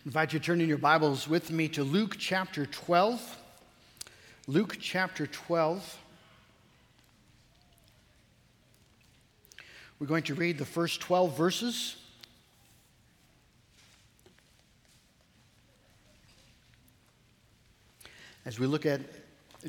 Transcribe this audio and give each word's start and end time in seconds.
I 0.00 0.02
invite 0.06 0.32
you 0.32 0.38
to 0.38 0.44
turn 0.46 0.62
in 0.62 0.68
your 0.68 0.78
Bibles 0.78 1.28
with 1.28 1.50
me 1.50 1.68
to 1.68 1.84
Luke 1.84 2.16
chapter 2.18 2.64
12. 2.64 3.36
Luke 4.46 4.78
chapter 4.80 5.26
12. 5.26 5.98
We're 9.98 10.06
going 10.06 10.22
to 10.22 10.34
read 10.34 10.56
the 10.56 10.64
first 10.64 11.02
12 11.02 11.36
verses. 11.36 11.96
As 18.46 18.58
we 18.58 18.66
look 18.66 18.86
at 18.86 19.02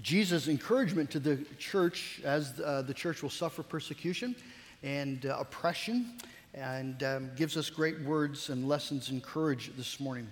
Jesus' 0.02 0.48
encouragement 0.48 1.11
to 1.11 1.20
the 1.20 1.43
church 1.59 2.21
as 2.23 2.57
uh, 2.61 2.84
the 2.84 2.93
church 2.93 3.21
will 3.21 3.29
suffer 3.29 3.63
persecution 3.63 4.38
and 4.82 5.25
uh, 5.25 5.36
oppression 5.38 6.13
and 6.54 7.02
um, 7.04 7.32
gives 7.36 7.56
us 7.56 7.70
great 7.70 8.00
words 8.02 8.50
and 8.50 8.68
lessons 8.68 9.10
and 9.10 9.24
courage 9.24 9.72
this 9.78 10.00
morning. 10.00 10.28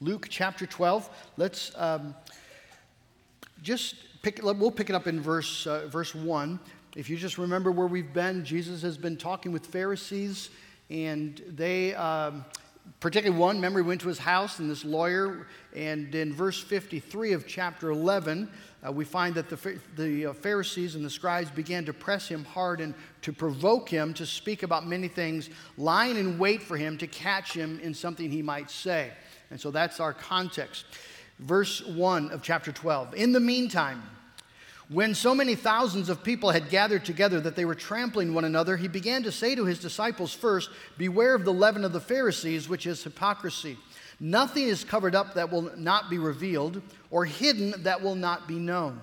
Luke 0.00 0.26
chapter 0.30 0.66
12. 0.66 1.10
Let's 1.36 1.72
um, 1.76 2.14
just 3.62 3.96
pick, 4.22 4.40
we'll 4.42 4.70
pick 4.70 4.88
it 4.88 4.94
up 4.94 5.06
in 5.06 5.20
verse, 5.20 5.66
uh, 5.66 5.86
verse 5.88 6.14
1. 6.14 6.58
If 6.96 7.10
you 7.10 7.16
just 7.16 7.38
remember 7.38 7.70
where 7.70 7.86
we've 7.86 8.12
been, 8.12 8.44
Jesus 8.44 8.82
has 8.82 8.96
been 8.96 9.16
talking 9.16 9.52
with 9.52 9.66
Pharisees, 9.66 10.50
and 10.88 11.40
they, 11.48 11.94
um, 11.94 12.44
particularly 13.00 13.38
one, 13.38 13.62
he 13.62 13.82
went 13.82 14.00
to 14.02 14.08
his 14.08 14.18
house, 14.18 14.58
and 14.58 14.70
this 14.70 14.84
lawyer, 14.84 15.46
and 15.74 16.14
in 16.14 16.32
verse 16.32 16.60
53 16.60 17.32
of 17.32 17.46
chapter 17.46 17.90
11, 17.90 18.50
uh, 18.86 18.92
we 18.92 19.04
find 19.04 19.34
that 19.34 19.48
the, 19.48 19.78
the 19.96 20.26
uh, 20.26 20.32
Pharisees 20.32 20.94
and 20.94 21.04
the 21.04 21.10
scribes 21.10 21.50
began 21.50 21.84
to 21.84 21.92
press 21.92 22.28
him 22.28 22.44
hard 22.44 22.80
and 22.80 22.94
to 23.22 23.32
provoke 23.32 23.88
him 23.88 24.14
to 24.14 24.26
speak 24.26 24.62
about 24.62 24.86
many 24.86 25.08
things, 25.08 25.50
lying 25.76 26.16
in 26.16 26.38
wait 26.38 26.62
for 26.62 26.76
him 26.76 26.96
to 26.98 27.06
catch 27.06 27.52
him 27.52 27.78
in 27.80 27.94
something 27.94 28.30
he 28.30 28.42
might 28.42 28.70
say. 28.70 29.10
And 29.50 29.60
so 29.60 29.70
that's 29.70 30.00
our 30.00 30.12
context. 30.12 30.84
Verse 31.38 31.84
1 31.86 32.30
of 32.30 32.42
chapter 32.42 32.72
12. 32.72 33.14
In 33.14 33.32
the 33.32 33.40
meantime, 33.40 34.02
when 34.92 35.14
so 35.14 35.36
many 35.36 35.54
thousands 35.54 36.08
of 36.08 36.24
people 36.24 36.50
had 36.50 36.68
gathered 36.68 37.04
together 37.04 37.40
that 37.40 37.54
they 37.54 37.64
were 37.64 37.76
trampling 37.76 38.34
one 38.34 38.44
another, 38.44 38.76
he 38.76 38.88
began 38.88 39.22
to 39.22 39.30
say 39.30 39.54
to 39.54 39.64
his 39.64 39.78
disciples 39.78 40.34
first, 40.34 40.68
Beware 40.98 41.36
of 41.36 41.44
the 41.44 41.52
leaven 41.52 41.84
of 41.84 41.92
the 41.92 42.00
Pharisees, 42.00 42.68
which 42.68 42.86
is 42.86 43.04
hypocrisy. 43.04 43.76
Nothing 44.18 44.64
is 44.64 44.82
covered 44.82 45.14
up 45.14 45.34
that 45.34 45.52
will 45.52 45.70
not 45.76 46.10
be 46.10 46.18
revealed, 46.18 46.82
or 47.12 47.24
hidden 47.24 47.72
that 47.84 48.02
will 48.02 48.16
not 48.16 48.48
be 48.48 48.58
known. 48.58 49.00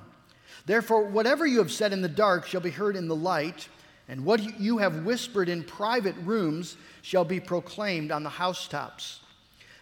Therefore, 0.66 1.06
whatever 1.06 1.48
you 1.48 1.60
have 1.60 1.72
said 1.72 1.94
in 1.94 2.02
the 2.02 2.10
dark 2.10 2.46
shall 2.46 2.60
be 2.60 2.70
heard 2.70 2.98
in 2.98 3.08
the 3.08 3.16
light, 3.16 3.70
and 4.10 4.26
what 4.26 4.60
you 4.60 4.80
have 4.80 5.06
whispered 5.06 5.48
in 5.48 5.64
private 5.64 6.16
rooms 6.18 6.76
shall 7.02 7.24
be 7.24 7.40
proclaimed 7.40 8.12
on 8.12 8.24
the 8.24 8.30
housetops. 8.30 9.22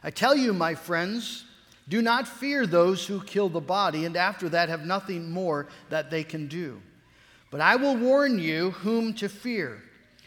I 0.03 0.11
tell 0.11 0.35
you, 0.35 0.53
my 0.53 0.75
friends, 0.75 1.45
do 1.87 2.01
not 2.01 2.27
fear 2.27 2.65
those 2.65 3.05
who 3.05 3.21
kill 3.21 3.49
the 3.49 3.61
body, 3.61 4.05
and 4.05 4.17
after 4.17 4.49
that 4.49 4.69
have 4.69 4.85
nothing 4.85 5.29
more 5.29 5.67
that 5.89 6.09
they 6.09 6.23
can 6.23 6.47
do. 6.47 6.81
But 7.51 7.61
I 7.61 7.75
will 7.75 7.95
warn 7.95 8.39
you 8.39 8.71
whom 8.71 9.13
to 9.15 9.29
fear. 9.29 9.81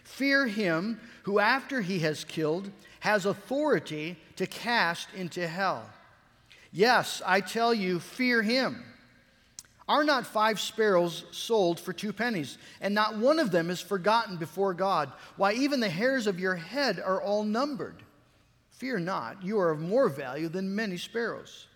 Fear 0.04 0.46
him 0.46 1.00
who, 1.24 1.40
after 1.40 1.80
he 1.80 1.98
has 2.00 2.24
killed, 2.24 2.70
has 3.00 3.26
authority 3.26 4.16
to 4.36 4.46
cast 4.46 5.12
into 5.14 5.46
hell. 5.46 5.88
Yes, 6.72 7.22
I 7.26 7.40
tell 7.40 7.74
you, 7.74 7.98
fear 7.98 8.42
him. 8.42 8.84
Are 9.88 10.04
not 10.04 10.26
five 10.26 10.60
sparrows 10.60 11.24
sold 11.30 11.80
for 11.80 11.92
two 11.92 12.12
pennies, 12.12 12.58
and 12.80 12.94
not 12.94 13.16
one 13.16 13.38
of 13.38 13.50
them 13.50 13.70
is 13.70 13.80
forgotten 13.80 14.36
before 14.36 14.74
God? 14.74 15.10
Why, 15.36 15.54
even 15.54 15.80
the 15.80 15.88
hairs 15.88 16.26
of 16.26 16.38
your 16.38 16.56
head 16.56 17.00
are 17.00 17.20
all 17.22 17.42
numbered. 17.42 18.02
Fear 18.78 19.00
not, 19.00 19.42
you 19.42 19.58
are 19.58 19.70
of 19.70 19.80
more 19.80 20.08
value 20.08 20.48
than 20.48 20.74
many 20.74 20.96
sparrows. 20.96 21.66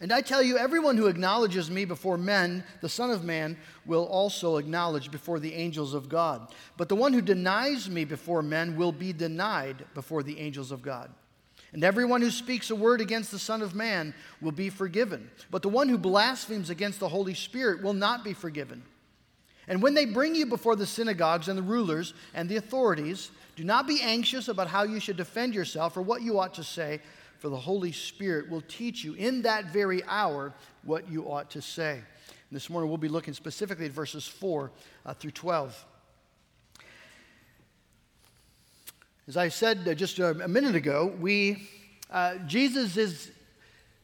And 0.00 0.12
I 0.12 0.20
tell 0.20 0.40
you, 0.40 0.56
everyone 0.56 0.96
who 0.96 1.08
acknowledges 1.08 1.68
me 1.68 1.84
before 1.84 2.16
men, 2.16 2.62
the 2.80 2.88
Son 2.88 3.10
of 3.10 3.24
Man, 3.24 3.56
will 3.84 4.04
also 4.04 4.56
acknowledge 4.56 5.10
before 5.10 5.40
the 5.40 5.52
angels 5.52 5.92
of 5.92 6.08
God. 6.08 6.54
But 6.76 6.88
the 6.88 6.94
one 6.94 7.12
who 7.12 7.20
denies 7.20 7.90
me 7.90 8.04
before 8.04 8.40
men 8.40 8.76
will 8.76 8.92
be 8.92 9.12
denied 9.12 9.84
before 9.94 10.22
the 10.22 10.38
angels 10.38 10.70
of 10.70 10.80
God. 10.80 11.10
And 11.72 11.82
everyone 11.82 12.20
who 12.20 12.30
speaks 12.30 12.70
a 12.70 12.76
word 12.76 13.00
against 13.00 13.32
the 13.32 13.38
Son 13.38 13.60
of 13.60 13.74
Man 13.74 14.14
will 14.40 14.52
be 14.52 14.70
forgiven. 14.70 15.28
But 15.50 15.62
the 15.62 15.68
one 15.68 15.88
who 15.88 15.98
blasphemes 15.98 16.70
against 16.70 17.00
the 17.00 17.08
Holy 17.08 17.34
Spirit 17.34 17.82
will 17.82 17.94
not 17.94 18.22
be 18.22 18.32
forgiven. 18.32 18.84
And 19.66 19.82
when 19.82 19.94
they 19.94 20.04
bring 20.04 20.34
you 20.34 20.46
before 20.46 20.76
the 20.76 20.86
synagogues 20.86 21.48
and 21.48 21.58
the 21.58 21.62
rulers 21.62 22.14
and 22.34 22.48
the 22.48 22.56
authorities, 22.56 23.30
do 23.60 23.66
not 23.66 23.86
be 23.86 24.00
anxious 24.00 24.48
about 24.48 24.68
how 24.68 24.84
you 24.84 24.98
should 24.98 25.18
defend 25.18 25.54
yourself 25.54 25.94
or 25.94 26.00
what 26.00 26.22
you 26.22 26.38
ought 26.38 26.54
to 26.54 26.64
say 26.64 26.98
for 27.40 27.50
the 27.50 27.58
Holy 27.58 27.92
Spirit 27.92 28.48
will 28.48 28.62
teach 28.62 29.04
you 29.04 29.12
in 29.12 29.42
that 29.42 29.66
very 29.66 30.02
hour 30.04 30.54
what 30.82 31.10
you 31.10 31.30
ought 31.30 31.50
to 31.50 31.60
say. 31.60 31.92
And 31.92 32.52
this 32.56 32.70
morning 32.70 32.88
we'll 32.88 32.96
be 32.96 33.10
looking 33.10 33.34
specifically 33.34 33.84
at 33.84 33.92
verses 33.92 34.26
4 34.26 34.70
uh, 35.04 35.12
through 35.12 35.32
12. 35.32 35.84
As 39.28 39.36
I 39.36 39.48
said 39.48 39.86
uh, 39.86 39.92
just 39.92 40.18
a, 40.20 40.30
a, 40.42 40.48
minute 40.48 40.74
ago, 40.74 41.14
we, 41.20 41.68
uh, 42.10 42.36
Jesus 42.46 42.96
is 42.96 43.30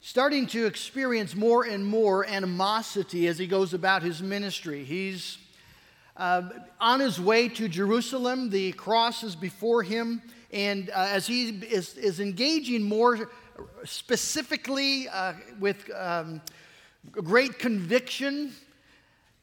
starting 0.03 0.47
to 0.49 0.67
experience 0.67 1.35
more 1.35 1.65
and 1.65 1.83
more 1.83 2.27
animosity 2.27 3.27
as 3.27 3.39
he 3.39 3.47
goes 3.47 3.73
about 3.73 4.03
his 4.03 4.21
ministry. 4.21 4.85
He's 4.85 5.39
uh, 6.17 6.49
on 6.81 7.01
his 7.01 7.21
way 7.21 7.49
to 7.49 7.69
Jerusalem, 7.69 8.51
the 8.51 8.73
cross 8.73 9.23
is 9.23 9.37
before 9.37 9.83
him. 9.83 10.23
And 10.53 10.91
uh, 10.91 11.09
as 11.11 11.27
he 11.27 11.49
is, 11.49 11.97
is, 11.97 12.21
engaging 12.21 12.83
more 12.83 13.31
specifically 13.85 15.09
uh, 15.09 15.35
with 15.61 15.91
um, 15.95 16.41
great 17.13 17.59
conviction, 17.59 18.53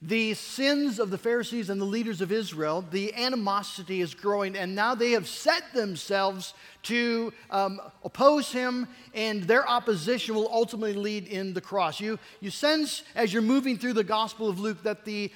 the 0.02 0.34
sins 0.34 0.98
of 0.98 1.10
the 1.10 1.16
Pharisees 1.16 1.70
and 1.70 1.80
the 1.80 1.86
leaders 1.86 2.20
of 2.20 2.30
Israel, 2.30 2.84
the 2.90 3.14
animosity 3.14 4.02
is 4.02 4.12
growing, 4.12 4.54
and 4.56 4.74
now 4.74 4.94
they 4.94 5.12
have 5.12 5.26
set 5.26 5.72
themselves 5.72 6.52
to 6.82 7.32
um, 7.50 7.80
oppose 8.02 8.52
him, 8.52 8.86
and 9.14 9.44
their 9.44 9.66
opposition 9.66 10.34
will 10.34 10.50
ultimately 10.52 10.92
lead 10.92 11.26
in 11.26 11.54
the 11.54 11.60
cross. 11.60 12.00
You, 12.00 12.18
you 12.40 12.50
sense 12.50 13.02
as 13.14 13.32
you're 13.32 13.40
moving 13.40 13.78
through 13.78 13.94
the 13.94 14.04
Gospel 14.04 14.48
of 14.48 14.58
Luke 14.58 14.82
that 14.82 15.06
the, 15.06 15.32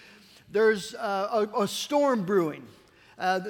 there's 0.50 0.94
uh, 0.94 1.46
a, 1.54 1.62
a, 1.62 1.68
storm 1.68 2.24
brewing. 2.24 2.66
Uh, 3.18 3.40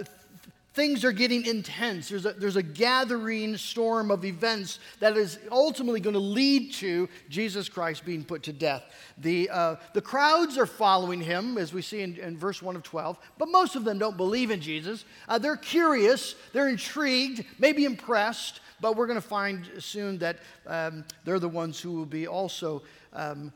things 0.79 1.05
are 1.05 1.13
getting 1.13 1.45
intense. 1.45 2.09
There's 2.09 2.25
a, 2.25 2.33
there's 2.35 2.55
a 2.55 2.63
gathering 2.63 3.57
storm 3.57 4.13
of 4.13 4.25
events 4.25 4.79
that 5.01 5.17
is 5.17 5.39
ultimately 5.51 5.99
going 5.99 6.15
to 6.15 6.21
lead 6.21 6.73
to 6.75 7.09
Jesus 7.29 7.69
Christ 7.69 8.05
being 8.05 8.25
put 8.25 8.45
to 8.45 8.53
death. 8.53 8.85
The, 9.19 9.51
uh, 9.51 9.77
the 9.93 10.01
crowds 10.01 10.57
are 10.57 10.67
following 10.67 11.21
him, 11.21 11.59
as 11.59 11.73
we 11.73 11.83
see 11.83 12.03
in, 12.03 12.17
in, 12.19 12.39
verse 12.39 12.63
1 12.63 12.77
of 12.77 12.85
12, 12.85 13.19
but 13.39 13.49
most 13.49 13.75
of 13.75 13.85
them 13.85 13.99
don't 13.99 14.17
believe 14.17 14.53
in 14.53 14.61
Jesus. 14.61 15.05
Uh, 15.29 15.37
they're 15.37 15.57
curious, 15.57 16.37
they're 16.53 16.69
intrigued, 16.69 17.45
maybe 17.59 17.85
impressed, 17.85 18.61
but 18.81 18.97
we're 18.97 19.09
going 19.09 19.21
to 19.21 19.29
find 19.29 19.69
soon 19.81 20.19
that 20.19 20.39
um, 20.67 21.05
they're 21.25 21.41
the 21.41 21.49
ones 21.49 21.81
who 21.81 21.93
will 21.93 22.07
be 22.07 22.29
also. 22.29 22.83
Um, 23.13 23.53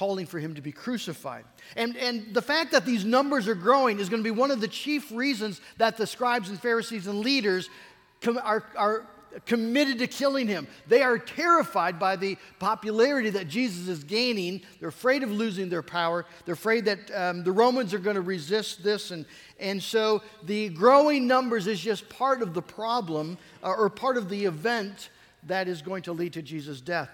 calling 0.00 0.24
for 0.24 0.38
him 0.38 0.54
to 0.54 0.62
be 0.62 0.72
crucified. 0.72 1.44
And, 1.76 1.94
and 1.98 2.32
the 2.32 2.40
fact 2.40 2.72
that 2.72 2.86
these 2.86 3.04
numbers 3.04 3.46
are 3.46 3.54
growing 3.54 4.00
is 4.00 4.08
going 4.08 4.22
to 4.22 4.24
be 4.24 4.30
one 4.30 4.50
of 4.50 4.62
the 4.62 4.66
chief 4.66 5.12
reasons 5.12 5.60
that 5.76 5.98
the 5.98 6.06
scribes 6.06 6.48
and 6.48 6.58
Pharisees 6.58 7.06
and 7.06 7.18
leaders 7.18 7.68
com- 8.22 8.40
are, 8.42 8.64
are 8.78 9.06
committed 9.44 9.98
to 9.98 10.06
killing 10.06 10.48
him. 10.48 10.66
They 10.88 11.02
are 11.02 11.18
terrified 11.18 11.98
by 11.98 12.16
the 12.16 12.38
popularity 12.58 13.28
that 13.28 13.46
Jesus 13.46 13.88
is 13.88 14.02
gaining. 14.02 14.62
They're 14.78 14.88
afraid 14.88 15.22
of 15.22 15.30
losing 15.30 15.68
their 15.68 15.82
power. 15.82 16.24
They're 16.46 16.54
afraid 16.54 16.86
that 16.86 17.10
um, 17.14 17.44
the 17.44 17.52
Romans 17.52 17.92
are 17.92 17.98
going 17.98 18.16
to 18.16 18.22
resist 18.22 18.82
this. 18.82 19.10
And, 19.10 19.26
and 19.58 19.82
so 19.82 20.22
the 20.44 20.70
growing 20.70 21.26
numbers 21.26 21.66
is 21.66 21.78
just 21.78 22.08
part 22.08 22.40
of 22.40 22.54
the 22.54 22.62
problem 22.62 23.36
uh, 23.62 23.68
or 23.68 23.90
part 23.90 24.16
of 24.16 24.30
the 24.30 24.46
event 24.46 25.10
that 25.42 25.68
is 25.68 25.82
going 25.82 26.04
to 26.04 26.14
lead 26.14 26.32
to 26.32 26.40
Jesus' 26.40 26.80
death. 26.80 27.10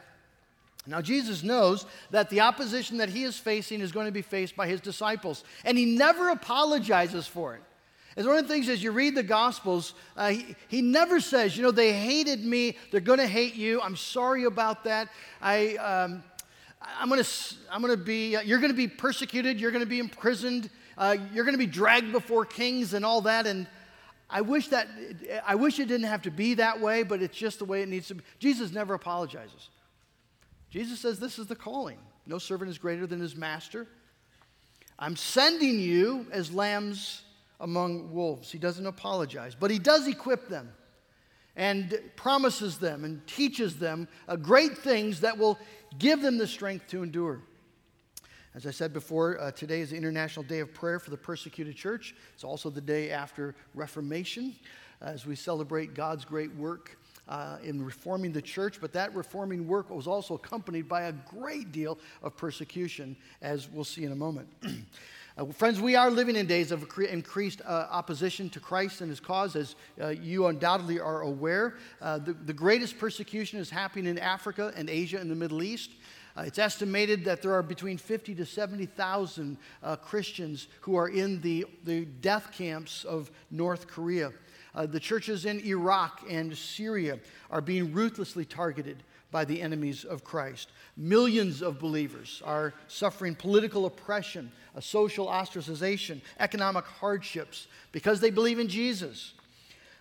Now, 0.87 1.01
Jesus 1.01 1.43
knows 1.43 1.85
that 2.11 2.31
the 2.31 2.41
opposition 2.41 2.99
that 2.99 3.09
he 3.09 3.25
is 3.25 3.37
facing 3.39 3.81
is 3.81 3.93
going 3.93 4.07
to 4.07 4.13
be 4.13 4.23
faced 4.23 4.55
by 4.57 4.67
his 4.69 4.81
disciples, 4.81 5.45
and 5.65 5.77
he 5.77 5.85
never 5.85 6.31
apologizes 6.31 7.27
for 7.27 7.55
it. 7.55 7.63
It's 8.17 8.27
one 8.27 8.39
of 8.39 8.49
the 8.49 8.55
things 8.55 8.69
as 8.71 8.83
you 8.83 8.93
read 8.93 9.15
the 9.15 9.23
Gospels, 9.23 9.93
uh, 10.17 10.31
he, 10.31 10.57
he 10.69 10.81
never 10.81 11.21
says, 11.21 11.55
you 11.55 11.63
know, 11.63 11.71
they 11.71 11.93
hated 11.93 12.45
me, 12.45 12.79
they're 12.91 13.01
going 13.01 13.19
to 13.19 13.27
hate 13.27 13.55
you, 13.55 13.81
I'm 13.83 13.97
sorry 13.97 14.45
about 14.45 14.85
that. 14.85 15.09
I, 15.43 15.77
um, 15.77 16.25
I'm 16.99 17.09
going 17.09 17.23
to 17.23 17.55
I'm 17.71 17.83
to 17.83 17.97
be, 17.97 18.37
uh, 18.37 18.41
you're 18.41 18.59
going 18.59 18.71
to 18.71 18.77
be 18.77 18.89
persecuted, 18.89 19.61
you're 19.61 19.71
going 19.71 19.85
to 19.85 19.89
be 19.89 19.99
imprisoned, 19.99 20.71
uh, 20.97 21.17
you're 21.35 21.45
going 21.45 21.55
to 21.55 21.59
be 21.59 21.67
dragged 21.67 22.13
before 22.13 22.47
kings 22.47 22.95
and 22.95 23.05
all 23.05 23.21
that. 23.23 23.47
And 23.47 23.67
I 24.31 24.41
wish 24.41 24.69
that, 24.69 24.89
I 25.47 25.55
wish 25.55 25.79
it 25.79 25.87
didn't 25.87 26.07
have 26.07 26.23
to 26.23 26.31
be 26.31 26.55
that 26.55 26.81
way, 26.81 27.03
but 27.03 27.21
it's 27.21 27.37
just 27.37 27.59
the 27.59 27.65
way 27.67 27.83
it 27.83 27.89
needs 27.89 28.09
to 28.09 28.15
be. 28.15 28.25
Jesus 28.39 28.73
never 28.73 28.95
apologizes. 28.95 29.69
Jesus 30.77 31.01
says 31.01 31.19
this 31.19 31.39
is 31.39 31.47
the 31.47 31.57
calling. 31.57 31.97
No 32.27 32.37
servant 32.37 32.71
is 32.71 32.77
greater 32.77 33.07
than 33.07 33.19
his 33.19 33.35
master. 33.35 33.87
I'm 34.99 35.17
sending 35.17 35.81
you 35.81 36.27
as 36.31 36.53
lambs 36.53 37.23
among 37.61 38.13
wolves. 38.13 38.53
He 38.53 38.59
doesn't 38.59 38.85
apologize, 38.85 39.57
but 39.59 39.71
he 39.71 39.79
does 39.79 40.07
equip 40.07 40.49
them. 40.49 40.71
and 41.59 41.99
promises 42.17 42.77
them 42.77 43.05
and 43.05 43.27
teaches 43.27 43.79
them 43.79 44.07
uh, 44.29 44.37
great 44.37 44.77
things 44.77 45.21
that 45.21 45.39
will 45.39 45.59
give 45.99 46.21
them 46.21 46.37
the 46.37 46.47
strength 46.47 46.87
to 46.89 47.03
endure. 47.03 47.41
As 48.55 48.67
I 48.67 48.71
said 48.71 48.93
before, 48.93 49.41
uh, 49.41 49.53
today 49.53 49.81
is 49.81 49.89
the 49.89 49.97
International 49.97 50.43
Day 50.43 50.59
of 50.59 50.75
Prayer 50.75 50.99
for 50.99 51.09
the 51.09 51.17
Persecuted 51.17 51.75
Church. 51.75 52.15
It's 52.35 52.45
also 52.45 52.69
the 52.69 52.83
day 52.83 53.11
after 53.11 53.55
Reformation 53.75 54.55
as 55.01 55.25
we 55.25 55.37
celebrate 55.37 55.95
God's 55.95 56.27
great 56.27 56.55
work 56.55 56.99
uh, 57.29 57.59
in 57.63 57.85
reforming 57.85 58.33
the 58.33 58.43
church, 58.43 58.81
but 58.81 58.93
that 58.93 59.15
reforming 59.15 59.67
work 59.67 59.91
was 59.91 60.07
also 60.07 60.35
accompanied 60.35 60.89
by 60.89 61.03
a 61.03 61.13
great 61.13 61.73
deal 61.73 61.99
of 62.23 62.37
persecution, 62.37 63.17
as 63.43 63.69
we'll 63.71 63.85
see 63.85 64.05
in 64.05 64.13
a 64.13 64.17
moment. 64.17 64.49
Uh, 65.39 65.45
friends, 65.45 65.79
we 65.83 65.95
are 65.95 66.11
living 66.11 66.35
in 66.35 66.47
days 66.47 66.73
of 66.73 66.89
increased 67.11 67.61
uh, 67.67 67.87
opposition 67.91 68.49
to 68.49 68.59
Christ 68.59 69.03
and 69.03 69.11
his 69.11 69.21
cause, 69.21 69.55
as 69.55 69.77
uh, 70.01 70.09
you 70.09 70.47
undoubtedly 70.47 70.99
are 70.99 71.21
aware. 71.21 71.77
Uh, 72.01 72.17
the, 72.17 72.33
the, 72.33 72.55
greatest 72.55 72.99
persecution 72.99 73.59
is 73.59 73.69
happening 73.69 74.07
in 74.07 74.19
Africa 74.19 74.73
and 74.75 74.89
Asia 74.89 75.19
and 75.19 75.31
the 75.31 75.35
Middle 75.35 75.63
East. 75.63 75.91
Uh, 76.37 76.43
it's 76.43 76.59
estimated 76.59 77.25
that 77.25 77.41
there 77.41 77.53
are 77.55 77.63
between 77.63 77.97
50 77.97 78.35
to 78.35 78.45
70,000 78.45 79.57
uh, 79.83 79.97
Christians 79.97 80.69
who 80.81 80.97
are 80.97 81.09
in 81.09 81.41
the, 81.41 81.65
the 81.85 82.05
death 82.05 82.53
camps 82.53 83.05
of 83.05 83.31
North 83.51 83.87
Korea. 83.87 84.33
the 84.75 85.01
churches 85.01 85.47
in 85.47 85.61
Iraq 85.61 86.23
and 86.29 86.57
Syria 86.57 87.19
are 87.51 87.63
being 87.63 87.95
ruthlessly 87.95 88.45
targeted 88.45 89.03
by 89.31 89.45
the 89.45 89.61
enemies 89.61 90.05
of 90.05 90.25
Christ. 90.25 90.71
Millions 90.97 91.63
of 91.63 91.79
believers 91.79 92.43
are 92.45 92.75
suffering 92.89 93.35
political 93.35 93.87
oppression, 93.87 94.53
social 94.81 95.27
ostracization, 95.27 96.21
economic 96.39 96.85
hardships 96.85 97.67
because 97.93 98.21
they 98.21 98.31
believe 98.31 98.59
in 98.59 98.69
Jesus. 98.69 99.35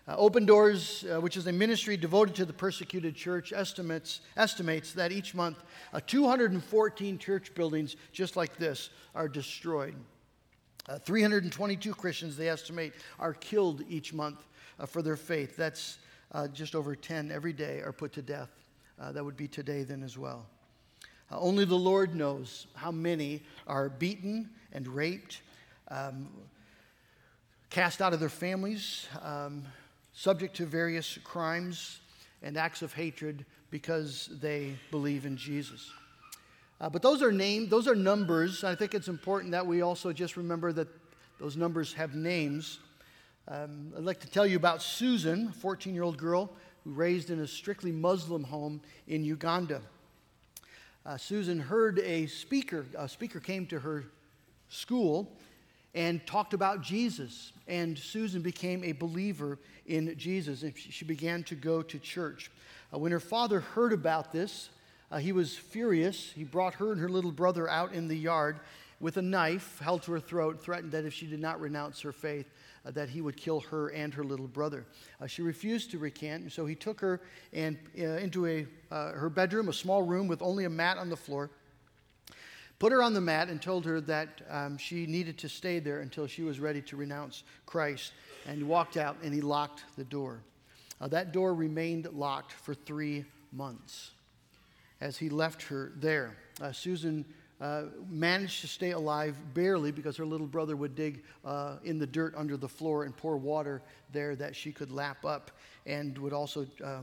Uh, 0.08 0.16
Open 0.18 0.46
Doors, 0.46 1.04
uh, 1.12 1.20
which 1.20 1.36
is 1.36 1.48
a 1.48 1.52
ministry 1.52 1.98
devoted 1.98 2.36
to 2.36 2.46
the 2.46 2.54
persecuted 2.54 3.16
church, 3.16 3.52
estimates, 3.52 4.22
estimates 4.38 4.94
that 4.94 5.12
each 5.12 5.34
month 5.34 5.64
uh, 5.94 6.00
214 6.06 7.18
church 7.18 7.56
buildings 7.56 7.96
just 8.12 8.36
like 8.36 8.56
this 8.58 8.92
are 9.16 9.28
destroyed. 9.28 9.96
Uh, 10.88 11.00
322 11.00 11.96
Christians, 11.96 12.38
they 12.38 12.50
estimate, 12.50 12.94
are 13.20 13.34
killed 13.34 13.84
each 13.90 14.14
month 14.14 14.46
uh, 14.80 14.86
for 14.86 15.02
their 15.02 15.18
faith. 15.18 15.58
That's 15.58 15.98
uh, 16.34 16.48
just 16.50 16.76
over 16.76 16.96
10 16.96 17.32
every 17.32 17.54
day 17.54 17.82
are 17.82 17.94
put 17.94 18.14
to 18.14 18.22
death. 18.22 18.50
That 19.12 19.26
would 19.26 19.36
be 19.38 19.48
today 19.48 19.84
then 19.84 20.04
as 20.04 20.18
well. 20.18 20.46
Only 21.30 21.66
the 21.66 21.76
Lord 21.76 22.16
knows 22.16 22.68
how 22.76 22.92
many 22.92 23.44
are 23.68 23.90
beaten 23.90 24.50
and 24.72 24.88
raped, 24.88 25.42
um, 25.90 26.30
cast 27.70 28.02
out 28.02 28.14
of 28.14 28.20
their 28.20 28.30
families, 28.30 29.08
um, 29.22 29.64
subject 30.16 30.56
to 30.56 30.66
various 30.66 31.20
crimes 31.24 32.00
and 32.42 32.58
acts 32.58 32.82
of 32.82 32.94
hatred 32.94 33.46
because 33.70 34.30
they 34.42 34.74
believe 34.90 35.26
in 35.26 35.36
Jesus. 35.36 35.92
Uh, 36.80 36.90
but 36.90 37.02
those 37.02 37.22
are 37.22 37.32
names, 37.32 37.70
those 37.70 37.88
are 37.88 37.96
numbers. 37.96 38.64
I 38.64 38.76
think 38.76 38.94
it's 38.94 39.10
important 39.10 39.52
that 39.52 39.66
we 39.66 39.82
also 39.82 40.14
just 40.14 40.38
remember 40.38 40.72
that 40.74 40.88
those 41.40 41.58
numbers 41.58 41.94
have 41.94 42.16
names. 42.16 42.80
Um, 43.50 43.94
I'd 43.96 44.04
like 44.04 44.22
to 44.22 44.30
tell 44.30 44.48
you 44.48 44.56
about 44.56 44.82
Susan, 44.82 45.50
a 45.50 45.52
14 45.52 45.94
year 45.94 46.04
old 46.04 46.18
girl 46.18 46.50
who 46.86 46.92
raised 46.92 47.30
in 47.30 47.42
a 47.42 47.48
strictly 47.48 47.92
Muslim 47.92 48.44
home 48.44 48.82
in 49.08 49.24
Uganda. 49.24 49.82
Uh, 51.06 51.18
Susan 51.18 51.60
heard 51.60 52.00
a 52.00 52.26
speaker, 52.28 52.86
a 52.98 53.08
speaker 53.08 53.40
came 53.40 53.66
to 53.68 53.80
her 53.80 54.06
school 54.70 55.32
and 55.96 56.24
talked 56.28 56.54
about 56.54 56.82
Jesus. 56.82 57.54
And 57.68 57.98
Susan 57.98 58.42
became 58.42 58.84
a 58.84 58.92
believer 58.92 59.58
in 59.88 60.16
Jesus 60.18 60.62
and 60.62 60.74
she 60.78 61.06
began 61.06 61.44
to 61.46 61.56
go 61.56 61.82
to 61.82 61.98
church. 61.98 62.52
Uh, 62.94 63.00
when 63.00 63.12
her 63.12 63.20
father 63.20 63.62
heard 63.62 63.94
about 63.94 64.32
this, 64.32 64.70
uh, 65.12 65.18
he 65.18 65.32
was 65.32 65.56
furious. 65.56 66.32
He 66.36 66.44
brought 66.44 66.76
her 66.76 66.92
and 66.92 67.00
her 67.00 67.10
little 67.10 67.32
brother 67.32 67.70
out 67.70 67.94
in 67.94 68.08
the 68.08 68.18
yard 68.18 68.60
with 69.00 69.18
a 69.18 69.22
knife 69.22 69.80
held 69.80 70.04
to 70.04 70.12
her 70.12 70.20
throat, 70.20 70.62
threatened 70.62 70.92
that 70.92 71.06
if 71.06 71.14
she 71.14 71.26
did 71.26 71.40
not 71.40 71.60
renounce 71.60 72.02
her 72.02 72.12
faith, 72.12 72.50
uh, 72.86 72.92
that 72.92 73.10
he 73.10 73.22
would 73.22 73.36
kill 73.38 73.60
her 73.60 73.90
and 73.90 74.14
her 74.14 74.24
little 74.24 74.48
brother. 74.48 74.86
Uh, 75.22 75.28
she 75.28 75.42
refused 75.42 75.92
to 75.92 75.98
recant, 75.98 76.44
and 76.44 76.52
so 76.52 76.66
he 76.66 76.76
took 76.76 77.00
her 77.00 77.22
and, 77.54 77.78
uh, 78.00 78.04
into 78.04 78.46
a, 78.46 78.66
uh, 78.92 79.12
her 79.12 79.30
bedroom, 79.30 79.70
a 79.70 79.74
small 79.74 80.02
room 80.02 80.28
with 80.28 80.42
only 80.42 80.66
a 80.66 80.70
mat 80.70 80.98
on 80.98 81.10
the 81.10 81.18
floor, 81.18 81.50
put 82.80 82.92
her 82.92 83.02
on 83.02 83.14
the 83.14 83.22
mat, 83.22 83.50
and 83.50 83.62
told 83.62 83.86
her 83.86 84.02
that 84.02 84.42
um, 84.50 84.78
she 84.78 85.06
needed 85.06 85.38
to 85.40 85.50
stay 85.50 85.80
there 85.80 86.02
until 86.02 86.28
she 86.28 86.44
was 86.44 86.60
ready 86.60 86.82
to 86.84 86.96
renounce 86.96 87.44
Christ. 87.66 88.12
And 88.48 88.68
walked 88.68 88.96
out 88.96 89.18
and 89.24 89.34
he 89.34 89.42
locked 89.42 89.84
the 89.98 90.04
door. 90.04 90.40
Uh, 91.02 91.08
that 91.08 91.32
door 91.32 91.54
remained 91.54 92.08
locked 92.14 92.52
for 92.52 92.74
three 92.74 93.26
months 93.52 94.12
as 95.02 95.18
he 95.18 95.30
left 95.30 95.64
her 95.64 95.92
there. 95.98 96.38
Uh, 96.62 96.72
Susan 96.72 97.26
uh, 97.60 97.84
managed 98.10 98.62
to 98.62 98.68
stay 98.68 98.92
alive 98.92 99.36
barely 99.54 99.92
because 99.92 100.16
her 100.18 100.26
little 100.26 100.48
brother 100.48 100.76
would 100.76 100.96
dig 100.96 101.24
uh, 101.44 101.78
in 101.84 101.98
the 102.00 102.08
dirt 102.08 102.34
under 102.38 102.56
the 102.56 102.68
floor 102.68 103.04
and 103.04 103.16
pour 103.16 103.38
water 103.38 103.82
there 104.12 104.36
that 104.36 104.56
she 104.56 104.72
could 104.72 104.92
lap 104.92 105.26
up 105.26 105.52
and 105.86 106.18
would 106.18 106.34
also 106.34 106.66
uh, 106.84 107.02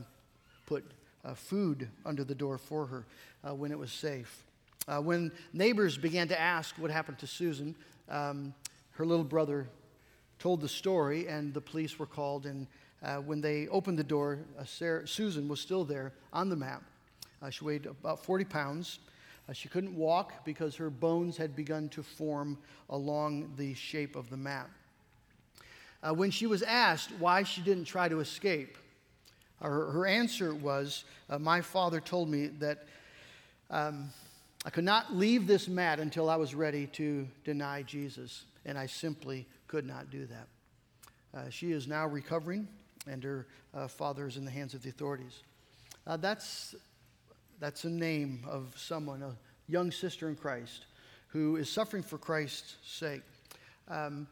put 0.65 0.83
uh, 1.25 1.33
food 1.33 1.87
under 2.05 2.23
the 2.23 2.35
door 2.35 2.57
for 2.57 2.85
her 2.85 3.05
when 3.53 3.71
it 3.71 3.77
was 3.77 3.91
safe. 3.91 4.45
When 4.87 5.31
neighbors 5.53 5.97
began 5.97 6.27
to 6.27 6.39
ask 6.39 6.75
what 6.77 6.91
happened 6.91 7.19
to 7.19 7.27
Susan, 7.27 7.75
um, 8.09 8.53
her 8.91 9.05
little 9.05 9.25
brother 9.25 9.67
told 10.39 10.61
the 10.61 10.69
story, 10.69 11.27
and 11.27 11.53
the 11.53 11.61
police 11.61 11.97
were 11.97 12.05
called. 12.05 12.45
And 12.45 12.67
when 13.25 13.41
they 13.41 13.67
opened 13.67 13.97
the 13.97 14.03
door, 14.03 14.39
Sarah, 14.65 15.07
Susan 15.07 15.47
was 15.47 15.59
still 15.59 15.83
there 15.83 16.13
on 16.31 16.49
the 16.49 16.55
map. 16.55 16.83
she 17.49 17.63
weighed 17.63 17.85
about 17.85 18.23
40 18.23 18.45
pounds. 18.45 18.99
Uh, 19.47 19.53
she 19.53 19.67
couldn't 19.67 19.95
walk 19.95 20.45
because 20.45 20.75
her 20.75 20.89
bones 20.89 21.35
had 21.35 21.55
begun 21.55 21.89
to 21.89 22.01
form 22.01 22.57
along 22.89 23.51
the 23.57 23.73
shape 23.73 24.15
of 24.15 24.29
the 24.29 24.37
map. 24.37 24.69
Uh, 26.01 26.13
when 26.13 26.31
she 26.31 26.47
was 26.47 26.63
asked 26.63 27.11
why 27.19 27.43
she 27.43 27.61
didn't 27.61 27.85
try 27.85 28.07
to 28.07 28.19
escape, 28.19 28.77
uh, 29.61 29.67
her, 29.67 29.91
her 29.91 30.05
answer 30.05 30.55
was 30.55 31.03
uh, 31.29 31.37
My 31.37 31.61
father 31.61 31.99
told 31.99 32.29
me 32.29 32.47
that 32.59 32.85
um, 33.69 34.09
I 34.65 34.69
could 34.69 34.85
not 34.85 35.13
leave 35.13 35.45
this 35.45 35.67
mat 35.67 35.99
until 35.99 36.29
I 36.29 36.37
was 36.37 36.55
ready 36.55 36.87
to 36.87 37.27
deny 37.43 37.81
Jesus, 37.81 38.45
and 38.65 38.77
I 38.77 38.85
simply 38.85 39.45
could 39.67 39.85
not 39.85 40.09
do 40.09 40.25
that. 40.27 40.47
Uh, 41.33 41.49
she 41.49 41.71
is 41.71 41.87
now 41.87 42.07
recovering, 42.07 42.67
and 43.05 43.23
her 43.23 43.47
uh, 43.73 43.87
father 43.87 44.27
is 44.27 44.37
in 44.37 44.45
the 44.45 44.51
hands 44.51 44.73
of 44.73 44.83
the 44.83 44.89
authorities. 44.89 45.41
that's 46.19 46.75
that's 47.59 47.85
a 47.85 47.89
name 47.89 48.43
of 48.45 48.73
someone, 48.77 49.21
a 49.21 49.35
young 49.69 49.89
sister 49.91 50.27
in 50.27 50.35
Christ, 50.35 50.85
who 51.27 51.55
is 51.55 51.69
suffering 51.69 52.03
for 52.03 52.17
Christ's 52.17 52.75
sake. 52.83 53.21
Um, 53.87 54.27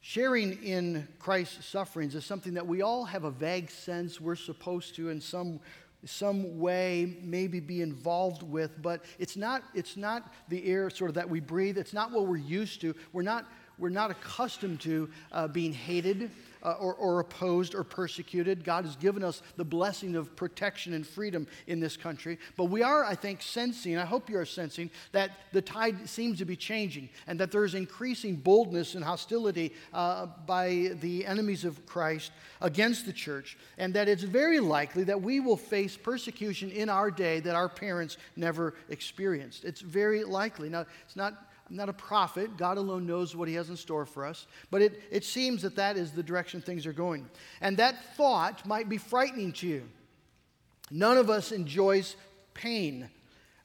sharing 0.00 0.62
in 0.62 1.08
Christ's 1.18 1.66
sufferings 1.66 2.14
is 2.14 2.24
something 2.24 2.54
that 2.54 2.66
we 2.66 2.82
all 2.82 3.04
have 3.04 3.24
a 3.24 3.30
vague 3.30 3.70
sense 3.70 4.20
we're 4.20 4.36
supposed 4.36 4.94
to, 4.96 5.08
in 5.08 5.20
some 5.20 5.60
some 6.06 6.58
way 6.58 7.18
maybe 7.22 7.60
be 7.60 7.82
involved 7.82 8.42
with 8.42 8.80
but 8.80 9.04
it's 9.18 9.36
not 9.36 9.62
it's 9.74 9.96
not 9.96 10.32
the 10.48 10.64
air 10.66 10.88
sort 10.90 11.10
of 11.10 11.14
that 11.14 11.28
we 11.28 11.40
breathe. 11.40 11.78
It's 11.78 11.92
not 11.92 12.12
what 12.12 12.26
we're 12.26 12.36
used 12.36 12.80
to. 12.82 12.94
We're 13.12 13.22
not 13.22 13.46
we're 13.78 13.88
not 13.88 14.10
accustomed 14.10 14.80
to 14.80 15.08
uh, 15.32 15.48
being 15.48 15.72
hated 15.72 16.30
uh, 16.62 16.72
or, 16.80 16.94
or 16.94 17.20
opposed 17.20 17.74
or 17.74 17.84
persecuted. 17.84 18.64
God 18.64 18.84
has 18.84 18.96
given 18.96 19.22
us 19.22 19.40
the 19.56 19.64
blessing 19.64 20.16
of 20.16 20.34
protection 20.34 20.94
and 20.94 21.06
freedom 21.06 21.46
in 21.66 21.78
this 21.78 21.96
country. 21.96 22.38
But 22.56 22.64
we 22.64 22.82
are, 22.82 23.04
I 23.04 23.14
think, 23.14 23.40
sensing, 23.40 23.96
I 23.96 24.04
hope 24.04 24.28
you 24.28 24.38
are 24.38 24.44
sensing, 24.44 24.90
that 25.12 25.30
the 25.52 25.62
tide 25.62 26.08
seems 26.08 26.38
to 26.38 26.44
be 26.44 26.56
changing 26.56 27.08
and 27.26 27.38
that 27.38 27.52
there's 27.52 27.74
increasing 27.74 28.36
boldness 28.36 28.94
and 28.94 29.04
hostility 29.04 29.72
uh, 29.92 30.26
by 30.46 30.90
the 31.00 31.24
enemies 31.26 31.64
of 31.64 31.86
Christ 31.86 32.32
against 32.60 33.06
the 33.06 33.12
church, 33.12 33.56
and 33.78 33.94
that 33.94 34.08
it's 34.08 34.24
very 34.24 34.58
likely 34.58 35.04
that 35.04 35.20
we 35.20 35.40
will 35.40 35.56
face 35.56 35.96
persecution 35.96 36.70
in 36.70 36.88
our 36.88 37.10
day 37.10 37.40
that 37.40 37.54
our 37.54 37.68
parents 37.68 38.16
never 38.34 38.74
experienced. 38.88 39.64
It's 39.64 39.82
very 39.82 40.24
likely. 40.24 40.68
Now, 40.68 40.86
it's 41.04 41.16
not 41.16 41.45
I'm 41.68 41.76
not 41.76 41.88
a 41.88 41.94
prophet. 41.94 42.56
God 42.56 42.78
alone 42.78 43.06
knows 43.06 43.34
what 43.34 43.48
He 43.48 43.54
has 43.54 43.70
in 43.70 43.76
store 43.76 44.06
for 44.06 44.24
us. 44.24 44.46
But 44.70 44.82
it, 44.82 45.02
it 45.10 45.24
seems 45.24 45.62
that 45.62 45.76
that 45.76 45.96
is 45.96 46.12
the 46.12 46.22
direction 46.22 46.60
things 46.60 46.86
are 46.86 46.92
going. 46.92 47.28
And 47.60 47.76
that 47.78 48.14
thought 48.14 48.64
might 48.66 48.88
be 48.88 48.98
frightening 48.98 49.52
to 49.54 49.66
you. 49.66 49.88
None 50.90 51.18
of 51.18 51.28
us 51.28 51.50
enjoys 51.50 52.14
pain. 52.54 53.10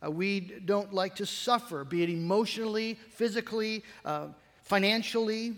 Uh, 0.04 0.10
we 0.10 0.40
don't 0.40 0.94
like 0.94 1.16
to 1.18 1.26
suffer, 1.28 1.84
be 1.84 2.02
it 2.02 2.10
emotionally, 2.10 2.98
physically, 3.12 3.84
uh, 4.04 4.30
financially. 4.64 5.56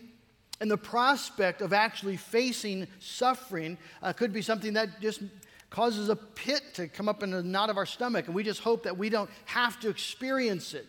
And 0.60 0.70
the 0.70 0.78
prospect 0.78 1.62
of 1.62 1.72
actually 1.72 2.18
facing 2.18 2.88
suffering 3.00 3.78
uh, 4.02 4.12
could 4.12 4.34
be 4.34 4.42
something 4.42 4.74
that 4.74 5.00
just 5.00 5.22
causes 5.70 6.10
a 6.10 6.16
pit 6.16 6.62
to 6.74 6.88
come 6.88 7.10
up 7.10 7.24
in 7.24 7.32
the 7.32 7.42
knot 7.42 7.70
of 7.70 7.78
our 7.78 7.86
stomach, 7.86 8.28
and 8.28 8.36
we 8.36 8.44
just 8.44 8.60
hope 8.60 8.84
that 8.84 8.96
we 8.96 9.10
don't 9.10 9.30
have 9.46 9.80
to 9.80 9.90
experience 9.90 10.74
it. 10.74 10.88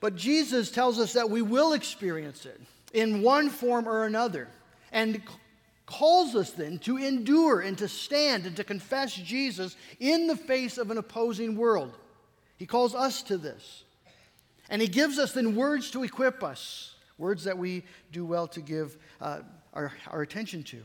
But 0.00 0.16
Jesus 0.16 0.70
tells 0.70 0.98
us 0.98 1.14
that 1.14 1.30
we 1.30 1.42
will 1.42 1.72
experience 1.72 2.46
it 2.46 2.60
in 2.92 3.22
one 3.22 3.48
form 3.50 3.88
or 3.88 4.04
another. 4.04 4.48
And 4.92 5.22
calls 5.86 6.34
us 6.34 6.50
then 6.50 6.78
to 6.80 6.96
endure 6.96 7.60
and 7.60 7.78
to 7.78 7.88
stand 7.88 8.44
and 8.44 8.56
to 8.56 8.64
confess 8.64 9.14
Jesus 9.14 9.76
in 10.00 10.26
the 10.26 10.36
face 10.36 10.78
of 10.78 10.90
an 10.90 10.98
opposing 10.98 11.56
world. 11.56 11.96
He 12.56 12.66
calls 12.66 12.94
us 12.94 13.22
to 13.24 13.38
this. 13.38 13.84
And 14.68 14.82
He 14.82 14.88
gives 14.88 15.18
us 15.18 15.32
then 15.32 15.54
words 15.54 15.90
to 15.92 16.02
equip 16.02 16.42
us, 16.42 16.94
words 17.18 17.44
that 17.44 17.56
we 17.56 17.84
do 18.10 18.24
well 18.24 18.48
to 18.48 18.60
give 18.60 18.96
uh, 19.20 19.40
our, 19.72 19.92
our 20.08 20.22
attention 20.22 20.62
to. 20.64 20.82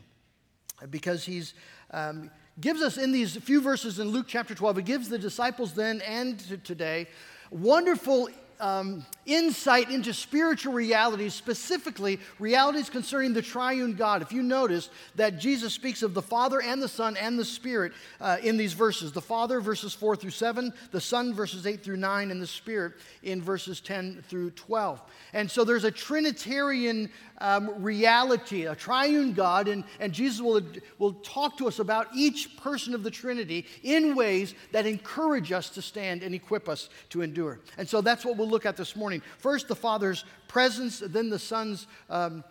Because 0.88 1.24
He's. 1.24 1.54
Um, 1.90 2.30
gives 2.60 2.82
us 2.82 2.98
in 2.98 3.12
these 3.12 3.36
few 3.36 3.62
verses 3.62 3.98
in 3.98 4.08
Luke 4.08 4.26
chapter 4.28 4.54
12, 4.54 4.78
it 4.78 4.84
gives 4.84 5.08
the 5.08 5.18
disciples 5.18 5.72
then 5.72 6.02
and 6.02 6.38
today 6.64 7.08
wonderful 7.50 8.28
um, 8.62 9.04
insight 9.26 9.90
into 9.90 10.14
spiritual 10.14 10.72
realities, 10.72 11.34
specifically 11.34 12.20
realities 12.38 12.88
concerning 12.88 13.32
the 13.32 13.42
triune 13.42 13.94
God. 13.94 14.22
If 14.22 14.32
you 14.32 14.42
notice 14.42 14.88
that 15.16 15.40
Jesus 15.40 15.74
speaks 15.74 16.02
of 16.02 16.14
the 16.14 16.22
Father 16.22 16.62
and 16.62 16.80
the 16.80 16.88
Son 16.88 17.16
and 17.16 17.36
the 17.36 17.44
Spirit 17.44 17.92
uh, 18.20 18.38
in 18.40 18.56
these 18.56 18.72
verses 18.72 19.10
the 19.10 19.20
Father, 19.20 19.60
verses 19.60 19.92
4 19.94 20.14
through 20.14 20.30
7, 20.30 20.72
the 20.92 21.00
Son, 21.00 21.34
verses 21.34 21.66
8 21.66 21.82
through 21.82 21.96
9, 21.96 22.30
and 22.30 22.40
the 22.40 22.46
Spirit 22.46 22.94
in 23.24 23.42
verses 23.42 23.80
10 23.80 24.22
through 24.28 24.50
12. 24.50 25.02
And 25.32 25.50
so 25.50 25.64
there's 25.64 25.84
a 25.84 25.90
Trinitarian 25.90 27.10
um, 27.38 27.82
reality, 27.82 28.66
a 28.66 28.76
triune 28.76 29.32
God, 29.32 29.66
and, 29.66 29.82
and 29.98 30.12
Jesus 30.12 30.40
will, 30.40 30.62
will 30.98 31.14
talk 31.14 31.58
to 31.58 31.66
us 31.66 31.80
about 31.80 32.06
each 32.14 32.56
person 32.56 32.94
of 32.94 33.02
the 33.02 33.10
Trinity 33.10 33.66
in 33.82 34.14
ways 34.14 34.54
that 34.70 34.86
encourage 34.86 35.50
us 35.50 35.68
to 35.70 35.82
stand 35.82 36.22
and 36.22 36.34
equip 36.34 36.68
us 36.68 36.88
to 37.10 37.22
endure. 37.22 37.58
And 37.76 37.88
so 37.88 38.00
that's 38.00 38.24
what 38.24 38.36
we'll 38.36 38.51
look 38.52 38.66
at 38.66 38.76
this 38.76 38.94
morning. 38.94 39.22
First, 39.38 39.66
the 39.66 39.74
Father's 39.74 40.24
presence, 40.46 41.02
then 41.04 41.30
the 41.30 41.38
Son's 41.38 41.88
um, 42.08 42.44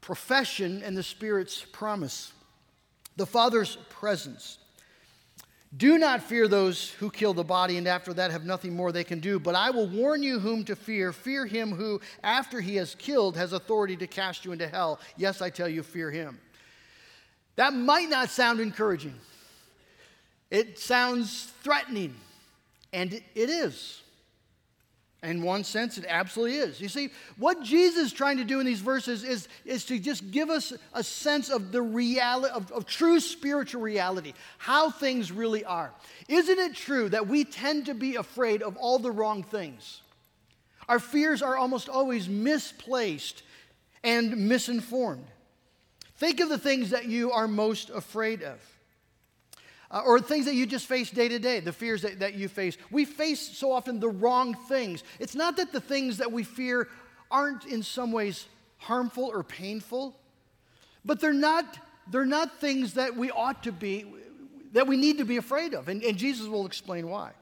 profession, 0.00 0.82
and 0.82 0.96
the 0.96 1.02
Spirit's 1.02 1.62
promise. 1.72 2.32
The 3.16 3.26
Father's 3.26 3.76
presence. 3.90 4.58
Do 5.76 5.98
not 5.98 6.22
fear 6.22 6.48
those 6.48 6.90
who 6.92 7.10
kill 7.10 7.34
the 7.34 7.44
body, 7.44 7.76
and 7.76 7.86
after 7.86 8.14
that 8.14 8.30
have 8.30 8.46
nothing 8.46 8.74
more 8.74 8.90
they 8.90 9.04
can 9.04 9.20
do. 9.20 9.38
But 9.38 9.54
I 9.54 9.70
will 9.70 9.86
warn 9.86 10.22
you 10.22 10.38
whom 10.38 10.64
to 10.64 10.74
fear. 10.74 11.12
Fear 11.12 11.44
him 11.44 11.72
who, 11.72 12.00
after 12.24 12.60
he 12.60 12.76
has 12.76 12.94
killed, 12.94 13.36
has 13.36 13.52
authority 13.52 13.96
to 13.98 14.06
cast 14.06 14.46
you 14.46 14.52
into 14.52 14.66
hell. 14.66 14.98
Yes, 15.18 15.42
I 15.42 15.50
tell 15.50 15.68
you, 15.68 15.82
fear 15.82 16.10
him. 16.10 16.38
That 17.56 17.74
might 17.74 18.08
not 18.08 18.30
sound 18.30 18.60
encouraging. 18.60 19.14
It 20.50 20.78
sounds 20.78 21.52
threatening, 21.62 22.14
and 22.92 23.12
it 23.12 23.24
is. 23.34 24.00
In 25.22 25.42
one 25.42 25.64
sense, 25.64 25.98
it 25.98 26.04
absolutely 26.08 26.58
is. 26.58 26.80
You 26.80 26.88
see, 26.88 27.10
what 27.38 27.62
Jesus 27.62 28.06
is 28.06 28.12
trying 28.12 28.36
to 28.36 28.44
do 28.44 28.60
in 28.60 28.66
these 28.66 28.80
verses 28.80 29.24
is, 29.24 29.48
is 29.64 29.84
to 29.86 29.98
just 29.98 30.30
give 30.30 30.48
us 30.48 30.72
a 30.94 31.02
sense 31.02 31.50
of 31.50 31.72
the 31.72 31.82
reality, 31.82 32.52
of, 32.54 32.70
of 32.70 32.86
true 32.86 33.18
spiritual 33.18 33.82
reality, 33.82 34.32
how 34.58 34.90
things 34.90 35.32
really 35.32 35.64
are. 35.64 35.92
Isn't 36.28 36.58
it 36.60 36.76
true 36.76 37.08
that 37.08 37.26
we 37.26 37.44
tend 37.44 37.86
to 37.86 37.94
be 37.94 38.14
afraid 38.14 38.62
of 38.62 38.76
all 38.76 39.00
the 39.00 39.10
wrong 39.10 39.42
things? 39.42 40.02
Our 40.88 41.00
fears 41.00 41.42
are 41.42 41.56
almost 41.56 41.88
always 41.88 42.28
misplaced 42.28 43.42
and 44.04 44.48
misinformed. 44.48 45.26
Think 46.14 46.38
of 46.38 46.48
the 46.48 46.58
things 46.58 46.90
that 46.90 47.06
you 47.06 47.32
are 47.32 47.48
most 47.48 47.90
afraid 47.90 48.42
of 48.42 48.60
uh, 49.90 50.02
or 50.04 50.20
things 50.20 50.44
that 50.46 50.54
you 50.54 50.66
just 50.66 50.86
face 50.86 51.10
day 51.10 51.28
to 51.28 51.38
day, 51.38 51.60
the 51.60 51.72
fears 51.72 52.02
that, 52.02 52.20
that 52.20 52.34
you 52.34 52.48
face. 52.48 52.76
We 52.90 53.04
face 53.04 53.40
so 53.40 53.72
often 53.72 54.00
the 54.00 54.08
wrong 54.08 54.54
things. 54.54 55.02
It's 55.18 55.34
not 55.34 55.56
that 55.56 55.72
the 55.72 55.80
things 55.80 56.18
that 56.18 56.30
we 56.30 56.42
fear 56.42 56.88
aren't 57.30 57.64
in 57.66 57.82
some 57.82 58.12
ways 58.12 58.46
harmful 58.78 59.24
or 59.24 59.42
painful, 59.42 60.16
but 61.04 61.20
they're 61.20 61.32
not, 61.32 61.78
they're 62.10 62.26
not 62.26 62.60
things 62.60 62.94
that 62.94 63.16
we 63.16 63.30
ought 63.30 63.62
to 63.64 63.72
be, 63.72 64.04
that 64.72 64.86
we 64.86 64.96
need 64.96 65.18
to 65.18 65.24
be 65.24 65.36
afraid 65.36 65.74
of. 65.74 65.88
And, 65.88 66.02
and 66.02 66.16
Jesus 66.16 66.46
will 66.46 66.66
explain 66.66 67.08
why. 67.08 67.32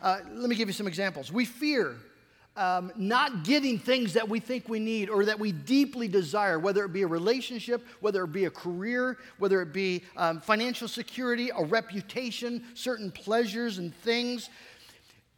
Uh, 0.00 0.20
let 0.34 0.48
me 0.48 0.56
give 0.56 0.68
you 0.68 0.74
some 0.74 0.86
examples. 0.86 1.32
We 1.32 1.44
fear 1.44 1.96
um, 2.56 2.92
not 2.96 3.42
getting 3.44 3.78
things 3.78 4.12
that 4.12 4.28
we 4.28 4.38
think 4.38 4.68
we 4.68 4.78
need 4.78 5.10
or 5.10 5.24
that 5.24 5.38
we 5.38 5.50
deeply 5.50 6.06
desire, 6.06 6.58
whether 6.58 6.84
it 6.84 6.92
be 6.92 7.02
a 7.02 7.06
relationship, 7.06 7.84
whether 8.00 8.22
it 8.24 8.32
be 8.32 8.44
a 8.44 8.50
career, 8.50 9.18
whether 9.38 9.60
it 9.60 9.72
be 9.72 10.02
um, 10.16 10.40
financial 10.40 10.86
security, 10.86 11.50
a 11.56 11.64
reputation, 11.64 12.64
certain 12.74 13.10
pleasures 13.10 13.78
and 13.78 13.94
things. 13.96 14.50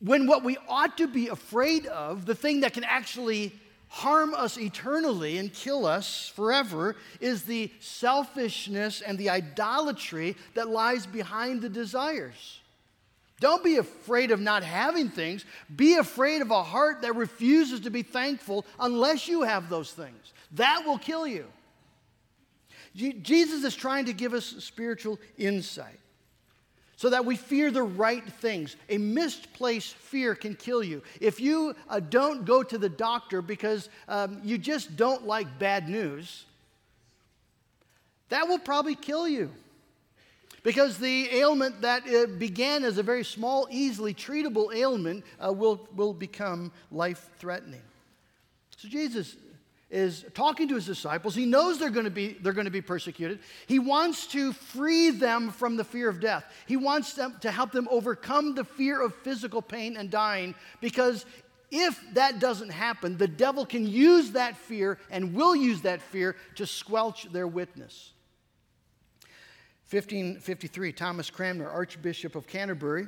When 0.01 0.27
what 0.27 0.45
we 0.45 0.59
ought 0.69 0.99
to 0.99 1.07
be 1.07 1.29
afraid 1.29 1.87
of, 1.87 2.27
the 2.27 2.35
thing 2.35 2.61
that 2.61 2.75
can 2.75 2.85
actually 2.85 3.55
harm 3.89 4.35
us 4.35 4.59
eternally 4.59 5.39
and 5.39 5.51
kill 5.53 5.87
us 5.87 6.31
forever, 6.35 6.97
is 7.21 7.45
the 7.45 7.71
selfishness 7.81 9.01
and 9.01 9.17
the 9.17 9.31
idolatry 9.31 10.37
that 10.55 10.69
lies 10.69 11.07
behind 11.07 11.63
the 11.63 11.69
desires. 11.71 12.61
Don't 13.39 13.63
be 13.63 13.77
afraid 13.77 14.31
of 14.31 14.41
not 14.41 14.63
having 14.63 15.11
things. 15.11 15.45
Be 15.75 15.97
afraid 15.97 16.41
of 16.41 16.51
a 16.51 16.63
heart 16.63 17.03
that 17.03 17.17
refuses 17.17 17.81
to 17.81 17.91
be 17.91 18.03
thankful 18.03 18.65
unless 18.81 19.29
you 19.29 19.43
have 19.43 19.69
those 19.69 19.93
things. 19.93 20.33
That 20.53 20.85
will 20.87 20.99
kill 20.99 21.27
you. 21.27 21.47
Jesus 22.95 23.63
is 23.63 23.75
trying 23.75 24.07
to 24.07 24.15
give 24.15 24.33
us 24.33 24.47
spiritual 24.47 25.19
insight 25.37 26.01
so 26.97 27.11
that 27.11 27.27
we 27.27 27.37
fear 27.37 27.71
the 27.71 27.83
right 27.83 28.25
things. 28.25 28.77
A 28.89 28.97
misplaced 28.97 29.95
fear 29.95 30.35
can 30.35 30.55
kill 30.55 30.83
you. 30.83 31.03
If 31.21 31.39
you 31.39 31.77
uh, 31.91 32.01
don't 32.01 32.47
go 32.47 32.63
to 32.63 32.79
the 32.79 32.89
doctor 32.89 33.43
because 33.43 33.91
um, 34.09 34.41
you 34.43 34.57
just 34.57 34.97
don't 34.97 35.27
like 35.27 35.59
bad 35.59 35.91
news, 35.91 36.47
that 38.31 38.49
will 38.49 38.59
probably 38.59 38.95
kill 38.95 39.29
you. 39.29 39.53
Because 40.67 40.99
the 40.99 41.33
ailment 41.33 41.83
that 41.83 42.03
uh, 42.09 42.27
began 42.27 42.83
as 42.83 42.99
a 42.99 43.03
very 43.05 43.23
small, 43.23 43.69
easily 43.71 44.13
treatable 44.13 44.75
ailment 44.75 45.23
uh, 45.39 45.53
will, 45.53 45.89
will 45.95 46.13
become 46.13 46.73
life 46.91 47.31
threatening. 47.39 47.83
So 48.77 48.89
Jesus 48.89 49.37
is 49.93 50.25
talking 50.35 50.67
to 50.67 50.75
his 50.75 50.85
disciples. 50.85 51.37
He 51.37 51.47
knows 51.47 51.79
they're 51.79 51.89
going, 51.89 52.07
to 52.07 52.11
be, 52.11 52.37
they're 52.43 52.53
going 52.53 52.65
to 52.65 52.73
be 52.73 52.81
persecuted. 52.81 53.39
He 53.69 53.79
wants 53.79 54.27
to 54.33 54.53
free 54.53 55.11
them 55.11 55.53
from 55.53 55.77
the 55.77 55.85
fear 55.85 56.09
of 56.09 56.19
death. 56.19 56.45
He 56.67 56.77
wants 56.77 57.13
them 57.13 57.37
to 57.43 57.53
help 57.53 57.71
them 57.71 57.87
overcome 57.89 58.57
the 58.57 58.65
fear 58.65 59.01
of 59.01 59.15
physical 59.15 59.63
pain 59.63 59.97
and 59.97 60.11
dying 60.11 60.53
because 60.81 61.27
if 61.71 62.03
that 62.15 62.41
doesn't 62.41 62.71
happen, 62.71 63.19
the 63.19 63.29
devil 63.29 63.67
can 63.67 63.87
use 63.87 64.33
that 64.33 64.57
fear 64.57 64.99
and 65.13 65.33
will 65.33 65.55
use 65.55 65.83
that 65.83 66.03
fear 66.03 66.35
to 66.57 66.67
squelch 66.67 67.31
their 67.31 67.47
witness. 67.47 68.15
1553, 69.89 70.93
Thomas 70.93 71.31
Cranmer, 71.31 71.71
Archbishop 71.71 72.35
of 72.35 72.49
Canterbury, 72.49 73.07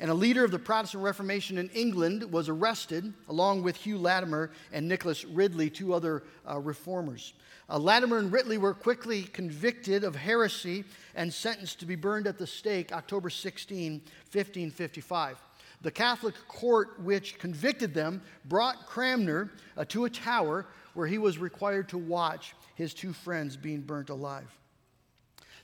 and 0.00 0.10
a 0.10 0.14
leader 0.14 0.44
of 0.44 0.50
the 0.50 0.58
Protestant 0.58 1.04
Reformation 1.04 1.56
in 1.56 1.68
England, 1.70 2.24
was 2.32 2.48
arrested 2.48 3.12
along 3.28 3.62
with 3.62 3.76
Hugh 3.76 3.96
Latimer 3.96 4.50
and 4.72 4.88
Nicholas 4.88 5.24
Ridley, 5.24 5.70
two 5.70 5.94
other 5.94 6.24
uh, 6.48 6.58
reformers. 6.58 7.34
Uh, 7.68 7.78
Latimer 7.78 8.18
and 8.18 8.32
Ridley 8.32 8.58
were 8.58 8.74
quickly 8.74 9.22
convicted 9.22 10.02
of 10.02 10.16
heresy 10.16 10.84
and 11.14 11.32
sentenced 11.32 11.78
to 11.78 11.86
be 11.86 11.94
burned 11.94 12.26
at 12.26 12.38
the 12.38 12.46
stake 12.46 12.92
October 12.92 13.30
16, 13.30 13.92
1555. 14.32 15.40
The 15.82 15.90
Catholic 15.92 16.34
court 16.48 17.00
which 17.00 17.38
convicted 17.38 17.94
them 17.94 18.20
brought 18.46 18.86
Cranmer 18.86 19.52
uh, 19.76 19.84
to 19.86 20.06
a 20.06 20.10
tower 20.10 20.66
where 20.94 21.06
he 21.06 21.18
was 21.18 21.38
required 21.38 21.88
to 21.90 21.98
watch 21.98 22.56
his 22.74 22.94
two 22.94 23.12
friends 23.12 23.56
being 23.56 23.82
burnt 23.82 24.10
alive. 24.10 24.59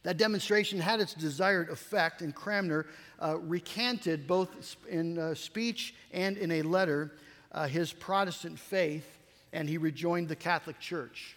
That 0.07 0.19
demonstration 0.19 0.79
had 0.79 1.01
its 1.01 1.15
desired 1.15 1.69
effect, 1.69 2.23
and 2.23 2.33
Cranmer 2.33 2.87
uh, 3.21 3.39
recanted 3.39 4.29
both 4.29 4.77
in 4.89 5.19
uh, 5.19 5.35
speech 5.35 5.97
and 6.13 6.39
in 6.39 6.53
a 6.53 6.63
letter 6.63 7.11
uh, 7.51 7.67
his 7.67 7.93
Protestant 7.93 8.57
faith, 8.57 9.19
and 9.53 9.69
he 9.69 9.79
rejoined 9.79 10.29
the 10.29 10.37
Catholic 10.37 10.79
Church. 10.79 11.37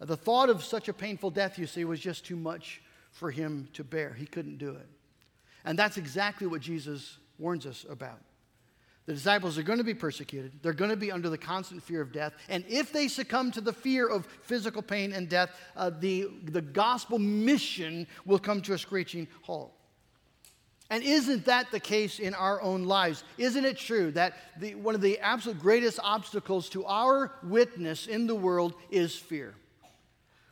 Uh, 0.00 0.06
the 0.06 0.16
thought 0.16 0.48
of 0.48 0.64
such 0.64 0.88
a 0.88 0.94
painful 0.94 1.28
death, 1.28 1.58
you 1.58 1.66
see, 1.66 1.84
was 1.84 2.00
just 2.00 2.24
too 2.24 2.34
much 2.34 2.80
for 3.12 3.30
him 3.30 3.68
to 3.74 3.84
bear. 3.84 4.14
He 4.14 4.24
couldn't 4.24 4.56
do 4.56 4.70
it. 4.70 4.88
And 5.66 5.78
that's 5.78 5.98
exactly 5.98 6.46
what 6.46 6.62
Jesus 6.62 7.18
warns 7.38 7.66
us 7.66 7.84
about. 7.90 8.20
The 9.06 9.14
disciples 9.14 9.58
are 9.58 9.62
going 9.62 9.78
to 9.78 9.84
be 9.84 9.94
persecuted. 9.94 10.52
They're 10.62 10.72
going 10.72 10.90
to 10.90 10.96
be 10.96 11.10
under 11.10 11.28
the 11.28 11.38
constant 11.38 11.82
fear 11.82 12.00
of 12.00 12.12
death. 12.12 12.34
And 12.48 12.64
if 12.68 12.92
they 12.92 13.08
succumb 13.08 13.50
to 13.52 13.60
the 13.60 13.72
fear 13.72 14.06
of 14.06 14.26
physical 14.42 14.82
pain 14.82 15.12
and 15.12 15.28
death, 15.28 15.50
uh, 15.76 15.90
the, 15.90 16.28
the 16.44 16.60
gospel 16.60 17.18
mission 17.18 18.06
will 18.24 18.38
come 18.38 18.60
to 18.62 18.74
a 18.74 18.78
screeching 18.78 19.26
halt. 19.42 19.72
And 20.90 21.04
isn't 21.04 21.44
that 21.44 21.70
the 21.70 21.80
case 21.80 22.18
in 22.18 22.34
our 22.34 22.60
own 22.60 22.84
lives? 22.84 23.22
Isn't 23.38 23.64
it 23.64 23.78
true 23.78 24.10
that 24.12 24.34
the, 24.58 24.74
one 24.74 24.96
of 24.96 25.00
the 25.00 25.20
absolute 25.20 25.60
greatest 25.60 26.00
obstacles 26.02 26.68
to 26.70 26.84
our 26.84 27.32
witness 27.44 28.08
in 28.08 28.26
the 28.26 28.34
world 28.34 28.74
is 28.90 29.14
fear? 29.14 29.54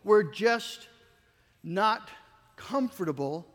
We're 0.05 0.23
just 0.23 0.89
not 1.65 2.09
comfortable 2.57 3.47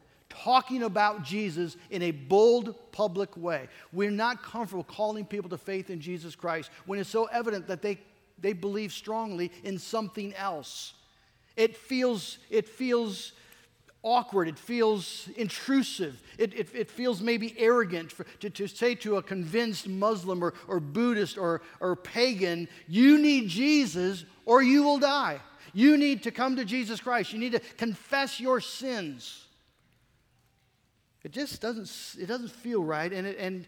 talking 0.43 0.83
about 0.83 1.23
Jesus 1.23 1.77
in 1.89 2.01
a 2.01 2.11
bold 2.11 2.75
public 2.91 3.35
way. 3.37 3.67
We're 3.91 4.11
not 4.11 4.43
comfortable 4.43 4.83
calling 4.83 5.25
people 5.25 5.49
to 5.49 5.57
faith 5.57 5.89
in 5.89 5.99
Jesus 5.99 6.35
Christ 6.35 6.69
when 6.85 6.99
it's 6.99 7.09
so 7.09 7.25
evident 7.25 7.67
that 7.67 7.81
they, 7.81 7.99
they 8.39 8.53
believe 8.53 8.91
strongly 8.91 9.51
in 9.63 9.77
something 9.77 10.33
else. 10.35 10.93
It 11.55 11.77
feels, 11.77 12.39
it 12.49 12.67
feels 12.67 13.33
awkward. 14.03 14.47
It 14.47 14.59
feels 14.59 15.29
intrusive. 15.37 16.21
It, 16.37 16.53
it, 16.53 16.69
it 16.75 16.91
feels 16.91 17.21
maybe 17.21 17.55
arrogant 17.57 18.11
for, 18.11 18.25
to, 18.41 18.49
to 18.49 18.67
say 18.67 18.95
to 18.95 19.17
a 19.17 19.23
convinced 19.23 19.87
Muslim 19.87 20.43
or, 20.43 20.53
or 20.67 20.79
Buddhist 20.79 21.37
or, 21.37 21.61
or 21.79 21.95
pagan, 21.95 22.67
you 22.87 23.17
need 23.17 23.47
Jesus 23.47 24.25
or 24.45 24.61
you 24.61 24.83
will 24.83 24.99
die. 24.99 25.39
You 25.73 25.97
need 25.97 26.23
to 26.23 26.31
come 26.31 26.57
to 26.57 26.65
Jesus 26.65 26.99
Christ. 26.99 27.33
You 27.33 27.39
need 27.39 27.53
to 27.53 27.59
confess 27.77 28.39
your 28.39 28.59
sins. 28.59 29.42
It 31.23 31.31
just 31.31 31.61
doesn't, 31.61 32.21
it 32.21 32.25
doesn't 32.25 32.51
feel 32.51 32.83
right. 32.83 33.11
And, 33.11 33.25
it, 33.25 33.37
and, 33.39 33.65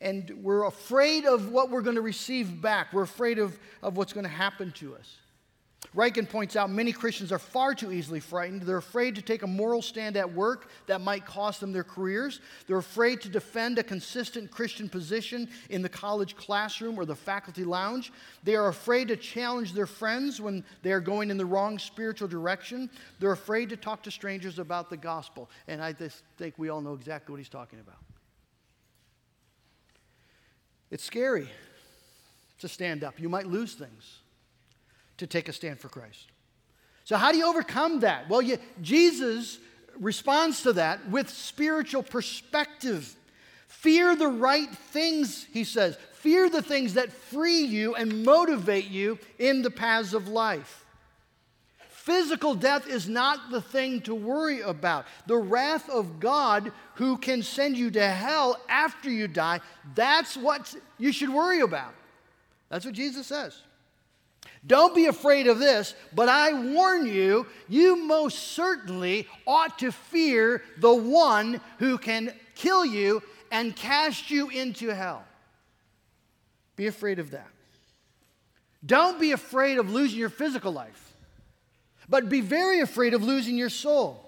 and 0.00 0.30
we're 0.42 0.64
afraid 0.64 1.24
of 1.24 1.50
what 1.50 1.70
we're 1.70 1.82
going 1.82 1.96
to 1.96 2.02
receive 2.02 2.60
back. 2.62 2.92
We're 2.92 3.02
afraid 3.02 3.38
of, 3.38 3.58
of 3.82 3.96
what's 3.96 4.12
going 4.12 4.24
to 4.24 4.30
happen 4.30 4.72
to 4.72 4.94
us. 4.94 5.16
Ryken 5.94 6.28
points 6.28 6.54
out 6.54 6.70
many 6.70 6.92
Christians 6.92 7.32
are 7.32 7.38
far 7.38 7.74
too 7.74 7.92
easily 7.92 8.20
frightened. 8.20 8.62
They're 8.62 8.76
afraid 8.76 9.14
to 9.14 9.22
take 9.22 9.42
a 9.42 9.46
moral 9.46 9.80
stand 9.80 10.16
at 10.16 10.30
work 10.30 10.68
that 10.86 11.00
might 11.00 11.24
cost 11.24 11.60
them 11.60 11.72
their 11.72 11.84
careers. 11.84 12.40
They're 12.66 12.78
afraid 12.78 13.20
to 13.22 13.28
defend 13.28 13.78
a 13.78 13.82
consistent 13.82 14.50
Christian 14.50 14.88
position 14.88 15.48
in 15.70 15.80
the 15.80 15.88
college 15.88 16.36
classroom 16.36 16.98
or 16.98 17.06
the 17.06 17.16
faculty 17.16 17.64
lounge. 17.64 18.12
They 18.42 18.54
are 18.54 18.68
afraid 18.68 19.08
to 19.08 19.16
challenge 19.16 19.72
their 19.72 19.86
friends 19.86 20.40
when 20.40 20.62
they 20.82 20.92
are 20.92 21.00
going 21.00 21.30
in 21.30 21.38
the 21.38 21.46
wrong 21.46 21.78
spiritual 21.78 22.28
direction. 22.28 22.90
They're 23.18 23.32
afraid 23.32 23.70
to 23.70 23.76
talk 23.76 24.02
to 24.02 24.10
strangers 24.10 24.58
about 24.58 24.90
the 24.90 24.96
gospel. 24.96 25.48
And 25.68 25.82
I 25.82 25.92
just 25.92 26.22
think 26.36 26.54
we 26.58 26.68
all 26.68 26.82
know 26.82 26.94
exactly 26.94 27.32
what 27.32 27.38
he's 27.38 27.48
talking 27.48 27.80
about. 27.80 27.98
It's 30.90 31.04
scary 31.04 31.48
to 32.58 32.68
stand 32.68 33.04
up. 33.04 33.18
You 33.18 33.28
might 33.28 33.46
lose 33.46 33.74
things 33.74 34.20
to 35.18 35.26
take 35.26 35.48
a 35.48 35.52
stand 35.52 35.78
for 35.78 35.88
Christ. 35.88 36.26
So, 37.04 37.16
how 37.16 37.32
do 37.32 37.38
you 37.38 37.46
overcome 37.46 38.00
that? 38.00 38.28
Well, 38.28 38.42
you, 38.42 38.58
Jesus 38.82 39.58
responds 39.98 40.62
to 40.62 40.74
that 40.74 41.08
with 41.10 41.28
spiritual 41.28 42.02
perspective. 42.02 43.14
Fear 43.66 44.16
the 44.16 44.28
right 44.28 44.70
things, 44.70 45.46
he 45.52 45.64
says. 45.64 45.96
Fear 46.14 46.50
the 46.50 46.62
things 46.62 46.94
that 46.94 47.12
free 47.12 47.60
you 47.60 47.94
and 47.94 48.24
motivate 48.24 48.88
you 48.88 49.18
in 49.38 49.62
the 49.62 49.70
paths 49.70 50.14
of 50.14 50.28
life. 50.28 50.84
Physical 51.88 52.54
death 52.54 52.88
is 52.88 53.06
not 53.06 53.50
the 53.50 53.60
thing 53.60 54.00
to 54.02 54.14
worry 54.14 54.62
about. 54.62 55.04
The 55.26 55.36
wrath 55.36 55.90
of 55.90 56.18
God, 56.18 56.72
who 56.94 57.18
can 57.18 57.42
send 57.42 57.76
you 57.76 57.90
to 57.90 58.08
hell 58.08 58.58
after 58.68 59.10
you 59.10 59.28
die, 59.28 59.60
that's 59.94 60.36
what 60.36 60.74
you 60.96 61.12
should 61.12 61.28
worry 61.28 61.60
about. 61.60 61.94
That's 62.70 62.86
what 62.86 62.94
Jesus 62.94 63.26
says. 63.26 63.62
Don't 64.66 64.94
be 64.94 65.06
afraid 65.06 65.46
of 65.46 65.58
this, 65.58 65.94
but 66.14 66.28
I 66.28 66.52
warn 66.52 67.06
you, 67.06 67.46
you 67.68 67.96
most 67.96 68.38
certainly 68.38 69.26
ought 69.46 69.78
to 69.78 69.92
fear 69.92 70.62
the 70.78 70.94
one 70.94 71.60
who 71.78 71.98
can 71.98 72.32
kill 72.54 72.84
you 72.84 73.22
and 73.50 73.74
cast 73.74 74.30
you 74.30 74.48
into 74.48 74.94
hell. 74.94 75.24
Be 76.76 76.86
afraid 76.86 77.18
of 77.18 77.30
that. 77.30 77.48
Don't 78.84 79.20
be 79.20 79.32
afraid 79.32 79.78
of 79.78 79.90
losing 79.90 80.18
your 80.18 80.28
physical 80.28 80.72
life, 80.72 81.16
but 82.08 82.28
be 82.28 82.40
very 82.40 82.80
afraid 82.80 83.14
of 83.14 83.22
losing 83.22 83.56
your 83.56 83.70
soul. 83.70 84.24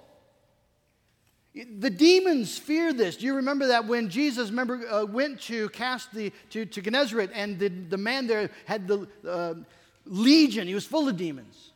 The 1.54 1.90
demons 1.90 2.58
fear 2.58 2.92
this. 2.92 3.16
Do 3.16 3.26
you 3.26 3.34
remember 3.34 3.68
that 3.68 3.86
when 3.86 4.08
Jesus 4.08 4.50
remember, 4.50 4.86
uh, 4.88 5.04
went 5.04 5.40
to 5.42 5.68
cast 5.70 6.12
the 6.12 6.32
to, 6.50 6.64
to 6.64 6.80
Gennesaret 6.80 7.30
and 7.34 7.58
the, 7.58 7.68
the 7.68 7.96
man 7.96 8.28
there 8.28 8.50
had 8.66 8.86
the 8.86 9.08
uh, 9.28 9.54
legion, 10.10 10.68
he 10.68 10.74
was 10.74 10.84
full 10.84 11.08
of 11.08 11.16
demons. 11.16 11.70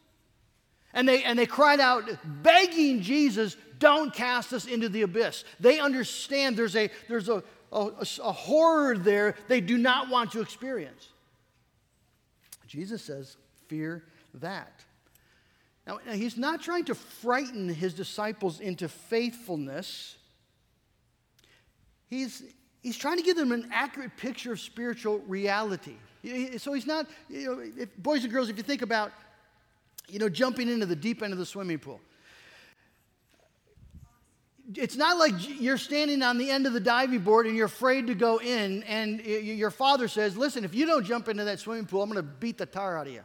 And 0.92 1.08
they, 1.08 1.24
and 1.24 1.38
they 1.38 1.46
cried 1.46 1.80
out, 1.80 2.04
begging 2.42 3.00
Jesus, 3.00 3.56
don't 3.78 4.12
cast 4.12 4.52
us 4.52 4.66
into 4.66 4.88
the 4.88 5.02
abyss. 5.02 5.44
They 5.58 5.80
understand 5.80 6.56
there's 6.56 6.76
a, 6.76 6.90
there's 7.08 7.28
a, 7.28 7.42
a, 7.72 7.90
a 8.22 8.32
horror 8.32 8.98
there 8.98 9.34
they 9.48 9.60
do 9.60 9.78
not 9.78 10.08
want 10.08 10.32
to 10.32 10.40
experience. 10.40 11.08
Jesus 12.66 13.02
says, 13.02 13.36
fear 13.66 14.04
that. 14.34 14.84
Now, 15.86 15.98
he's 16.12 16.36
not 16.36 16.62
trying 16.62 16.86
to 16.86 16.94
frighten 16.94 17.68
his 17.68 17.94
disciples 17.94 18.60
into 18.60 18.88
faithfulness. 18.88 20.16
He's, 22.08 22.42
he's 22.84 22.98
trying 22.98 23.16
to 23.16 23.22
give 23.24 23.36
them 23.36 23.50
an 23.50 23.68
accurate 23.72 24.16
picture 24.16 24.52
of 24.52 24.60
spiritual 24.60 25.18
reality. 25.20 25.96
So 26.58 26.72
he's 26.72 26.86
not, 26.86 27.06
you 27.28 27.46
know, 27.46 27.72
if, 27.76 27.96
boys 27.96 28.22
and 28.22 28.32
girls, 28.32 28.48
if 28.48 28.56
you 28.56 28.62
think 28.62 28.82
about, 28.82 29.10
you 30.08 30.18
know, 30.18 30.28
jumping 30.28 30.68
into 30.68 30.86
the 30.86 30.94
deep 30.94 31.22
end 31.22 31.32
of 31.32 31.38
the 31.38 31.46
swimming 31.46 31.78
pool, 31.78 32.00
it's 34.74 34.96
not 34.96 35.18
like 35.18 35.32
you're 35.60 35.78
standing 35.78 36.22
on 36.22 36.38
the 36.38 36.50
end 36.50 36.66
of 36.66 36.72
the 36.72 36.80
diving 36.80 37.20
board 37.20 37.46
and 37.46 37.56
you're 37.56 37.66
afraid 37.66 38.06
to 38.06 38.14
go 38.14 38.38
in, 38.38 38.82
and 38.84 39.20
your 39.20 39.70
father 39.70 40.08
says, 40.08 40.36
Listen, 40.36 40.64
if 40.64 40.74
you 40.74 40.86
don't 40.86 41.04
jump 41.04 41.28
into 41.28 41.44
that 41.44 41.60
swimming 41.60 41.84
pool, 41.84 42.02
I'm 42.02 42.10
going 42.10 42.24
to 42.24 42.30
beat 42.32 42.56
the 42.56 42.66
tar 42.66 42.96
out 42.96 43.06
of 43.06 43.12
you. 43.12 43.24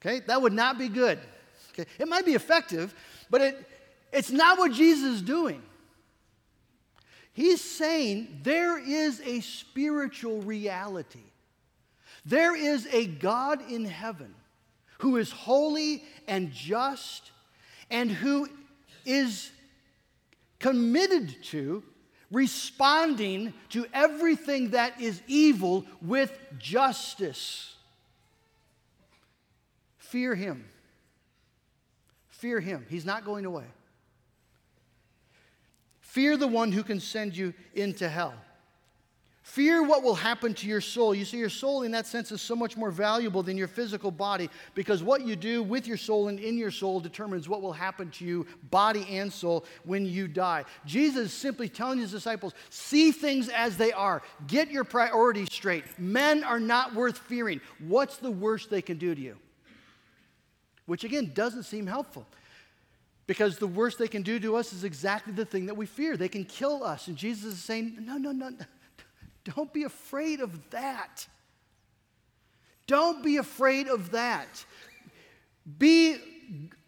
Okay? 0.00 0.20
That 0.26 0.42
would 0.42 0.52
not 0.52 0.78
be 0.78 0.88
good. 0.88 1.18
Okay? 1.72 1.88
It 1.98 2.06
might 2.06 2.24
be 2.24 2.34
effective, 2.34 2.94
but 3.30 3.40
it, 3.40 3.68
it's 4.12 4.30
not 4.30 4.58
what 4.58 4.72
Jesus 4.72 5.16
is 5.16 5.22
doing. 5.22 5.62
He's 7.38 7.60
saying 7.60 8.40
there 8.42 8.76
is 8.80 9.20
a 9.20 9.38
spiritual 9.42 10.42
reality. 10.42 11.22
There 12.26 12.56
is 12.56 12.88
a 12.90 13.06
God 13.06 13.70
in 13.70 13.84
heaven 13.84 14.34
who 14.98 15.18
is 15.18 15.30
holy 15.30 16.02
and 16.26 16.50
just 16.50 17.30
and 17.92 18.10
who 18.10 18.48
is 19.06 19.52
committed 20.58 21.40
to 21.44 21.84
responding 22.32 23.54
to 23.68 23.86
everything 23.94 24.70
that 24.70 25.00
is 25.00 25.22
evil 25.28 25.86
with 26.02 26.36
justice. 26.58 27.76
Fear 29.98 30.34
him. 30.34 30.64
Fear 32.30 32.58
him. 32.58 32.84
He's 32.88 33.04
not 33.04 33.24
going 33.24 33.44
away. 33.44 33.66
Fear 36.08 36.38
the 36.38 36.48
one 36.48 36.72
who 36.72 36.82
can 36.82 37.00
send 37.00 37.36
you 37.36 37.52
into 37.74 38.08
hell. 38.08 38.32
Fear 39.42 39.82
what 39.82 40.02
will 40.02 40.14
happen 40.14 40.54
to 40.54 40.66
your 40.66 40.80
soul. 40.80 41.14
You 41.14 41.26
see, 41.26 41.36
your 41.36 41.50
soul, 41.50 41.82
in 41.82 41.92
that 41.92 42.06
sense, 42.06 42.32
is 42.32 42.40
so 42.40 42.56
much 42.56 42.78
more 42.78 42.90
valuable 42.90 43.42
than 43.42 43.58
your 43.58 43.68
physical 43.68 44.10
body 44.10 44.48
because 44.74 45.02
what 45.02 45.26
you 45.26 45.36
do 45.36 45.62
with 45.62 45.86
your 45.86 45.98
soul 45.98 46.28
and 46.28 46.40
in 46.40 46.56
your 46.56 46.70
soul 46.70 46.98
determines 46.98 47.46
what 47.46 47.60
will 47.60 47.74
happen 47.74 48.10
to 48.12 48.24
you, 48.24 48.46
body 48.70 49.06
and 49.10 49.30
soul, 49.30 49.66
when 49.84 50.06
you 50.06 50.28
die. 50.28 50.64
Jesus 50.86 51.26
is 51.26 51.32
simply 51.34 51.68
telling 51.68 51.98
his 51.98 52.10
disciples 52.10 52.54
see 52.70 53.12
things 53.12 53.50
as 53.50 53.76
they 53.76 53.92
are, 53.92 54.22
get 54.46 54.70
your 54.70 54.84
priorities 54.84 55.52
straight. 55.52 55.84
Men 55.98 56.42
are 56.42 56.60
not 56.60 56.94
worth 56.94 57.18
fearing. 57.18 57.60
What's 57.86 58.16
the 58.16 58.30
worst 58.30 58.70
they 58.70 58.80
can 58.80 58.96
do 58.96 59.14
to 59.14 59.20
you? 59.20 59.36
Which, 60.86 61.04
again, 61.04 61.32
doesn't 61.34 61.64
seem 61.64 61.86
helpful. 61.86 62.26
Because 63.28 63.58
the 63.58 63.66
worst 63.66 63.98
they 63.98 64.08
can 64.08 64.22
do 64.22 64.40
to 64.40 64.56
us 64.56 64.72
is 64.72 64.84
exactly 64.84 65.34
the 65.34 65.44
thing 65.44 65.66
that 65.66 65.76
we 65.76 65.84
fear. 65.84 66.16
They 66.16 66.30
can 66.30 66.46
kill 66.46 66.82
us. 66.82 67.08
And 67.08 67.16
Jesus 67.16 67.52
is 67.52 67.62
saying, 67.62 67.98
no, 68.00 68.16
no, 68.16 68.32
no. 68.32 68.50
Don't 69.44 69.72
be 69.72 69.84
afraid 69.84 70.40
of 70.40 70.70
that. 70.70 71.28
Don't 72.86 73.22
be 73.22 73.36
afraid 73.36 73.86
of 73.86 74.12
that. 74.12 74.64
Be 75.78 76.16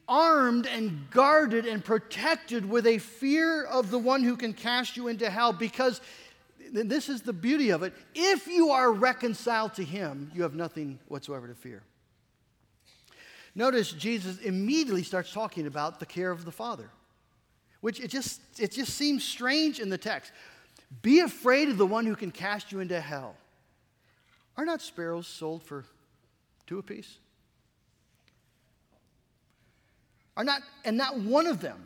armed 0.08 0.66
and 0.66 1.10
guarded 1.10 1.66
and 1.66 1.84
protected 1.84 2.68
with 2.68 2.86
a 2.86 2.96
fear 2.96 3.64
of 3.64 3.90
the 3.90 3.98
one 3.98 4.24
who 4.24 4.34
can 4.34 4.54
cast 4.54 4.96
you 4.96 5.08
into 5.08 5.28
hell 5.28 5.52
because 5.52 6.00
this 6.72 7.10
is 7.10 7.20
the 7.20 7.34
beauty 7.34 7.68
of 7.68 7.82
it. 7.82 7.92
If 8.14 8.46
you 8.46 8.70
are 8.70 8.90
reconciled 8.90 9.74
to 9.74 9.84
him, 9.84 10.30
you 10.34 10.42
have 10.42 10.54
nothing 10.54 10.98
whatsoever 11.08 11.48
to 11.48 11.54
fear. 11.54 11.82
Notice 13.60 13.92
Jesus 13.92 14.38
immediately 14.38 15.02
starts 15.02 15.34
talking 15.34 15.66
about 15.66 16.00
the 16.00 16.06
care 16.06 16.30
of 16.30 16.46
the 16.46 16.50
Father, 16.50 16.88
which 17.82 18.00
it 18.00 18.08
just, 18.08 18.40
it 18.58 18.72
just 18.72 18.94
seems 18.94 19.22
strange 19.22 19.80
in 19.80 19.90
the 19.90 19.98
text. 19.98 20.32
Be 21.02 21.20
afraid 21.20 21.68
of 21.68 21.76
the 21.76 21.84
one 21.84 22.06
who 22.06 22.16
can 22.16 22.30
cast 22.30 22.72
you 22.72 22.80
into 22.80 22.98
hell. 22.98 23.36
Are 24.56 24.64
not 24.64 24.80
sparrows 24.80 25.26
sold 25.26 25.62
for 25.62 25.84
two 26.66 26.78
apiece? 26.78 27.18
Are 30.38 30.44
not, 30.44 30.62
and 30.86 30.96
not 30.96 31.18
one 31.18 31.46
of 31.46 31.60
them 31.60 31.82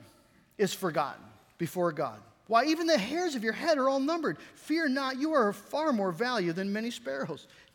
is 0.56 0.72
forgotten 0.72 1.24
before 1.58 1.90
God. 1.90 2.20
Why, 2.46 2.66
even 2.66 2.86
the 2.86 2.96
hairs 2.96 3.34
of 3.34 3.42
your 3.42 3.52
head 3.52 3.78
are 3.78 3.88
all 3.88 3.98
numbered. 3.98 4.38
Fear 4.54 4.90
not, 4.90 5.18
you 5.18 5.32
are 5.32 5.48
of 5.48 5.56
far 5.56 5.92
more 5.92 6.12
value 6.12 6.52
than 6.52 6.72
many 6.72 6.92
sparrows. 6.92 7.48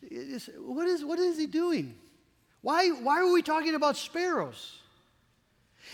what, 0.00 0.88
is, 0.88 1.04
what 1.04 1.18
is 1.18 1.36
he 1.36 1.46
doing? 1.46 1.94
Why, 2.60 2.88
why 2.88 3.20
are 3.20 3.32
we 3.32 3.42
talking 3.42 3.74
about 3.74 3.96
sparrows? 3.96 4.78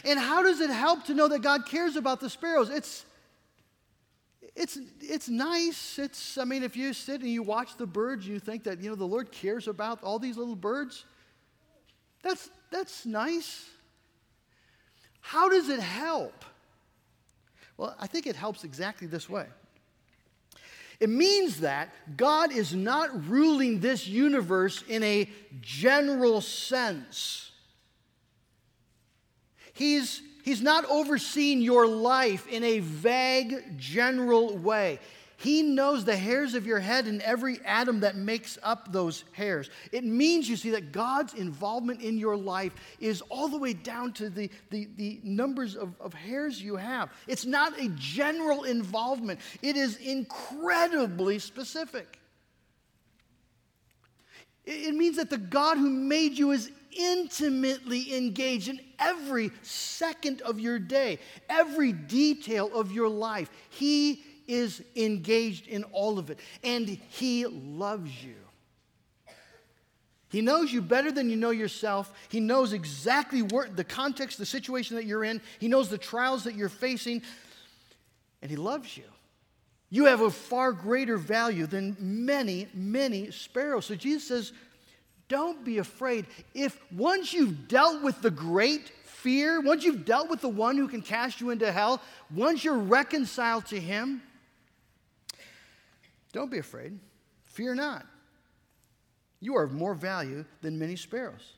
And 0.05 0.18
how 0.18 0.42
does 0.42 0.61
it 0.61 0.70
help 0.70 1.05
to 1.05 1.14
know 1.14 1.29
that 1.29 1.40
God 1.42 1.66
cares 1.66 1.96
about 1.96 2.20
the 2.20 2.31
sparrows? 2.31 2.70
It's, 2.70 3.05
it's, 4.57 4.79
it's 5.00 5.29
nice. 5.29 5.98
It's, 5.98 6.38
I 6.38 6.44
mean, 6.44 6.62
if 6.62 6.77
you 6.77 6.92
sit 6.92 7.20
and 7.20 7.31
you 7.31 7.42
watch 7.42 7.77
the 7.77 7.87
birds, 7.87 8.27
you 8.27 8.40
think 8.40 8.64
that, 8.64 8.81
you 8.81 8.88
know, 8.88 8.96
the 8.96 9.07
Lord 9.07 9.31
cares 9.31 9.68
about 9.68 10.03
all 10.03 10.18
these 10.18 10.37
little 10.37 10.57
birds. 10.57 11.05
That's, 12.22 12.48
that's 12.70 13.05
nice. 13.05 13.68
How 15.20 15.48
does 15.48 15.68
it 15.68 15.81
help? 15.81 16.44
Well, 17.77 17.94
I 17.98 18.07
think 18.07 18.27
it 18.27 18.37
helps 18.37 18.64
exactly 18.64 19.07
this 19.07 19.29
way. 19.29 19.46
It 21.00 21.11
means 21.11 21.61
that 21.61 21.90
God 22.16 22.52
is 22.52 22.74
not 22.74 23.28
ruling 23.28 23.80
this 23.80 24.07
universe 24.07 24.83
in 24.88 25.02
a 25.02 25.28
general 25.61 26.40
sense. 26.40 27.50
He's, 29.72 30.22
he's 30.44 30.62
not 30.62 30.85
overseeing 30.88 31.61
your 31.61 31.87
life 31.87 32.46
in 32.46 32.62
a 32.62 32.78
vague, 32.78 33.76
general 33.76 34.57
way. 34.57 35.00
He 35.37 35.62
knows 35.62 36.05
the 36.05 36.16
hairs 36.16 36.55
of 36.55 36.66
your 36.66 36.79
head 36.79 37.07
and 37.07 37.20
every 37.23 37.59
atom 37.64 38.01
that 38.01 38.16
makes 38.16 38.59
up 38.62 38.92
those 38.92 39.25
hairs. 39.33 39.68
It 39.92 40.05
means, 40.05 40.49
you 40.49 40.57
see, 40.57 40.70
that 40.70 40.92
God's 40.92 41.35
involvement 41.35 42.01
in 42.03 42.18
your 42.18 42.37
life 42.37 42.73
is 43.01 43.20
all 43.23 43.49
the 43.49 43.59
way 43.59 43.73
down 43.73 44.12
to 44.14 44.31
the, 44.31 44.51
the, 44.70 44.88
the 44.97 45.20
numbers 45.25 45.77
of, 45.77 45.94
of 46.01 46.14
hairs 46.14 46.62
you 46.62 46.77
have. 46.77 47.11
It's 47.27 47.44
not 47.44 47.79
a 47.81 47.88
general 47.97 48.64
involvement, 48.64 49.40
it 49.62 49.77
is 49.77 49.97
incredibly 49.97 51.38
specific. 51.38 52.18
It 54.66 54.94
means 54.94 55.16
that 55.16 55.29
the 55.29 55.37
God 55.37 55.77
who 55.77 55.90
made 55.90 56.38
you 56.38 56.53
is 56.53 56.70
intimately 56.97 58.16
engaged 58.16 58.68
in 58.68 58.81
every 58.99 59.51
second 59.62 60.40
of 60.42 60.59
your 60.59 60.79
day, 60.79 61.18
every 61.51 61.92
detail 61.92 62.70
of 62.73 62.90
your 62.90 63.09
life. 63.09 63.51
He 63.68 64.23
is 64.46 64.83
engaged 64.96 65.66
in 65.66 65.85
all 65.85 66.18
of 66.18 66.30
it, 66.30 66.38
and 66.62 66.88
He 66.88 67.46
loves 67.46 68.24
you. 68.24 68.35
He 70.35 70.40
knows 70.40 70.72
you 70.72 70.83
better 70.83 71.12
than 71.12 71.30
you 71.30 71.37
know 71.37 71.50
yourself. 71.50 72.12
He 72.28 72.40
knows 72.40 72.72
exactly 72.72 73.42
where, 73.42 73.68
the 73.68 73.85
context, 73.85 74.37
the 74.37 74.44
situation 74.44 74.96
that 74.96 75.04
you're 75.04 75.22
in. 75.22 75.40
He 75.61 75.68
knows 75.68 75.88
the 75.88 75.96
trials 75.96 76.42
that 76.42 76.57
you're 76.57 76.68
facing, 76.68 77.22
and 78.42 78.50
He 78.50 78.57
loves 78.57 78.96
you. 78.96 79.04
You 79.90 80.07
have 80.07 80.22
a 80.22 80.30
far 80.33 80.72
greater 80.72 81.16
value 81.16 81.66
than 81.66 81.96
many, 82.00 82.66
many 82.74 83.30
sparrows. 83.30 83.87
So 83.87 83.94
Jesus 83.94 84.26
says, 84.26 84.52
Don't 85.28 85.64
be 85.64 85.78
afraid. 85.78 86.26
If 86.52 86.80
once 86.90 87.33
you've 87.33 87.68
dealt 87.68 88.02
with 88.02 88.20
the 88.20 88.33
great 88.33 88.90
fear, 89.04 89.61
once 89.61 89.85
you've 89.85 90.04
dealt 90.04 90.28
with 90.28 90.40
the 90.40 90.48
one 90.48 90.76
who 90.76 90.88
can 90.88 91.00
cast 91.00 91.40
you 91.40 91.50
into 91.50 91.70
hell, 91.70 92.02
once 92.35 92.64
you're 92.64 92.76
reconciled 92.76 93.66
to 93.66 93.78
Him, 93.78 94.20
don't 96.35 96.51
be 96.51 96.59
afraid. 96.59 96.99
Fear 97.44 97.77
not. 97.77 98.05
You 99.40 99.57
are 99.57 99.62
of 99.62 99.73
more 99.73 99.94
value 99.94 100.44
than 100.61 100.79
many 100.79 100.97
sparrows. 100.97 101.55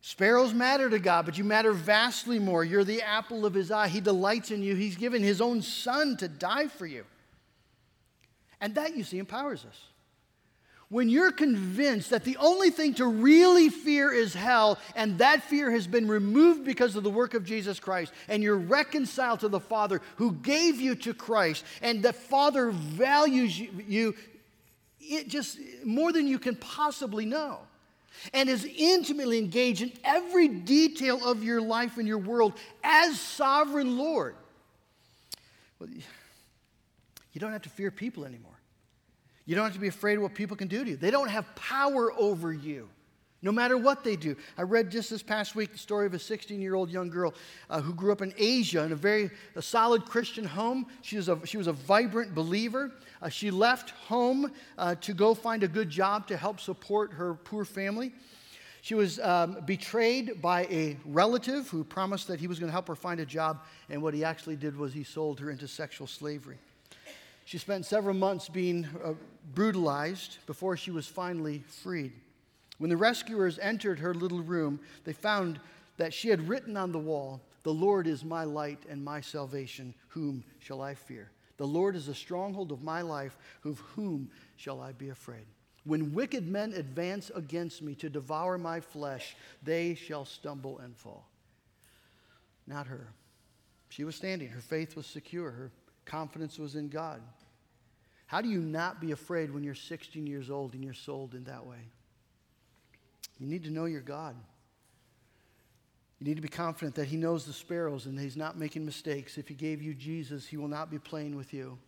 Sparrows 0.00 0.52
matter 0.52 0.90
to 0.90 0.98
God, 0.98 1.24
but 1.24 1.38
you 1.38 1.44
matter 1.44 1.72
vastly 1.72 2.38
more. 2.38 2.62
You're 2.62 2.84
the 2.84 3.00
apple 3.00 3.46
of 3.46 3.54
his 3.54 3.70
eye. 3.70 3.88
He 3.88 4.00
delights 4.00 4.50
in 4.50 4.62
you. 4.62 4.74
He's 4.74 4.96
given 4.96 5.22
his 5.22 5.40
own 5.40 5.62
son 5.62 6.16
to 6.18 6.28
die 6.28 6.66
for 6.66 6.84
you. 6.84 7.04
And 8.60 8.74
that, 8.74 8.96
you 8.96 9.04
see, 9.04 9.18
empowers 9.18 9.64
us 9.64 9.80
when 10.94 11.08
you're 11.08 11.32
convinced 11.32 12.10
that 12.10 12.22
the 12.22 12.36
only 12.36 12.70
thing 12.70 12.94
to 12.94 13.04
really 13.04 13.68
fear 13.68 14.12
is 14.12 14.32
hell, 14.32 14.78
and 14.94 15.18
that 15.18 15.42
fear 15.42 15.68
has 15.72 15.88
been 15.88 16.06
removed 16.06 16.64
because 16.64 16.94
of 16.94 17.02
the 17.02 17.10
work 17.10 17.34
of 17.34 17.44
Jesus 17.44 17.80
Christ, 17.80 18.12
and 18.28 18.44
you're 18.44 18.56
reconciled 18.56 19.40
to 19.40 19.48
the 19.48 19.58
Father 19.58 20.00
who 20.18 20.30
gave 20.34 20.80
you 20.80 20.94
to 20.94 21.12
Christ, 21.12 21.64
and 21.82 22.00
the 22.00 22.12
Father 22.12 22.70
values 22.70 23.58
you, 23.58 24.14
it 25.00 25.26
just 25.26 25.58
more 25.84 26.12
than 26.12 26.28
you 26.28 26.38
can 26.38 26.54
possibly 26.54 27.26
know, 27.26 27.58
and 28.32 28.48
is 28.48 28.64
intimately 28.64 29.38
engaged 29.38 29.82
in 29.82 29.90
every 30.04 30.46
detail 30.46 31.28
of 31.28 31.42
your 31.42 31.60
life 31.60 31.98
and 31.98 32.06
your 32.06 32.18
world 32.18 32.52
as 32.84 33.18
sovereign 33.18 33.98
Lord. 33.98 34.36
Well, 35.80 35.88
you 35.90 37.40
don't 37.40 37.50
have 37.50 37.62
to 37.62 37.68
fear 37.68 37.90
people 37.90 38.24
anymore. 38.24 38.53
You 39.46 39.54
don't 39.54 39.64
have 39.64 39.74
to 39.74 39.80
be 39.80 39.88
afraid 39.88 40.16
of 40.16 40.22
what 40.22 40.34
people 40.34 40.56
can 40.56 40.68
do 40.68 40.84
to 40.84 40.90
you. 40.90 40.96
They 40.96 41.10
don't 41.10 41.28
have 41.28 41.54
power 41.54 42.12
over 42.16 42.52
you, 42.52 42.88
no 43.42 43.52
matter 43.52 43.76
what 43.76 44.02
they 44.02 44.16
do. 44.16 44.36
I 44.56 44.62
read 44.62 44.90
just 44.90 45.10
this 45.10 45.22
past 45.22 45.54
week 45.54 45.72
the 45.72 45.78
story 45.78 46.06
of 46.06 46.14
a 46.14 46.18
16 46.18 46.62
year 46.62 46.74
old 46.74 46.90
young 46.90 47.10
girl 47.10 47.34
uh, 47.68 47.82
who 47.82 47.92
grew 47.92 48.10
up 48.10 48.22
in 48.22 48.32
Asia 48.38 48.82
in 48.84 48.92
a 48.92 48.96
very 48.96 49.30
a 49.54 49.60
solid 49.60 50.06
Christian 50.06 50.44
home. 50.44 50.86
She 51.02 51.16
was 51.16 51.28
a, 51.28 51.38
she 51.46 51.58
was 51.58 51.66
a 51.66 51.72
vibrant 51.72 52.34
believer. 52.34 52.90
Uh, 53.20 53.28
she 53.28 53.50
left 53.50 53.90
home 53.90 54.50
uh, 54.78 54.94
to 54.96 55.12
go 55.12 55.34
find 55.34 55.62
a 55.62 55.68
good 55.68 55.90
job 55.90 56.26
to 56.28 56.36
help 56.36 56.58
support 56.58 57.12
her 57.12 57.34
poor 57.34 57.66
family. 57.66 58.12
She 58.80 58.94
was 58.94 59.18
um, 59.20 59.62
betrayed 59.64 60.42
by 60.42 60.64
a 60.64 60.98
relative 61.06 61.68
who 61.68 61.84
promised 61.84 62.28
that 62.28 62.38
he 62.38 62.46
was 62.46 62.58
going 62.58 62.68
to 62.68 62.72
help 62.72 62.86
her 62.88 62.94
find 62.94 63.18
a 63.18 63.24
job, 63.24 63.64
and 63.88 64.02
what 64.02 64.12
he 64.12 64.24
actually 64.24 64.56
did 64.56 64.76
was 64.76 64.92
he 64.92 65.04
sold 65.04 65.40
her 65.40 65.50
into 65.50 65.66
sexual 65.66 66.06
slavery. 66.06 66.58
She 67.44 67.58
spent 67.58 67.84
several 67.84 68.14
months 68.14 68.48
being 68.48 68.88
uh, 69.04 69.14
brutalized 69.54 70.38
before 70.46 70.76
she 70.76 70.90
was 70.90 71.06
finally 71.06 71.62
freed. 71.66 72.12
When 72.78 72.90
the 72.90 72.96
rescuers 72.96 73.58
entered 73.58 73.98
her 73.98 74.14
little 74.14 74.42
room, 74.42 74.80
they 75.04 75.12
found 75.12 75.60
that 75.96 76.12
she 76.12 76.28
had 76.28 76.48
written 76.48 76.76
on 76.76 76.90
the 76.90 76.98
wall, 76.98 77.40
The 77.62 77.72
Lord 77.72 78.06
is 78.06 78.24
my 78.24 78.44
light 78.44 78.82
and 78.88 79.04
my 79.04 79.20
salvation. 79.20 79.94
Whom 80.08 80.42
shall 80.58 80.80
I 80.80 80.94
fear? 80.94 81.30
The 81.56 81.66
Lord 81.66 81.94
is 81.94 82.06
the 82.06 82.14
stronghold 82.14 82.72
of 82.72 82.82
my 82.82 83.02
life. 83.02 83.36
Of 83.64 83.78
whom 83.94 84.30
shall 84.56 84.80
I 84.80 84.92
be 84.92 85.10
afraid? 85.10 85.46
When 85.84 86.14
wicked 86.14 86.48
men 86.48 86.72
advance 86.72 87.30
against 87.34 87.82
me 87.82 87.94
to 87.96 88.08
devour 88.08 88.56
my 88.56 88.80
flesh, 88.80 89.36
they 89.62 89.94
shall 89.94 90.24
stumble 90.24 90.78
and 90.78 90.96
fall. 90.96 91.28
Not 92.66 92.86
her. 92.86 93.08
She 93.90 94.02
was 94.02 94.16
standing. 94.16 94.48
Her 94.48 94.62
faith 94.62 94.96
was 94.96 95.06
secure. 95.06 95.50
Her 95.50 95.70
confidence 96.04 96.58
was 96.58 96.74
in 96.74 96.88
God. 96.88 97.20
How 98.26 98.40
do 98.40 98.48
you 98.48 98.60
not 98.60 99.00
be 99.00 99.12
afraid 99.12 99.52
when 99.52 99.62
you're 99.62 99.74
16 99.74 100.26
years 100.26 100.50
old 100.50 100.74
and 100.74 100.82
you're 100.82 100.94
sold 100.94 101.34
in 101.34 101.44
that 101.44 101.64
way? 101.66 101.88
You 103.38 103.46
need 103.46 103.64
to 103.64 103.70
know 103.70 103.84
your 103.84 104.00
God. 104.00 104.36
You 106.20 106.26
need 106.26 106.36
to 106.36 106.42
be 106.42 106.48
confident 106.48 106.94
that 106.94 107.06
He 107.06 107.16
knows 107.16 107.44
the 107.44 107.52
sparrows 107.52 108.06
and 108.06 108.18
He's 108.18 108.36
not 108.36 108.56
making 108.56 108.84
mistakes. 108.84 109.36
If 109.36 109.48
He 109.48 109.54
gave 109.54 109.82
you 109.82 109.94
Jesus, 109.94 110.46
He 110.46 110.56
will 110.56 110.68
not 110.68 110.90
be 110.90 110.98
playing 110.98 111.36
with 111.36 111.52
you, 111.52 111.78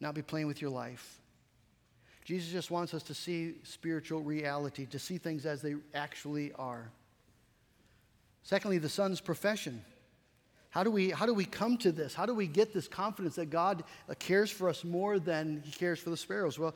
not 0.00 0.14
be 0.14 0.22
playing 0.22 0.46
with 0.46 0.60
your 0.60 0.70
life. 0.70 1.20
Jesus 2.24 2.52
just 2.52 2.70
wants 2.70 2.92
us 2.94 3.02
to 3.04 3.14
see 3.14 3.54
spiritual 3.62 4.20
reality, 4.20 4.86
to 4.86 4.98
see 4.98 5.18
things 5.18 5.46
as 5.46 5.62
they 5.62 5.76
actually 5.94 6.52
are. 6.52 6.90
Secondly, 8.42 8.78
the 8.78 8.88
Son's 8.88 9.20
profession. 9.20 9.82
How 10.70 10.84
do, 10.84 10.90
we, 10.90 11.10
how 11.10 11.26
do 11.26 11.34
we 11.34 11.44
come 11.44 11.76
to 11.78 11.90
this? 11.90 12.14
How 12.14 12.26
do 12.26 12.34
we 12.34 12.46
get 12.46 12.72
this 12.72 12.86
confidence 12.86 13.34
that 13.34 13.50
God 13.50 13.82
cares 14.20 14.50
for 14.50 14.68
us 14.68 14.84
more 14.84 15.18
than 15.18 15.62
He 15.64 15.72
cares 15.72 15.98
for 15.98 16.10
the 16.10 16.16
sparrows? 16.16 16.58
Well, 16.58 16.74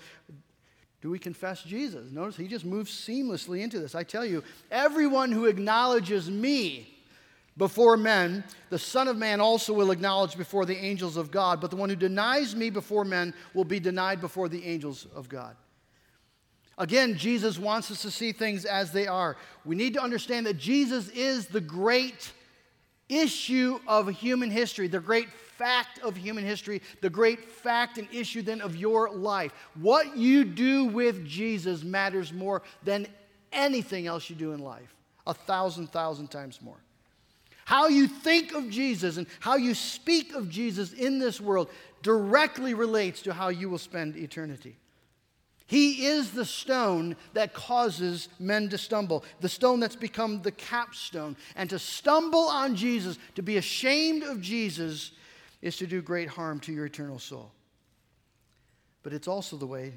do 1.00 1.10
we 1.10 1.18
confess 1.18 1.62
Jesus? 1.62 2.10
Notice 2.10 2.36
He 2.36 2.48
just 2.48 2.64
moves 2.64 2.90
seamlessly 2.90 3.60
into 3.60 3.78
this. 3.78 3.94
I 3.94 4.02
tell 4.02 4.24
you, 4.24 4.42
everyone 4.70 5.30
who 5.30 5.46
acknowledges 5.46 6.28
me 6.28 6.90
before 7.56 7.96
men, 7.96 8.42
the 8.68 8.80
Son 8.80 9.06
of 9.06 9.16
Man 9.16 9.40
also 9.40 9.72
will 9.72 9.92
acknowledge 9.92 10.36
before 10.36 10.66
the 10.66 10.76
angels 10.76 11.16
of 11.16 11.30
God. 11.30 11.60
But 11.60 11.70
the 11.70 11.76
one 11.76 11.88
who 11.88 11.94
denies 11.94 12.56
me 12.56 12.70
before 12.70 13.04
men 13.04 13.32
will 13.54 13.64
be 13.64 13.78
denied 13.78 14.20
before 14.20 14.48
the 14.48 14.64
angels 14.64 15.06
of 15.14 15.28
God. 15.28 15.54
Again, 16.78 17.16
Jesus 17.16 17.60
wants 17.60 17.92
us 17.92 18.02
to 18.02 18.10
see 18.10 18.32
things 18.32 18.64
as 18.64 18.90
they 18.90 19.06
are. 19.06 19.36
We 19.64 19.76
need 19.76 19.94
to 19.94 20.02
understand 20.02 20.46
that 20.46 20.58
Jesus 20.58 21.08
is 21.10 21.46
the 21.46 21.60
great 21.60 22.32
issue 23.08 23.78
of 23.86 24.08
human 24.08 24.50
history, 24.50 24.88
the 24.88 25.00
great 25.00 25.28
fact 25.30 26.00
of 26.00 26.16
human 26.16 26.44
history, 26.44 26.82
the 27.00 27.10
great 27.10 27.44
fact 27.44 27.98
and 27.98 28.08
issue 28.12 28.42
then 28.42 28.60
of 28.60 28.76
your 28.76 29.10
life. 29.10 29.52
What 29.80 30.16
you 30.16 30.44
do 30.44 30.86
with 30.86 31.26
Jesus 31.26 31.82
matters 31.84 32.32
more 32.32 32.62
than 32.82 33.06
anything 33.52 34.06
else 34.06 34.28
you 34.28 34.36
do 34.36 34.52
in 34.52 34.60
life, 34.60 34.94
a 35.26 35.34
thousand, 35.34 35.88
thousand 35.88 36.28
times 36.28 36.60
more. 36.60 36.76
How 37.64 37.88
you 37.88 38.06
think 38.08 38.52
of 38.52 38.68
Jesus 38.68 39.16
and 39.16 39.26
how 39.40 39.56
you 39.56 39.74
speak 39.74 40.34
of 40.34 40.50
Jesus 40.50 40.92
in 40.92 41.18
this 41.18 41.40
world 41.40 41.70
directly 42.02 42.74
relates 42.74 43.22
to 43.22 43.32
how 43.32 43.48
you 43.48 43.70
will 43.70 43.78
spend 43.78 44.16
eternity. 44.16 44.76
He 45.66 46.06
is 46.06 46.32
the 46.32 46.44
stone 46.44 47.16
that 47.32 47.54
causes 47.54 48.28
men 48.38 48.68
to 48.68 48.78
stumble, 48.78 49.24
the 49.40 49.48
stone 49.48 49.80
that's 49.80 49.96
become 49.96 50.42
the 50.42 50.52
capstone. 50.52 51.36
And 51.56 51.70
to 51.70 51.78
stumble 51.78 52.48
on 52.48 52.76
Jesus, 52.76 53.18
to 53.34 53.42
be 53.42 53.56
ashamed 53.56 54.22
of 54.22 54.42
Jesus, 54.42 55.12
is 55.62 55.76
to 55.78 55.86
do 55.86 56.02
great 56.02 56.28
harm 56.28 56.60
to 56.60 56.72
your 56.72 56.84
eternal 56.84 57.18
soul. 57.18 57.50
But 59.02 59.14
it's 59.14 59.28
also 59.28 59.56
the 59.56 59.66
way 59.66 59.94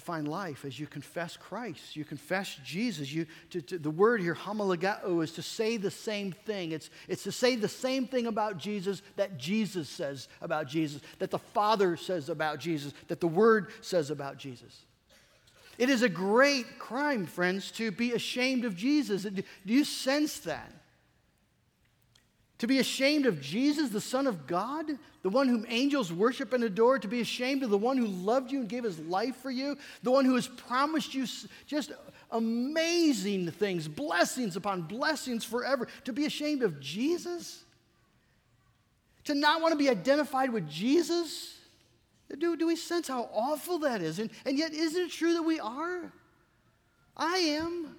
to 0.00 0.06
find 0.06 0.26
life 0.26 0.64
as 0.64 0.80
you 0.80 0.86
confess 0.86 1.36
Christ. 1.36 1.94
You 1.94 2.04
confess 2.04 2.56
Jesus. 2.64 3.12
You, 3.12 3.26
to, 3.50 3.60
to, 3.62 3.78
the 3.78 3.90
word 3.90 4.20
here, 4.20 4.34
homologeo, 4.34 5.22
is 5.22 5.32
to 5.32 5.42
say 5.42 5.76
the 5.76 5.90
same 5.90 6.32
thing. 6.32 6.72
It's, 6.72 6.90
it's 7.06 7.22
to 7.24 7.32
say 7.32 7.56
the 7.56 7.68
same 7.68 8.06
thing 8.06 8.26
about 8.26 8.56
Jesus 8.56 9.02
that 9.16 9.36
Jesus 9.36 9.88
says 9.88 10.28
about 10.40 10.66
Jesus, 10.66 11.02
that 11.18 11.30
the 11.30 11.38
Father 11.38 11.96
says 11.96 12.28
about 12.28 12.58
Jesus, 12.58 12.94
that 13.08 13.20
the 13.20 13.28
Word 13.28 13.68
says 13.82 14.10
about 14.10 14.38
Jesus. 14.38 14.84
It 15.78 15.90
is 15.90 16.02
a 16.02 16.08
great 16.08 16.78
crime, 16.78 17.26
friends, 17.26 17.70
to 17.72 17.90
be 17.90 18.12
ashamed 18.12 18.64
of 18.64 18.76
Jesus. 18.76 19.22
Do 19.22 19.42
you 19.64 19.84
sense 19.84 20.40
that? 20.40 20.72
To 22.60 22.66
be 22.66 22.78
ashamed 22.78 23.24
of 23.24 23.40
Jesus, 23.40 23.88
the 23.88 24.02
Son 24.02 24.26
of 24.26 24.46
God, 24.46 24.98
the 25.22 25.30
one 25.30 25.48
whom 25.48 25.64
angels 25.70 26.12
worship 26.12 26.52
and 26.52 26.62
adore, 26.62 26.98
to 26.98 27.08
be 27.08 27.22
ashamed 27.22 27.62
of 27.62 27.70
the 27.70 27.78
one 27.78 27.96
who 27.96 28.06
loved 28.06 28.52
you 28.52 28.60
and 28.60 28.68
gave 28.68 28.84
his 28.84 28.98
life 28.98 29.36
for 29.36 29.50
you, 29.50 29.78
the 30.02 30.10
one 30.10 30.26
who 30.26 30.34
has 30.34 30.46
promised 30.46 31.14
you 31.14 31.26
just 31.66 31.92
amazing 32.30 33.50
things, 33.50 33.88
blessings 33.88 34.56
upon 34.56 34.82
blessings 34.82 35.42
forever, 35.42 35.88
to 36.04 36.12
be 36.12 36.26
ashamed 36.26 36.62
of 36.62 36.80
Jesus? 36.80 37.64
To 39.24 39.34
not 39.34 39.62
want 39.62 39.72
to 39.72 39.78
be 39.78 39.88
identified 39.88 40.52
with 40.52 40.68
Jesus? 40.68 41.56
Do, 42.38 42.58
do 42.58 42.66
we 42.66 42.76
sense 42.76 43.08
how 43.08 43.30
awful 43.32 43.78
that 43.78 44.02
is? 44.02 44.18
And, 44.18 44.28
and 44.44 44.58
yet, 44.58 44.74
isn't 44.74 45.00
it 45.00 45.10
true 45.10 45.32
that 45.32 45.42
we 45.42 45.58
are? 45.60 46.12
I 47.16 47.38
am. 47.38 47.96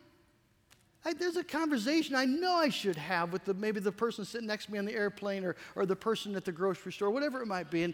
I, 1.03 1.13
there's 1.13 1.37
a 1.37 1.43
conversation 1.43 2.15
I 2.15 2.25
know 2.25 2.55
I 2.55 2.69
should 2.69 2.95
have 2.95 3.33
with 3.33 3.45
the, 3.45 3.53
maybe 3.55 3.79
the 3.79 3.91
person 3.91 4.23
sitting 4.23 4.47
next 4.47 4.65
to 4.65 4.71
me 4.71 4.79
on 4.79 4.85
the 4.85 4.93
airplane 4.93 5.43
or, 5.43 5.55
or 5.75 5.85
the 5.85 5.95
person 5.95 6.35
at 6.35 6.45
the 6.45 6.51
grocery 6.51 6.93
store, 6.93 7.09
whatever 7.09 7.41
it 7.41 7.47
might 7.47 7.71
be. 7.71 7.83
And, 7.83 7.93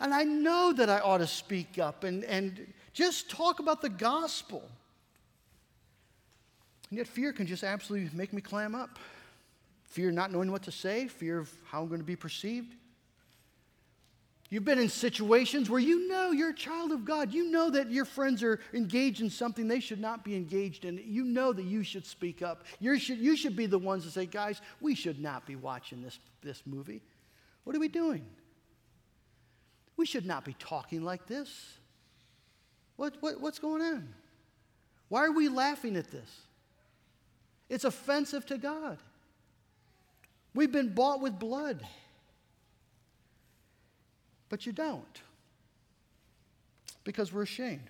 and 0.00 0.12
I 0.12 0.24
know 0.24 0.72
that 0.72 0.90
I 0.90 0.98
ought 0.98 1.18
to 1.18 1.26
speak 1.26 1.78
up 1.78 2.02
and, 2.04 2.24
and 2.24 2.72
just 2.92 3.30
talk 3.30 3.60
about 3.60 3.80
the 3.80 3.88
gospel. 3.88 4.68
And 6.90 6.98
yet, 6.98 7.06
fear 7.06 7.32
can 7.32 7.46
just 7.46 7.62
absolutely 7.62 8.10
make 8.12 8.32
me 8.32 8.42
clam 8.42 8.74
up. 8.74 8.98
Fear 9.84 10.10
not 10.10 10.32
knowing 10.32 10.50
what 10.50 10.62
to 10.64 10.72
say, 10.72 11.06
fear 11.06 11.38
of 11.38 11.50
how 11.66 11.82
I'm 11.82 11.88
going 11.88 12.00
to 12.00 12.04
be 12.06 12.16
perceived. 12.16 12.74
You've 14.52 14.66
been 14.66 14.78
in 14.78 14.90
situations 14.90 15.70
where 15.70 15.80
you 15.80 16.06
know 16.08 16.30
you're 16.30 16.50
a 16.50 16.54
child 16.54 16.92
of 16.92 17.06
God. 17.06 17.32
You 17.32 17.50
know 17.50 17.70
that 17.70 17.90
your 17.90 18.04
friends 18.04 18.42
are 18.42 18.60
engaged 18.74 19.22
in 19.22 19.30
something 19.30 19.66
they 19.66 19.80
should 19.80 19.98
not 19.98 20.24
be 20.24 20.36
engaged 20.36 20.84
in. 20.84 21.00
You 21.06 21.24
know 21.24 21.54
that 21.54 21.64
you 21.64 21.82
should 21.82 22.04
speak 22.04 22.42
up. 22.42 22.64
You 22.78 22.98
should, 22.98 23.16
you 23.16 23.34
should 23.34 23.56
be 23.56 23.64
the 23.64 23.78
ones 23.78 24.04
to 24.04 24.10
say, 24.10 24.26
guys, 24.26 24.60
we 24.82 24.94
should 24.94 25.18
not 25.18 25.46
be 25.46 25.56
watching 25.56 26.02
this, 26.02 26.18
this 26.42 26.62
movie. 26.66 27.00
What 27.64 27.74
are 27.74 27.78
we 27.78 27.88
doing? 27.88 28.26
We 29.96 30.04
should 30.04 30.26
not 30.26 30.44
be 30.44 30.52
talking 30.58 31.02
like 31.02 31.26
this. 31.26 31.78
What, 32.96 33.16
what, 33.20 33.40
what's 33.40 33.58
going 33.58 33.80
on? 33.80 34.12
Why 35.08 35.24
are 35.24 35.32
we 35.32 35.48
laughing 35.48 35.96
at 35.96 36.10
this? 36.10 36.30
It's 37.70 37.84
offensive 37.84 38.44
to 38.48 38.58
God. 38.58 38.98
We've 40.54 40.70
been 40.70 40.92
bought 40.92 41.22
with 41.22 41.38
blood 41.38 41.80
but 44.52 44.66
you 44.66 44.72
don't 44.72 45.22
because 47.04 47.32
we're 47.32 47.42
ashamed. 47.42 47.88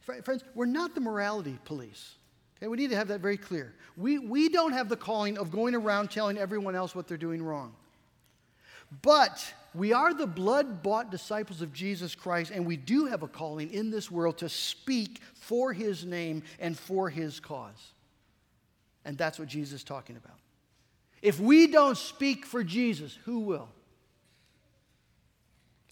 Friends, 0.00 0.42
we're 0.54 0.64
not 0.64 0.94
the 0.94 1.00
morality 1.02 1.58
police. 1.66 2.14
Okay, 2.56 2.68
we 2.68 2.78
need 2.78 2.88
to 2.88 2.96
have 2.96 3.08
that 3.08 3.20
very 3.20 3.36
clear. 3.36 3.74
We, 3.98 4.18
we 4.18 4.48
don't 4.48 4.72
have 4.72 4.88
the 4.88 4.96
calling 4.96 5.36
of 5.36 5.50
going 5.50 5.74
around 5.74 6.10
telling 6.10 6.38
everyone 6.38 6.74
else 6.74 6.94
what 6.94 7.06
they're 7.06 7.18
doing 7.18 7.42
wrong. 7.42 7.74
But 9.02 9.52
we 9.74 9.92
are 9.92 10.14
the 10.14 10.26
blood 10.26 10.82
bought 10.82 11.10
disciples 11.10 11.60
of 11.60 11.70
Jesus 11.74 12.14
Christ, 12.14 12.50
and 12.50 12.64
we 12.64 12.78
do 12.78 13.04
have 13.04 13.22
a 13.22 13.28
calling 13.28 13.70
in 13.74 13.90
this 13.90 14.10
world 14.10 14.38
to 14.38 14.48
speak 14.48 15.20
for 15.34 15.74
his 15.74 16.06
name 16.06 16.44
and 16.58 16.78
for 16.78 17.10
his 17.10 17.40
cause. 17.40 17.92
And 19.04 19.18
that's 19.18 19.38
what 19.38 19.48
Jesus 19.48 19.80
is 19.80 19.84
talking 19.84 20.16
about. 20.16 20.38
If 21.20 21.38
we 21.38 21.66
don't 21.66 21.98
speak 21.98 22.46
for 22.46 22.64
Jesus, 22.64 23.18
who 23.26 23.40
will? 23.40 23.68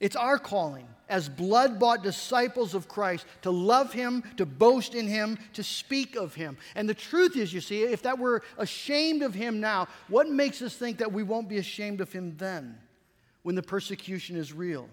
It's 0.01 0.17
our 0.17 0.39
calling 0.39 0.87
as 1.09 1.29
blood 1.29 1.79
bought 1.79 2.03
disciples 2.03 2.75
of 2.75 2.87
Christ 2.87 3.27
to 3.43 3.51
love 3.51 3.93
Him, 3.93 4.23
to 4.37 4.47
boast 4.47 4.95
in 4.95 5.07
Him, 5.07 5.39
to 5.55 5.63
speak 5.63 6.17
of 6.17 6.35
Him. 6.35 6.57
And 6.75 6.89
the 6.89 6.95
truth 6.95 7.37
is, 7.37 7.53
you 7.53 7.61
see, 7.61 7.83
if 7.83 8.03
that 8.03 8.19
we're 8.19 8.41
ashamed 8.59 9.23
of 9.23 9.35
Him 9.35 9.61
now, 9.61 9.89
what 10.09 10.29
makes 10.29 10.63
us 10.63 10.75
think 10.75 10.99
that 10.99 11.13
we 11.13 11.23
won't 11.23 11.49
be 11.49 11.59
ashamed 11.59 12.01
of 12.01 12.13
Him 12.13 12.35
then 12.37 12.79
when 13.43 13.55
the 13.55 13.63
persecution 13.63 14.37
is 14.37 14.53
real? 14.53 14.89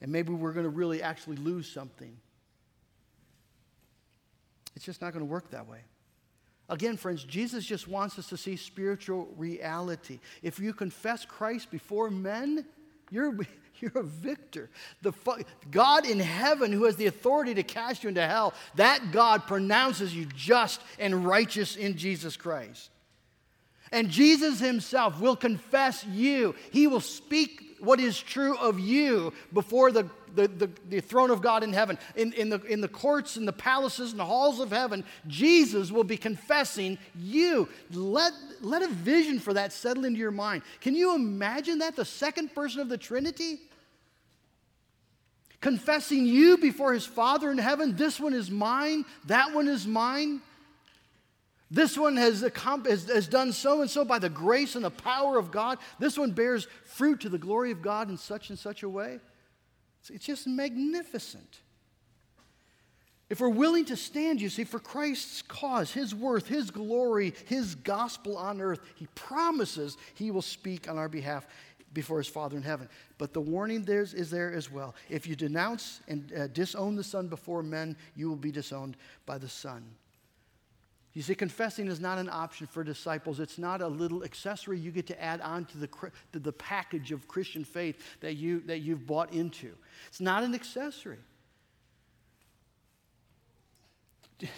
And 0.00 0.10
maybe 0.10 0.32
we're 0.32 0.52
going 0.52 0.64
to 0.64 0.70
really 0.70 1.02
actually 1.02 1.36
lose 1.36 1.70
something. 1.70 2.16
It's 4.74 4.84
just 4.84 5.00
not 5.00 5.12
going 5.12 5.24
to 5.24 5.30
work 5.30 5.50
that 5.50 5.66
way. 5.68 5.80
Again, 6.68 6.96
friends, 6.96 7.22
Jesus 7.24 7.64
just 7.64 7.86
wants 7.86 8.18
us 8.18 8.28
to 8.28 8.36
see 8.36 8.56
spiritual 8.56 9.28
reality. 9.36 10.18
If 10.42 10.58
you 10.58 10.72
confess 10.72 11.24
Christ 11.24 11.70
before 11.70 12.10
men, 12.10 12.66
you're, 13.10 13.38
you're 13.80 13.92
a 13.94 14.02
victor. 14.02 14.70
The 15.02 15.12
God 15.70 16.06
in 16.06 16.18
heaven, 16.20 16.72
who 16.72 16.84
has 16.84 16.96
the 16.96 17.06
authority 17.06 17.54
to 17.54 17.62
cast 17.62 18.02
you 18.02 18.08
into 18.08 18.26
hell, 18.26 18.54
that 18.74 19.12
God 19.12 19.46
pronounces 19.46 20.14
you 20.14 20.26
just 20.34 20.80
and 20.98 21.26
righteous 21.26 21.76
in 21.76 21.96
Jesus 21.96 22.36
Christ. 22.36 22.90
And 23.92 24.10
Jesus 24.10 24.58
himself 24.60 25.20
will 25.20 25.36
confess 25.36 26.04
you. 26.04 26.54
He 26.72 26.86
will 26.86 27.00
speak 27.00 27.76
what 27.80 28.00
is 28.00 28.20
true 28.20 28.56
of 28.56 28.80
you 28.80 29.32
before 29.52 29.92
the, 29.92 30.08
the, 30.34 30.48
the, 30.48 30.70
the, 30.88 31.00
throne 31.00 31.30
of 31.30 31.40
God 31.40 31.62
in 31.62 31.72
heaven. 31.72 31.98
In, 32.16 32.32
in, 32.32 32.48
the, 32.48 32.60
in 32.62 32.80
the 32.80 32.88
courts, 32.88 33.36
in 33.36 33.44
the 33.44 33.52
palaces, 33.52 34.12
in 34.12 34.18
the 34.18 34.24
halls 34.24 34.60
of 34.60 34.70
heaven, 34.70 35.04
Jesus 35.26 35.90
will 35.90 36.04
be 36.04 36.16
confessing 36.16 36.98
you. 37.14 37.68
Let, 37.92 38.32
let 38.60 38.82
a 38.82 38.88
vision 38.88 39.38
for 39.38 39.54
that 39.54 39.72
settle 39.72 40.04
into 40.04 40.18
your 40.18 40.30
mind. 40.30 40.62
Can 40.80 40.94
you 40.94 41.14
imagine 41.14 41.78
that? 41.78 41.96
The 41.96 42.04
second 42.04 42.54
person 42.54 42.80
of 42.80 42.88
the 42.88 42.98
Trinity? 42.98 43.60
Confessing 45.60 46.26
you 46.26 46.58
before 46.58 46.92
his 46.92 47.06
Father 47.06 47.50
in 47.50 47.58
heaven. 47.58 47.96
This 47.96 48.20
one 48.20 48.34
is 48.34 48.50
mine, 48.50 49.04
that 49.26 49.54
one 49.54 49.68
is 49.68 49.86
mine. 49.86 50.40
This 51.70 51.98
one 51.98 52.16
has, 52.16 52.42
has, 52.42 53.26
done 53.26 53.52
so 53.52 53.80
and 53.80 53.90
so 53.90 54.04
by 54.04 54.20
the 54.20 54.28
grace 54.28 54.76
and 54.76 54.84
the 54.84 54.90
power 54.90 55.36
of 55.36 55.50
God. 55.50 55.78
This 55.98 56.16
one 56.16 56.30
bears 56.30 56.68
fruit 56.84 57.20
to 57.22 57.28
the 57.28 57.38
glory 57.38 57.72
of 57.72 57.82
God 57.82 58.08
in 58.08 58.16
such 58.16 58.50
and 58.50 58.58
such 58.58 58.84
a 58.84 58.88
way. 58.88 59.18
It's, 60.00 60.10
it's 60.10 60.26
just 60.26 60.46
magnificent. 60.46 61.60
If 63.28 63.40
we're 63.40 63.48
willing 63.48 63.86
to 63.86 63.96
stand, 63.96 64.40
you 64.40 64.48
see, 64.48 64.62
for 64.62 64.78
Christ's 64.78 65.42
cause, 65.42 65.92
His 65.92 66.14
worth, 66.14 66.46
His 66.46 66.70
glory, 66.70 67.34
His 67.46 67.74
gospel 67.74 68.36
on 68.36 68.60
earth, 68.60 68.80
He 68.94 69.08
promises 69.16 69.96
He 70.14 70.30
will 70.30 70.42
speak 70.42 70.88
on 70.88 70.98
our 70.98 71.08
behalf 71.08 71.48
before 71.92 72.18
His 72.18 72.28
Father 72.28 72.56
in 72.56 72.62
heaven. 72.62 72.88
But 73.18 73.32
the 73.32 73.40
warning 73.40 73.82
there 73.82 74.02
is 74.02 74.30
there 74.30 74.52
as 74.52 74.70
well. 74.70 74.94
If 75.08 75.26
you 75.26 75.34
denounce 75.34 76.00
and 76.06 76.32
uh, 76.32 76.46
disown 76.46 76.94
the 76.94 77.02
Son 77.02 77.26
before 77.26 77.64
men, 77.64 77.96
you 78.14 78.28
will 78.28 78.36
be 78.36 78.52
disowned 78.52 78.96
by 79.24 79.38
the 79.38 79.48
Son. 79.48 79.82
You 81.16 81.22
see, 81.22 81.34
confessing 81.34 81.88
is 81.88 81.98
not 81.98 82.18
an 82.18 82.28
option 82.28 82.66
for 82.66 82.84
disciples. 82.84 83.40
It's 83.40 83.56
not 83.56 83.80
a 83.80 83.88
little 83.88 84.22
accessory 84.22 84.78
you 84.78 84.90
get 84.90 85.06
to 85.06 85.18
add 85.18 85.40
on 85.40 85.64
to 85.64 85.78
the, 85.78 85.88
to 86.32 86.38
the 86.38 86.52
package 86.52 87.10
of 87.10 87.26
Christian 87.26 87.64
faith 87.64 88.20
that, 88.20 88.34
you, 88.34 88.60
that 88.66 88.80
you've 88.80 89.06
bought 89.06 89.32
into. 89.32 89.72
It's 90.08 90.20
not 90.20 90.42
an 90.42 90.54
accessory. 90.54 91.16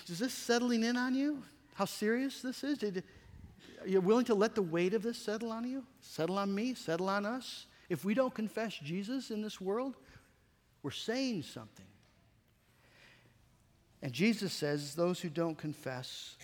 Is 0.09 0.19
this 0.19 0.35
settling 0.35 0.83
in 0.83 0.97
on 0.97 1.15
you? 1.15 1.45
How 1.75 1.85
serious 1.85 2.43
this 2.43 2.65
is? 2.65 2.79
Did, 2.79 3.05
are 3.81 3.87
you 3.87 4.01
willing 4.01 4.25
to 4.25 4.35
let 4.35 4.57
the 4.57 4.63
weight 4.63 4.95
of 4.95 5.05
this 5.05 5.17
settle 5.17 5.53
on 5.53 5.63
you? 5.63 5.85
Settle 6.01 6.39
on 6.39 6.53
me? 6.53 6.75
Settle 6.75 7.09
on 7.09 7.25
us? 7.25 7.67
If 7.89 8.05
we 8.05 8.15
don't 8.15 8.35
confess 8.35 8.75
Jesus 8.75 9.31
in 9.31 9.43
this 9.43 9.61
world, 9.61 9.95
we're 10.83 10.91
saying 10.91 11.45
something. 11.45 11.87
And 14.03 14.13
Jesus 14.13 14.53
says 14.53 14.95
those 14.95 15.21
who 15.21 15.29
don't 15.29 15.59
confess 15.59 16.37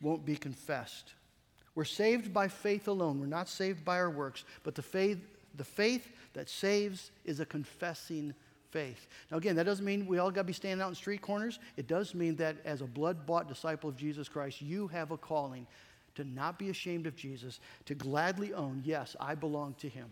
won't 0.00 0.24
be 0.24 0.36
confessed. 0.36 1.12
We're 1.74 1.84
saved 1.84 2.32
by 2.32 2.48
faith 2.48 2.88
alone. 2.88 3.20
We're 3.20 3.26
not 3.26 3.48
saved 3.48 3.84
by 3.84 3.98
our 3.98 4.10
works, 4.10 4.44
but 4.62 4.74
the 4.74 4.82
faith, 4.82 5.18
the 5.56 5.64
faith 5.64 6.10
that 6.32 6.48
saves 6.48 7.10
is 7.24 7.40
a 7.40 7.46
confessing 7.46 8.34
faith. 8.70 9.06
Now, 9.30 9.36
again, 9.36 9.56
that 9.56 9.66
doesn't 9.66 9.84
mean 9.84 10.06
we 10.06 10.18
all 10.18 10.30
got 10.30 10.42
to 10.42 10.44
be 10.44 10.52
standing 10.52 10.82
out 10.82 10.88
in 10.88 10.94
street 10.94 11.22
corners. 11.22 11.58
It 11.76 11.86
does 11.86 12.14
mean 12.14 12.36
that 12.36 12.56
as 12.64 12.80
a 12.80 12.86
blood 12.86 13.26
bought 13.26 13.48
disciple 13.48 13.90
of 13.90 13.96
Jesus 13.96 14.28
Christ, 14.28 14.62
you 14.62 14.88
have 14.88 15.10
a 15.10 15.16
calling 15.16 15.66
to 16.14 16.24
not 16.24 16.58
be 16.58 16.70
ashamed 16.70 17.06
of 17.06 17.14
Jesus, 17.14 17.60
to 17.84 17.94
gladly 17.94 18.54
own, 18.54 18.82
yes, 18.84 19.14
I 19.20 19.34
belong 19.34 19.74
to 19.80 19.88
him. 19.88 20.08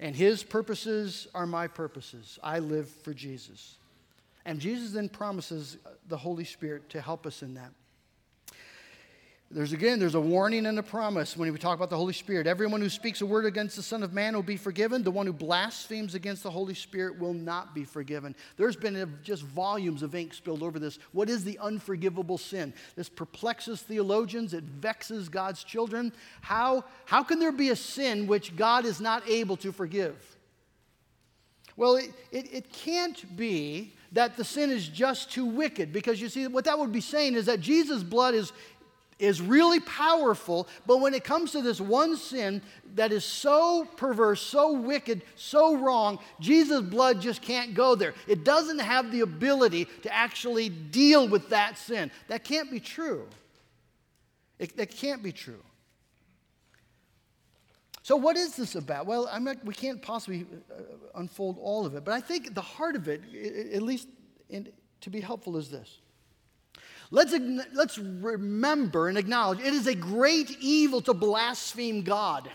And 0.00 0.16
his 0.16 0.42
purposes 0.42 1.28
are 1.34 1.46
my 1.46 1.68
purposes. 1.68 2.38
I 2.42 2.58
live 2.58 2.88
for 2.88 3.14
Jesus. 3.14 3.76
And 4.44 4.60
Jesus 4.60 4.92
then 4.92 5.08
promises 5.08 5.78
uh, 5.84 5.90
the 6.08 6.16
Holy 6.16 6.44
Spirit 6.44 6.88
to 6.90 7.00
help 7.00 7.26
us 7.26 7.42
in 7.42 7.54
that. 7.54 7.72
There's 9.54 9.74
again, 9.74 9.98
there's 9.98 10.14
a 10.14 10.20
warning 10.20 10.64
and 10.64 10.78
a 10.78 10.82
promise 10.82 11.36
when 11.36 11.52
we 11.52 11.58
talk 11.58 11.76
about 11.76 11.90
the 11.90 11.96
Holy 11.96 12.14
Spirit. 12.14 12.46
Everyone 12.46 12.80
who 12.80 12.88
speaks 12.88 13.20
a 13.20 13.26
word 13.26 13.44
against 13.44 13.76
the 13.76 13.82
Son 13.82 14.02
of 14.02 14.14
Man 14.14 14.34
will 14.34 14.42
be 14.42 14.56
forgiven. 14.56 15.02
The 15.02 15.10
one 15.10 15.26
who 15.26 15.32
blasphemes 15.34 16.14
against 16.14 16.42
the 16.42 16.50
Holy 16.50 16.72
Spirit 16.72 17.18
will 17.18 17.34
not 17.34 17.74
be 17.74 17.84
forgiven. 17.84 18.34
There's 18.56 18.76
been 18.76 18.96
uh, 18.96 19.04
just 19.22 19.42
volumes 19.42 20.02
of 20.02 20.14
ink 20.14 20.32
spilled 20.32 20.62
over 20.62 20.78
this. 20.78 20.98
What 21.12 21.28
is 21.28 21.44
the 21.44 21.58
unforgivable 21.58 22.38
sin? 22.38 22.72
This 22.96 23.10
perplexes 23.10 23.82
theologians, 23.82 24.54
it 24.54 24.64
vexes 24.64 25.28
God's 25.28 25.62
children. 25.62 26.14
How, 26.40 26.84
how 27.04 27.22
can 27.22 27.38
there 27.38 27.52
be 27.52 27.68
a 27.68 27.76
sin 27.76 28.26
which 28.26 28.56
God 28.56 28.86
is 28.86 29.02
not 29.02 29.28
able 29.28 29.58
to 29.58 29.70
forgive? 29.70 30.31
Well, 31.76 31.96
it, 31.96 32.12
it, 32.30 32.52
it, 32.52 32.72
can't 32.72 33.36
be 33.36 33.94
that 34.12 34.36
the 34.36 34.44
sin 34.44 34.70
is 34.70 34.88
just 34.88 35.30
too 35.32 35.46
wicked 35.46 35.92
because 35.92 36.20
you 36.20 36.28
see, 36.28 36.46
what 36.46 36.64
that 36.66 36.78
would 36.78 36.92
be 36.92 37.00
saying 37.00 37.34
is 37.34 37.46
that 37.46 37.60
Jesus' 37.60 38.02
blood 38.02 38.34
is, 38.34 38.52
is 39.18 39.40
really 39.40 39.80
powerful, 39.80 40.68
but 40.86 40.98
when 40.98 41.14
it 41.14 41.24
comes 41.24 41.52
to 41.52 41.62
this 41.62 41.80
one 41.80 42.16
sin 42.16 42.60
that 42.94 43.10
is 43.10 43.24
so 43.24 43.86
perverse, 43.96 44.42
so 44.42 44.72
wicked, 44.72 45.22
so 45.34 45.76
wrong, 45.76 46.18
Jesus' 46.40 46.82
blood 46.82 47.22
just 47.22 47.40
can't 47.40 47.72
go 47.72 47.94
there. 47.94 48.14
It 48.26 48.44
doesn't 48.44 48.80
have 48.80 49.10
the 49.10 49.20
ability 49.20 49.86
to 50.02 50.12
actually 50.12 50.68
deal 50.68 51.26
with 51.26 51.48
that 51.48 51.78
sin. 51.78 52.10
That 52.28 52.44
can't 52.44 52.70
be 52.70 52.80
true. 52.80 53.26
That 54.58 54.90
can't 54.90 55.22
be 55.22 55.32
true. 55.32 55.62
So, 58.02 58.16
what 58.16 58.36
is 58.36 58.56
this 58.56 58.74
about? 58.74 59.06
Well, 59.06 59.30
not, 59.40 59.64
we 59.64 59.74
can't 59.74 60.02
possibly 60.02 60.44
uh, 60.70 60.82
unfold 61.14 61.56
all 61.60 61.86
of 61.86 61.94
it, 61.94 62.04
but 62.04 62.12
I 62.12 62.20
think 62.20 62.54
the 62.54 62.60
heart 62.60 62.96
of 62.96 63.06
it, 63.08 63.22
at 63.72 63.82
least 63.82 64.08
in, 64.50 64.68
to 65.02 65.10
be 65.10 65.20
helpful, 65.20 65.56
is 65.56 65.70
this. 65.70 65.98
Let's, 67.12 67.34
let's 67.74 67.98
remember 67.98 69.08
and 69.08 69.18
acknowledge 69.18 69.60
it 69.60 69.74
is 69.74 69.86
a 69.86 69.94
great 69.94 70.50
evil 70.60 71.00
to 71.02 71.14
blaspheme 71.14 72.02
God. 72.02 72.50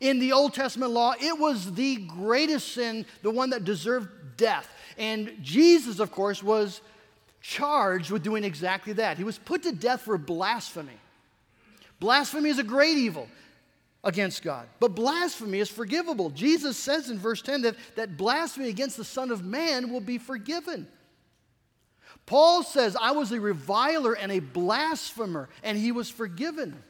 In 0.00 0.18
the 0.18 0.32
Old 0.32 0.52
Testament 0.52 0.92
law, 0.92 1.14
it 1.18 1.38
was 1.38 1.72
the 1.72 1.96
greatest 1.96 2.74
sin, 2.74 3.06
the 3.22 3.30
one 3.30 3.50
that 3.50 3.64
deserved 3.64 4.36
death. 4.36 4.68
And 4.98 5.32
Jesus, 5.42 5.98
of 5.98 6.12
course, 6.12 6.42
was 6.42 6.82
charged 7.40 8.10
with 8.10 8.22
doing 8.22 8.44
exactly 8.44 8.92
that. 8.94 9.16
He 9.16 9.24
was 9.24 9.38
put 9.38 9.62
to 9.62 9.72
death 9.72 10.02
for 10.02 10.18
blasphemy. 10.18 10.98
Blasphemy 11.98 12.50
is 12.50 12.58
a 12.58 12.64
great 12.64 12.98
evil 12.98 13.28
against 14.06 14.42
God. 14.42 14.68
But 14.78 14.94
blasphemy 14.94 15.58
is 15.58 15.68
forgivable. 15.68 16.30
Jesus 16.30 16.76
says 16.76 17.10
in 17.10 17.18
verse 17.18 17.42
10 17.42 17.62
that, 17.62 17.74
that 17.96 18.16
blasphemy 18.16 18.68
against 18.68 18.96
the 18.96 19.04
Son 19.04 19.32
of 19.32 19.44
Man 19.44 19.90
will 19.92 20.00
be 20.00 20.16
forgiven. 20.16 20.86
Paul 22.24 22.62
says, 22.62 22.96
I 23.00 23.10
was 23.10 23.32
a 23.32 23.40
reviler 23.40 24.14
and 24.14 24.30
a 24.30 24.38
blasphemer, 24.38 25.48
and 25.64 25.76
he 25.76 25.90
was 25.90 26.08
forgiven. 26.08 26.80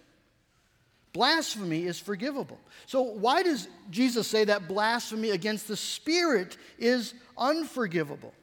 Blasphemy 1.14 1.84
is 1.84 1.98
forgivable. 1.98 2.60
So, 2.84 3.00
why 3.00 3.42
does 3.42 3.68
Jesus 3.90 4.28
say 4.28 4.44
that 4.44 4.68
blasphemy 4.68 5.30
against 5.30 5.68
the 5.68 5.76
Spirit 5.76 6.58
is 6.78 7.14
unforgivable? 7.38 8.34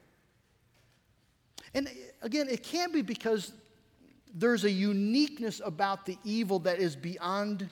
And 1.74 1.88
again, 2.22 2.48
it 2.48 2.64
can't 2.64 2.92
be 2.92 3.02
because 3.02 3.52
there's 4.34 4.64
a 4.64 4.70
uniqueness 4.70 5.60
about 5.64 6.06
the 6.06 6.18
evil 6.24 6.58
that 6.60 6.80
is 6.80 6.96
beyond 6.96 7.68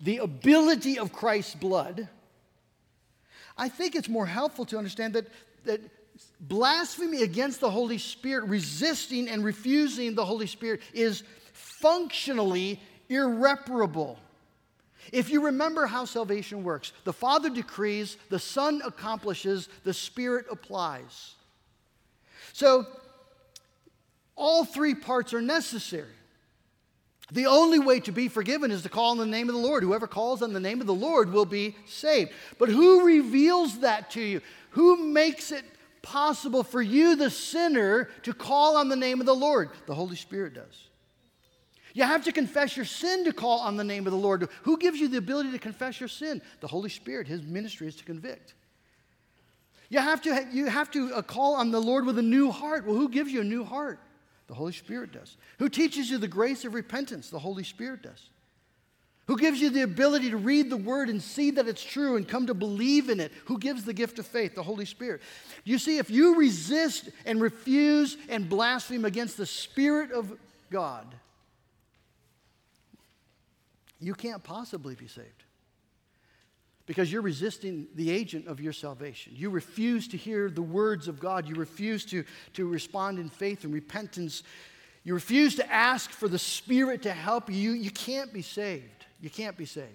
the 0.00 0.18
ability 0.18 0.98
of 0.98 1.12
Christ's 1.12 1.54
blood, 1.54 2.08
I 3.56 3.68
think 3.68 3.94
it's 3.94 4.08
more 4.08 4.26
helpful 4.26 4.64
to 4.66 4.78
understand 4.78 5.14
that, 5.14 5.26
that 5.64 5.80
blasphemy 6.40 7.22
against 7.22 7.60
the 7.60 7.70
Holy 7.70 7.98
Spirit, 7.98 8.48
resisting 8.48 9.28
and 9.28 9.44
refusing 9.44 10.14
the 10.14 10.24
Holy 10.24 10.46
Spirit, 10.46 10.80
is 10.92 11.22
functionally 11.52 12.80
irreparable. 13.08 14.18
If 15.12 15.30
you 15.30 15.44
remember 15.44 15.86
how 15.86 16.04
salvation 16.04 16.64
works, 16.64 16.92
the 17.04 17.12
Father 17.12 17.50
decrees, 17.50 18.16
the 18.30 18.38
Son 18.38 18.82
accomplishes, 18.84 19.68
the 19.84 19.94
Spirit 19.94 20.46
applies. 20.50 21.34
So, 22.52 22.86
all 24.36 24.64
three 24.64 24.94
parts 24.94 25.32
are 25.32 25.42
necessary. 25.42 26.08
The 27.32 27.46
only 27.46 27.78
way 27.78 28.00
to 28.00 28.12
be 28.12 28.28
forgiven 28.28 28.70
is 28.70 28.82
to 28.82 28.88
call 28.88 29.12
on 29.12 29.18
the 29.18 29.26
name 29.26 29.48
of 29.48 29.54
the 29.54 29.60
Lord. 29.60 29.82
Whoever 29.82 30.06
calls 30.06 30.42
on 30.42 30.52
the 30.52 30.60
name 30.60 30.80
of 30.80 30.86
the 30.86 30.94
Lord 30.94 31.32
will 31.32 31.46
be 31.46 31.74
saved. 31.86 32.32
But 32.58 32.68
who 32.68 33.06
reveals 33.06 33.78
that 33.80 34.10
to 34.10 34.20
you? 34.20 34.40
Who 34.70 34.96
makes 34.96 35.50
it 35.50 35.64
possible 36.02 36.62
for 36.62 36.82
you, 36.82 37.16
the 37.16 37.30
sinner, 37.30 38.10
to 38.24 38.34
call 38.34 38.76
on 38.76 38.88
the 38.88 38.96
name 38.96 39.20
of 39.20 39.26
the 39.26 39.34
Lord? 39.34 39.70
The 39.86 39.94
Holy 39.94 40.16
Spirit 40.16 40.54
does. 40.54 40.88
You 41.94 42.02
have 42.02 42.24
to 42.24 42.32
confess 42.32 42.76
your 42.76 42.84
sin 42.84 43.24
to 43.24 43.32
call 43.32 43.60
on 43.60 43.76
the 43.76 43.84
name 43.84 44.06
of 44.06 44.12
the 44.12 44.18
Lord. 44.18 44.48
Who 44.64 44.76
gives 44.76 44.98
you 44.98 45.08
the 45.08 45.18
ability 45.18 45.52
to 45.52 45.58
confess 45.58 46.00
your 46.00 46.08
sin? 46.08 46.42
The 46.60 46.66
Holy 46.66 46.90
Spirit. 46.90 47.28
His 47.28 47.42
ministry 47.42 47.86
is 47.86 47.96
to 47.96 48.04
convict. 48.04 48.52
You 49.88 50.00
have 50.00 50.20
to, 50.22 50.46
you 50.52 50.66
have 50.66 50.90
to 50.90 51.14
uh, 51.14 51.22
call 51.22 51.54
on 51.54 51.70
the 51.70 51.80
Lord 51.80 52.04
with 52.04 52.18
a 52.18 52.22
new 52.22 52.50
heart. 52.50 52.84
Well, 52.84 52.96
who 52.96 53.08
gives 53.08 53.32
you 53.32 53.42
a 53.42 53.44
new 53.44 53.64
heart? 53.64 54.00
The 54.46 54.54
Holy 54.54 54.72
Spirit 54.72 55.12
does. 55.12 55.36
Who 55.58 55.68
teaches 55.68 56.10
you 56.10 56.18
the 56.18 56.28
grace 56.28 56.64
of 56.64 56.74
repentance? 56.74 57.30
The 57.30 57.38
Holy 57.38 57.64
Spirit 57.64 58.02
does. 58.02 58.28
Who 59.26 59.38
gives 59.38 59.58
you 59.58 59.70
the 59.70 59.82
ability 59.82 60.30
to 60.30 60.36
read 60.36 60.68
the 60.68 60.76
word 60.76 61.08
and 61.08 61.22
see 61.22 61.50
that 61.52 61.66
it's 61.66 61.82
true 61.82 62.16
and 62.16 62.28
come 62.28 62.46
to 62.48 62.54
believe 62.54 63.08
in 63.08 63.20
it? 63.20 63.32
Who 63.46 63.58
gives 63.58 63.84
the 63.84 63.94
gift 63.94 64.18
of 64.18 64.26
faith? 64.26 64.54
The 64.54 64.62
Holy 64.62 64.84
Spirit. 64.84 65.22
You 65.64 65.78
see, 65.78 65.96
if 65.96 66.10
you 66.10 66.36
resist 66.36 67.08
and 67.24 67.40
refuse 67.40 68.18
and 68.28 68.48
blaspheme 68.48 69.06
against 69.06 69.38
the 69.38 69.46
Spirit 69.46 70.12
of 70.12 70.30
God, 70.70 71.06
you 73.98 74.14
can't 74.14 74.44
possibly 74.44 74.94
be 74.94 75.06
saved 75.06 75.43
because 76.86 77.10
you're 77.10 77.22
resisting 77.22 77.86
the 77.94 78.10
agent 78.10 78.46
of 78.46 78.60
your 78.60 78.72
salvation. 78.72 79.32
You 79.34 79.50
refuse 79.50 80.06
to 80.08 80.16
hear 80.16 80.50
the 80.50 80.62
words 80.62 81.08
of 81.08 81.18
God. 81.18 81.48
You 81.48 81.54
refuse 81.54 82.04
to, 82.06 82.24
to 82.54 82.66
respond 82.68 83.18
in 83.18 83.30
faith 83.30 83.64
and 83.64 83.72
repentance. 83.72 84.42
You 85.02 85.14
refuse 85.14 85.54
to 85.56 85.72
ask 85.72 86.10
for 86.10 86.28
the 86.28 86.38
Spirit 86.38 87.02
to 87.02 87.12
help 87.12 87.50
you. 87.50 87.72
You 87.72 87.90
can't 87.90 88.32
be 88.32 88.42
saved. 88.42 89.06
You 89.20 89.30
can't 89.30 89.56
be 89.56 89.66
saved. 89.66 89.88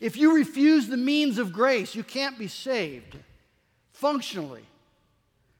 If 0.00 0.16
you 0.16 0.34
refuse 0.34 0.88
the 0.88 0.96
means 0.96 1.38
of 1.38 1.52
grace, 1.52 1.94
you 1.94 2.02
can't 2.02 2.38
be 2.38 2.48
saved 2.48 3.16
functionally 3.92 4.64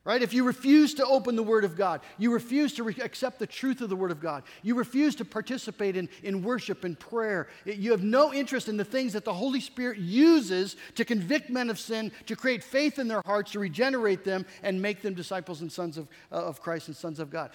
right? 0.05 0.23
If 0.23 0.35
you 0.35 0.45
refuse 0.45 0.95
to 0.95 1.07
open 1.07 1.35
the 1.35 1.43
Word 1.43 1.65
of 1.65 1.77
God, 1.77 2.03
you 2.19 2.33
refuse 2.33 2.75
to 2.75 2.85
re- 2.85 2.97
accept 3.03 3.39
the 3.39 3.47
truth 3.47 3.81
of 3.81 3.89
the 3.89 3.97
Word 3.97 4.11
of 4.11 4.21
God, 4.21 4.43
you 4.63 4.75
refuse 4.75 5.15
to 5.17 5.25
participate 5.25 5.97
in, 5.97 6.09
in 6.23 6.43
worship 6.43 6.85
and 6.85 6.99
prayer, 6.99 7.49
you 7.65 7.91
have 7.93 8.03
no 8.03 8.33
interest 8.33 8.69
in 8.69 8.77
the 8.77 8.85
things 8.85 9.15
that 9.15 9.25
the 9.25 9.33
Holy 9.33 9.61
Spirit 9.61 9.99
uses 9.99 10.77
to 10.97 11.05
convict 11.05 11.49
men 11.49 11.71
of 11.71 11.79
sin, 11.79 12.13
to 12.27 12.37
create 12.37 12.63
faith 12.63 12.99
in 12.99 13.09
their 13.09 13.23
hearts, 13.25 13.53
to 13.53 13.59
regenerate 13.59 14.25
them, 14.25 14.45
and 14.63 14.81
make 14.81 15.01
them 15.01 15.15
disciples 15.15 15.63
and 15.63 15.73
sons 15.73 15.97
of, 15.97 16.09
uh, 16.31 16.37
of 16.37 16.61
Christ 16.61 16.89
and 16.89 16.97
sons 16.97 17.19
of 17.19 17.31
God. 17.31 17.51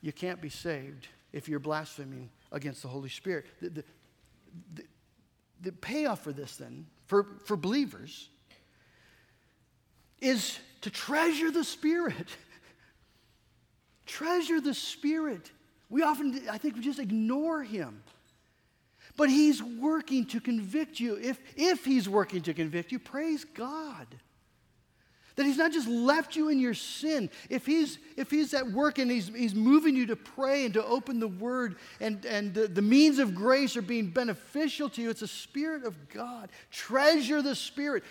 You 0.00 0.12
can't 0.12 0.40
be 0.40 0.48
saved 0.48 1.08
if 1.32 1.48
you're 1.48 1.58
blaspheming 1.58 2.30
against 2.52 2.82
the 2.82 2.88
Holy 2.88 3.08
Spirit. 3.08 3.46
The, 3.60 3.70
the, 3.70 3.84
the, 4.74 4.82
the 5.62 5.72
payoff 5.72 6.22
for 6.22 6.32
this, 6.32 6.56
then, 6.56 6.86
for, 7.06 7.26
for 7.44 7.56
believers, 7.56 8.28
is 10.20 10.58
to 10.86 10.90
treasure 10.92 11.50
the 11.50 11.64
Spirit. 11.64 12.28
treasure 14.06 14.60
the 14.60 14.72
Spirit. 14.72 15.50
We 15.90 16.02
often, 16.02 16.42
I 16.48 16.58
think, 16.58 16.76
we 16.76 16.80
just 16.80 17.00
ignore 17.00 17.64
Him. 17.64 18.04
But 19.16 19.28
He's 19.28 19.60
working 19.60 20.26
to 20.26 20.40
convict 20.40 21.00
you. 21.00 21.16
If, 21.16 21.40
if 21.56 21.84
He's 21.84 22.08
working 22.08 22.40
to 22.42 22.54
convict 22.54 22.92
you, 22.92 23.00
praise 23.00 23.44
God. 23.44 24.06
That 25.34 25.44
He's 25.44 25.56
not 25.56 25.72
just 25.72 25.88
left 25.88 26.36
you 26.36 26.50
in 26.50 26.60
your 26.60 26.74
sin. 26.74 27.30
If 27.50 27.66
He's, 27.66 27.98
if 28.16 28.30
he's 28.30 28.54
at 28.54 28.70
work 28.70 28.98
and 28.98 29.10
he's, 29.10 29.26
he's 29.26 29.56
moving 29.56 29.96
you 29.96 30.06
to 30.06 30.14
pray 30.14 30.66
and 30.66 30.74
to 30.74 30.84
open 30.84 31.18
the 31.18 31.26
Word 31.26 31.78
and, 31.98 32.24
and 32.26 32.54
the, 32.54 32.68
the 32.68 32.80
means 32.80 33.18
of 33.18 33.34
grace 33.34 33.76
are 33.76 33.82
being 33.82 34.06
beneficial 34.06 34.88
to 34.90 35.02
you, 35.02 35.10
it's 35.10 35.18
the 35.18 35.26
Spirit 35.26 35.84
of 35.84 36.08
God. 36.10 36.48
Treasure 36.70 37.42
the 37.42 37.56
Spirit. 37.56 38.04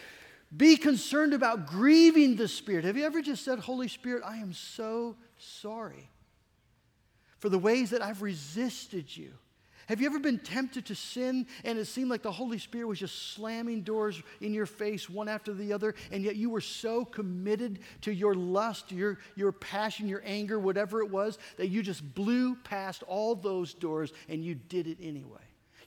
Be 0.56 0.78
concerned 0.78 1.34
about 1.34 1.68
grieving 1.68 2.36
the 2.36 2.48
Spirit. 2.48 2.86
Have 2.86 2.98
you 2.98 3.06
ever 3.06 3.22
just 3.22 3.44
said, 3.44 3.60
Holy 3.60 3.88
Spirit, 3.88 4.24
I 4.26 4.38
am 4.38 4.54
so 4.54 5.16
sorry 5.38 6.10
for 7.40 7.50
the 7.50 7.60
ways 7.60 7.90
that 7.90 8.02
I've 8.02 8.22
resisted 8.22 9.16
you? 9.16 9.32
Have 9.88 10.02
you 10.02 10.08
ever 10.08 10.20
been 10.20 10.40
tempted 10.40 10.86
to 10.88 10.96
sin 10.96 11.46
and 11.64 11.78
it 11.78 11.86
seemed 11.86 12.10
like 12.10 12.24
the 12.24 12.32
Holy 12.32 12.58
Spirit 12.58 12.88
was 12.88 13.00
just 13.00 13.34
slamming 13.34 13.82
doors 13.82 14.22
in 14.42 14.54
your 14.54 14.66
face 14.66 15.10
one 15.10 15.30
after 15.30 15.54
the 15.54 15.74
other, 15.74 15.94
and 16.12 16.24
yet 16.24 16.36
you 16.36 16.50
were 16.50 16.62
so 16.62 17.06
committed 17.06 17.80
to 18.02 18.12
your 18.12 18.34
lust, 18.34 18.92
your, 18.92 19.20
your 19.36 19.52
passion, 19.52 20.08
your 20.08 20.24
anger, 20.26 20.58
whatever 20.58 21.02
it 21.02 21.12
was, 21.12 21.38
that 21.58 21.68
you 21.68 21.84
just 21.84 22.16
blew 22.16 22.56
past 22.56 23.04
all 23.04 23.36
those 23.36 23.74
doors 23.74 24.12
and 24.28 24.44
you 24.44 24.56
did 24.56 24.88
it 24.88 24.98
anyway? 25.02 25.38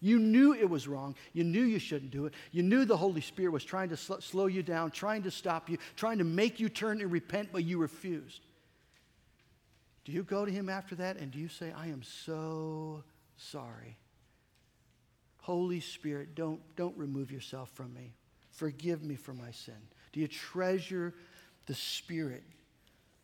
You 0.00 0.18
knew 0.18 0.54
it 0.54 0.68
was 0.68 0.86
wrong. 0.86 1.14
You 1.32 1.44
knew 1.44 1.62
you 1.62 1.78
shouldn't 1.78 2.10
do 2.10 2.26
it. 2.26 2.34
You 2.52 2.62
knew 2.62 2.84
the 2.84 2.96
Holy 2.96 3.20
Spirit 3.20 3.52
was 3.52 3.64
trying 3.64 3.88
to 3.88 3.96
sl- 3.96 4.20
slow 4.20 4.46
you 4.46 4.62
down, 4.62 4.90
trying 4.90 5.22
to 5.24 5.30
stop 5.30 5.68
you, 5.68 5.78
trying 5.96 6.18
to 6.18 6.24
make 6.24 6.60
you 6.60 6.68
turn 6.68 7.00
and 7.00 7.10
repent, 7.10 7.50
but 7.52 7.64
you 7.64 7.78
refused. 7.78 8.42
Do 10.04 10.12
you 10.12 10.22
go 10.22 10.44
to 10.44 10.50
Him 10.50 10.68
after 10.68 10.94
that 10.96 11.18
and 11.18 11.30
do 11.30 11.38
you 11.38 11.48
say, 11.48 11.72
I 11.72 11.88
am 11.88 12.02
so 12.02 13.02
sorry? 13.36 13.98
Holy 15.38 15.80
Spirit, 15.80 16.34
don't, 16.34 16.60
don't 16.76 16.96
remove 16.96 17.30
yourself 17.30 17.70
from 17.74 17.92
me. 17.94 18.14
Forgive 18.50 19.02
me 19.02 19.16
for 19.16 19.32
my 19.32 19.50
sin. 19.50 19.78
Do 20.12 20.20
you 20.20 20.28
treasure 20.28 21.14
the 21.66 21.74
Spirit 21.74 22.42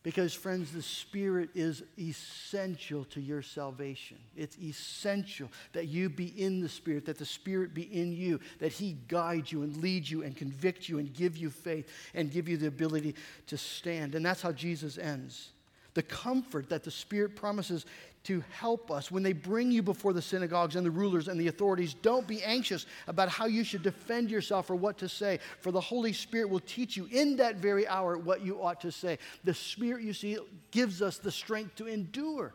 Because, 0.05 0.35
friends, 0.35 0.71
the 0.71 0.83
Spirit 0.83 1.49
is 1.55 1.81
essential 1.97 3.05
to 3.05 3.19
your 3.19 3.41
salvation. 3.41 4.17
It's 4.37 4.55
essential 4.59 5.49
that 5.73 5.87
you 5.87 6.09
be 6.09 6.27
in 6.27 6.61
the 6.61 6.69
Spirit, 6.69 7.07
that 7.07 7.17
the 7.17 7.25
Spirit 7.25 7.73
be 7.73 7.91
in 7.91 8.13
you, 8.13 8.39
that 8.59 8.71
He 8.71 8.97
guide 9.07 9.51
you 9.51 9.63
and 9.63 9.75
lead 9.77 10.07
you 10.07 10.21
and 10.21 10.37
convict 10.37 10.87
you 10.87 10.99
and 10.99 11.11
give 11.11 11.37
you 11.37 11.49
faith 11.49 11.91
and 12.13 12.31
give 12.31 12.47
you 12.47 12.55
the 12.55 12.67
ability 12.67 13.15
to 13.47 13.57
stand. 13.57 14.13
And 14.13 14.23
that's 14.23 14.43
how 14.43 14.51
Jesus 14.51 14.99
ends. 14.99 15.49
The 15.95 16.03
comfort 16.03 16.69
that 16.69 16.83
the 16.83 16.91
Spirit 16.91 17.35
promises 17.35 17.87
to 18.25 18.43
help 18.51 18.91
us. 18.91 19.11
When 19.11 19.23
they 19.23 19.33
bring 19.33 19.71
you 19.71 19.81
before 19.81 20.13
the 20.13 20.21
synagogues 20.21 20.75
and 20.75 20.85
the 20.85 20.91
rulers 20.91 21.27
and 21.27 21.39
the 21.39 21.47
authorities, 21.47 21.93
don't 21.93 22.27
be 22.27 22.43
anxious 22.43 22.85
about 23.07 23.29
how 23.29 23.45
you 23.45 23.63
should 23.63 23.83
defend 23.83 24.29
yourself 24.29 24.69
or 24.69 24.75
what 24.75 24.97
to 24.99 25.09
say, 25.09 25.39
for 25.61 25.71
the 25.71 25.81
Holy 25.81 26.11
Spirit 26.13 26.49
will 26.49 26.59
teach 26.59 26.97
you 26.97 27.07
in 27.11 27.37
that 27.37 27.57
very 27.57 27.87
hour 27.87 28.17
what 28.17 28.41
you 28.41 28.61
ought 28.61 28.81
to 28.81 28.91
say. 28.91 29.19
The 29.43 29.53
Spirit, 29.53 30.03
you 30.03 30.13
see, 30.13 30.37
gives 30.71 31.01
us 31.01 31.17
the 31.17 31.31
strength 31.31 31.75
to 31.75 31.87
endure. 31.87 32.53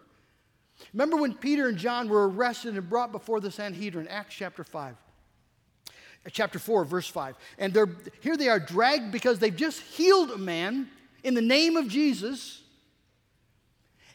Remember 0.93 1.16
when 1.16 1.35
Peter 1.35 1.68
and 1.68 1.79
John 1.79 2.09
were 2.09 2.29
arrested 2.29 2.75
and 2.75 2.89
brought 2.89 3.12
before 3.12 3.41
the 3.41 3.51
Sanhedrin, 3.51 4.09
Acts 4.09 4.35
chapter 4.35 4.64
5 4.64 4.97
uh, 6.27 6.31
chapter 6.31 6.59
4 6.59 6.85
verse 6.85 7.09
5 7.09 7.35
and 7.59 7.73
they're 7.73 7.89
here 8.21 8.37
they 8.37 8.49
are 8.49 8.61
dragged 8.61 9.11
because 9.11 9.39
they've 9.39 9.57
just 9.57 9.81
healed 9.81 10.31
a 10.31 10.37
man 10.37 10.87
in 11.25 11.33
the 11.33 11.41
name 11.41 11.79
of 11.79 11.89
jesus 11.89 12.62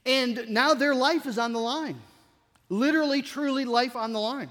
and 0.06 0.48
now 0.50 0.74
their 0.74 0.96
life 0.96 1.26
is 1.26 1.38
on 1.38 1.54
the 1.54 1.60
line. 1.60 2.00
Literally, 2.70 3.22
truly, 3.22 3.66
life 3.66 3.96
on 3.96 4.14
the 4.14 4.20
line. 4.20 4.50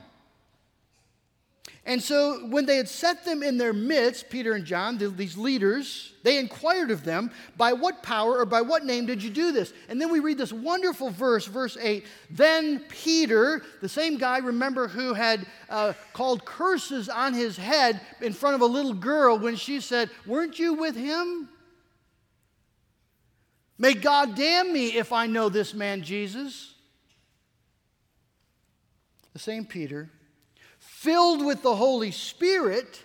And 1.87 2.03
so, 2.03 2.47
when 2.47 2.65
they 2.65 2.79
had 2.79 2.89
set 2.89 3.27
them 3.27 3.43
in 3.43 3.59
their 3.59 3.75
midst, 3.75 4.31
Peter 4.31 4.55
and 4.55 4.65
John, 4.65 4.97
these 5.17 5.37
leaders, 5.37 6.15
they 6.23 6.39
inquired 6.39 6.91
of 6.91 7.05
them, 7.05 7.31
By 7.59 7.75
what 7.75 8.03
power 8.03 8.39
or 8.39 8.47
by 8.47 8.63
what 8.63 8.87
name 8.87 9.05
did 9.05 9.23
you 9.23 9.29
do 9.29 9.53
this? 9.53 9.75
And 9.91 10.01
then 10.01 10.11
we 10.11 10.21
read 10.21 10.39
this 10.39 10.53
wonderful 10.53 11.11
verse, 11.11 11.45
verse 11.45 11.77
8. 11.79 12.07
Then 12.31 12.81
Peter, 12.89 13.63
the 13.83 13.89
same 13.89 14.17
guy, 14.17 14.39
remember, 14.39 14.89
who 14.89 15.13
had 15.13 15.47
uh, 15.69 15.93
called 16.15 16.47
curses 16.47 17.11
on 17.11 17.35
his 17.35 17.59
head 17.59 18.01
in 18.23 18.33
front 18.33 18.55
of 18.55 18.63
a 18.63 18.67
little 18.67 18.95
girl 18.95 19.39
when 19.39 19.57
she 19.57 19.81
said, 19.81 20.09
Weren't 20.27 20.59
you 20.59 20.73
with 20.73 20.97
him? 20.97 21.51
May 23.85 23.93
God 23.93 24.35
damn 24.35 24.73
me 24.73 24.97
if 24.97 25.13
I 25.13 25.27
know 25.27 25.51
this 25.51 25.75
man 25.75 26.01
Jesus. 26.01 26.73
The 29.35 29.39
same 29.39 29.67
Peter, 29.67 30.09
filled 30.79 31.45
with 31.45 31.61
the 31.61 31.77
Holy 31.77 32.11
Spirit, 32.11 33.05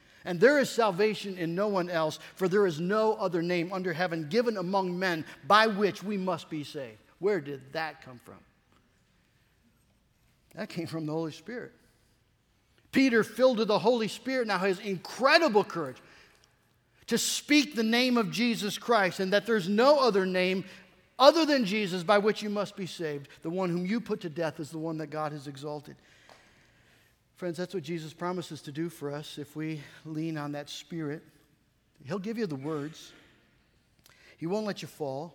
And 0.23 0.39
there 0.39 0.59
is 0.59 0.69
salvation 0.69 1.37
in 1.37 1.55
no 1.55 1.67
one 1.67 1.89
else, 1.89 2.19
for 2.35 2.47
there 2.47 2.67
is 2.67 2.79
no 2.79 3.13
other 3.13 3.41
name 3.41 3.73
under 3.73 3.91
heaven 3.93 4.27
given 4.29 4.57
among 4.57 4.97
men 4.97 5.25
by 5.47 5.67
which 5.67 6.03
we 6.03 6.17
must 6.17 6.49
be 6.49 6.63
saved. 6.63 6.99
Where 7.19 7.39
did 7.39 7.61
that 7.73 8.03
come 8.03 8.19
from? 8.23 8.37
That 10.55 10.69
came 10.69 10.87
from 10.87 11.05
the 11.05 11.13
Holy 11.13 11.31
Spirit. 11.31 11.71
Peter, 12.91 13.23
filled 13.23 13.59
with 13.59 13.69
the 13.69 13.79
Holy 13.79 14.07
Spirit, 14.07 14.47
now 14.47 14.57
has 14.57 14.79
incredible 14.79 15.63
courage 15.63 15.97
to 17.07 17.17
speak 17.17 17.75
the 17.75 17.83
name 17.83 18.17
of 18.17 18.31
Jesus 18.31 18.77
Christ 18.77 19.19
and 19.19 19.33
that 19.33 19.45
there's 19.45 19.69
no 19.69 19.99
other 19.99 20.25
name 20.25 20.65
other 21.17 21.45
than 21.45 21.65
Jesus 21.65 22.03
by 22.03 22.17
which 22.17 22.41
you 22.41 22.49
must 22.49 22.75
be 22.75 22.85
saved. 22.85 23.27
The 23.43 23.49
one 23.49 23.69
whom 23.69 23.85
you 23.85 24.01
put 24.01 24.21
to 24.21 24.29
death 24.29 24.59
is 24.59 24.71
the 24.71 24.77
one 24.77 24.97
that 24.97 25.07
God 25.07 25.31
has 25.31 25.47
exalted. 25.47 25.95
Friends, 27.41 27.57
that's 27.57 27.73
what 27.73 27.81
Jesus 27.81 28.13
promises 28.13 28.61
to 28.61 28.71
do 28.71 28.87
for 28.87 29.11
us 29.11 29.39
if 29.39 29.55
we 29.55 29.81
lean 30.05 30.37
on 30.37 30.51
that 30.51 30.69
Spirit. 30.69 31.23
He'll 32.05 32.19
give 32.19 32.37
you 32.37 32.45
the 32.45 32.55
words, 32.55 33.13
He 34.37 34.45
won't 34.45 34.67
let 34.67 34.83
you 34.83 34.87
fall, 34.87 35.33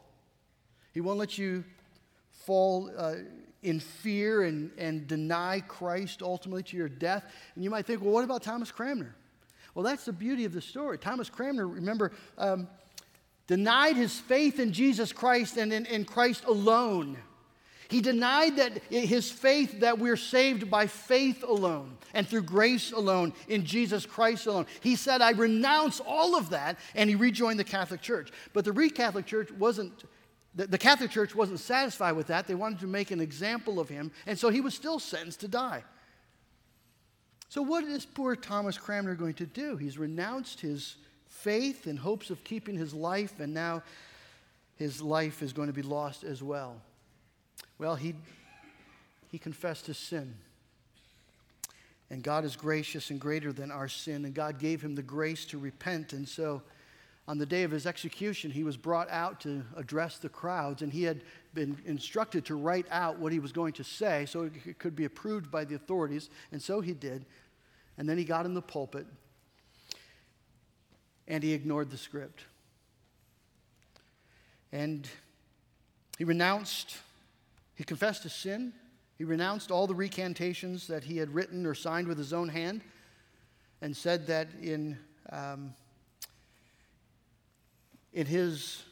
He 0.95 1.01
won't 1.01 1.19
let 1.19 1.37
you 1.37 1.65
fall 2.31 2.93
uh, 2.97 3.15
in 3.65 3.81
fear 3.81 4.45
and, 4.45 4.71
and 4.79 5.09
deny 5.09 5.65
Christ 5.67 6.23
ultimately 6.23 6.63
to 6.63 6.77
your 6.77 6.89
death. 6.89 7.25
And 7.57 7.65
you 7.65 7.71
might 7.71 7.87
think, 7.87 8.03
well, 8.03 8.13
what 8.13 8.23
about 8.23 8.45
Thomas 8.45 8.71
Cranmer? 8.71 9.13
Well, 9.75 9.83
that's 9.83 10.05
the 10.05 10.13
beauty 10.13 10.45
of 10.45 10.53
the 10.53 10.61
story. 10.61 10.99
Thomas 10.99 11.29
Cranmer, 11.29 11.67
remember, 11.67 12.13
um, 12.39 12.69
denied 13.49 13.97
his 13.97 14.17
faith 14.17 14.61
in 14.61 14.73
Jesus 14.73 15.13
Christ 15.13 15.57
and 15.57 15.73
in, 15.73 15.87
in 15.87 16.05
Christ 16.05 16.45
alone. 16.45 17.17
He 17.89 18.01
denied 18.01 18.57
that 18.57 18.83
his 18.91 19.31
faith 19.31 19.81
that 19.81 19.99
we're 19.99 20.17
saved 20.17 20.71
by 20.71 20.87
faith 20.87 21.43
alone 21.43 21.97
and 22.15 22.27
through 22.27 22.43
grace 22.43 22.93
alone 22.93 23.33
in 23.49 23.65
Jesus 23.65 24.07
Christ 24.07 24.47
alone. 24.47 24.67
He 24.81 24.97
said, 24.97 25.23
I 25.23 25.31
renounce 25.31 26.01
all 26.01 26.37
of 26.37 26.51
that, 26.51 26.79
and 26.95 27.09
he 27.09 27.17
rejoined 27.17 27.59
the 27.59 27.65
Catholic 27.65 28.03
Church. 28.03 28.31
But 28.53 28.65
the 28.65 28.73
re 28.73 28.91
Catholic 28.91 29.27
Church 29.27 29.53
wasn't, 29.53 30.05
the 30.55 30.79
Catholic 30.79 31.11
Church 31.11 31.35
wasn't 31.35 31.61
satisfied 31.61 32.13
with 32.13 32.27
that. 32.29 32.47
They 32.47 32.55
wanted 32.55 32.81
to 32.81 32.87
make 32.87 33.11
an 33.11 33.21
example 33.21 33.79
of 33.79 33.89
him, 33.89 34.11
and 34.27 34.39
so 34.39 34.49
he 34.49 34.61
was 34.61 34.75
still 34.75 34.99
sentenced 34.99 35.41
to 35.41 35.49
die. 35.49 35.85
So, 37.49 37.63
what 37.63 37.85
is 37.85 38.05
poor 38.05 38.35
Thomas 38.35 38.77
Cranmer 38.77 39.15
going 39.15 39.35
to 39.35 39.47
do? 39.47 39.77
He's 39.77 39.99
renounced 39.99 40.61
his 40.61 40.97
faith 41.29 41.87
in 41.87 41.97
hopes 41.97 42.31
of 42.31 42.43
keeping 42.43 42.77
his 42.77 42.93
life, 42.93 43.39
and 43.39 43.55
now 43.55 43.83
his 44.77 45.01
life 45.01 45.43
is 45.43 45.53
going 45.53 45.69
to 45.69 45.73
be 45.73 45.83
lost 45.83 46.25
as 46.25 46.43
well. 46.43 46.81
Well, 47.79 47.97
he, 47.97 48.15
he 49.31 49.39
confessed 49.39 49.87
his 49.87 49.99
sin. 49.99 50.35
And 52.09 52.23
God 52.23 52.45
is 52.45 52.57
gracious 52.57 53.11
and 53.11 53.21
greater 53.21 53.53
than 53.53 53.71
our 53.71 53.89
sin, 53.89 54.25
and 54.25 54.33
God 54.33 54.59
gave 54.59 54.81
him 54.81 54.95
the 54.95 55.03
grace 55.03 55.45
to 55.47 55.59
repent. 55.59 56.13
And 56.13 56.29
so, 56.29 56.63
on 57.29 57.39
the 57.39 57.47
day 57.47 57.65
of 57.65 57.73
his 57.73 57.87
execution, 57.87 58.53
he 58.53 58.63
was 58.63 58.77
brought 58.77 59.11
out 59.11 59.41
to 59.41 59.65
address 59.77 60.19
the 60.19 60.29
crowds, 60.29 60.83
and 60.83 60.93
he 60.93 61.03
had 61.03 61.23
been 61.55 61.77
instructed 61.85 62.45
to 62.47 62.55
write 62.55 62.87
out 62.91 63.19
what 63.19 63.33
he 63.33 63.41
was 63.41 63.51
going 63.51 63.73
to 63.73 63.85
say 63.85 64.27
so 64.27 64.43
it 64.43 64.79
could 64.79 64.95
be 64.95 65.05
approved 65.05 65.51
by 65.51 65.65
the 65.65 65.75
authorities. 65.75 66.31
And 66.53 66.63
so 66.63 66.81
he 66.81 66.93
did. 66.93 67.27
And 67.99 68.09
then 68.09 68.17
he 68.17 68.25
got 68.25 68.47
in 68.47 68.55
the 68.55 68.63
pulpit, 68.63 69.07
and 71.27 71.43
he 71.43 71.53
ignored 71.53 71.91
the 71.91 71.97
script. 71.97 72.45
And 74.71 75.09
he 76.19 76.25
renounced 76.25 76.97
he 77.77 77.85
confessed 77.85 78.25
his 78.25 78.33
sin. 78.33 78.73
He 79.17 79.25
renounced 79.25 79.71
all 79.71 79.87
the 79.87 79.95
recantations 79.95 80.89
that 80.89 81.05
he 81.05 81.19
had 81.19 81.33
written 81.33 81.65
or 81.65 81.75
signed 81.75 82.09
with 82.09 82.19
his 82.19 82.33
own 82.33 82.49
hand 82.49 82.83
and 83.81 83.97
said 83.97 84.27
that 84.27 84.49
in, 84.61 84.99
um, 85.31 85.75
in 88.13 88.27
his 88.27 88.83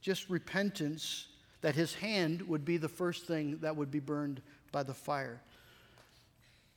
just 0.00 0.28
repentance, 0.28 1.28
that 1.62 1.74
his 1.74 1.94
hand 1.94 2.42
would 2.48 2.64
be 2.64 2.76
the 2.76 2.88
first 2.88 3.26
thing 3.26 3.58
that 3.60 3.74
would 3.74 3.90
be 3.90 4.00
burned 4.00 4.42
by 4.72 4.82
the 4.82 4.94
fire. 4.94 5.40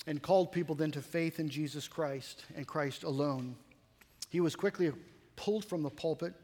And 0.08 0.22
called 0.22 0.52
people 0.52 0.76
then 0.76 0.92
to 0.92 1.02
faith 1.02 1.40
in 1.40 1.50
Jesus 1.50 1.88
Christ 1.88 2.46
and 2.56 2.68
Christ 2.68 3.04
alone. 3.04 3.56
He 4.30 4.40
was 4.40 4.56
quickly 4.56 4.92
pulled 5.36 5.66
from 5.66 5.82
the 5.82 5.90
pulpit 5.90 6.36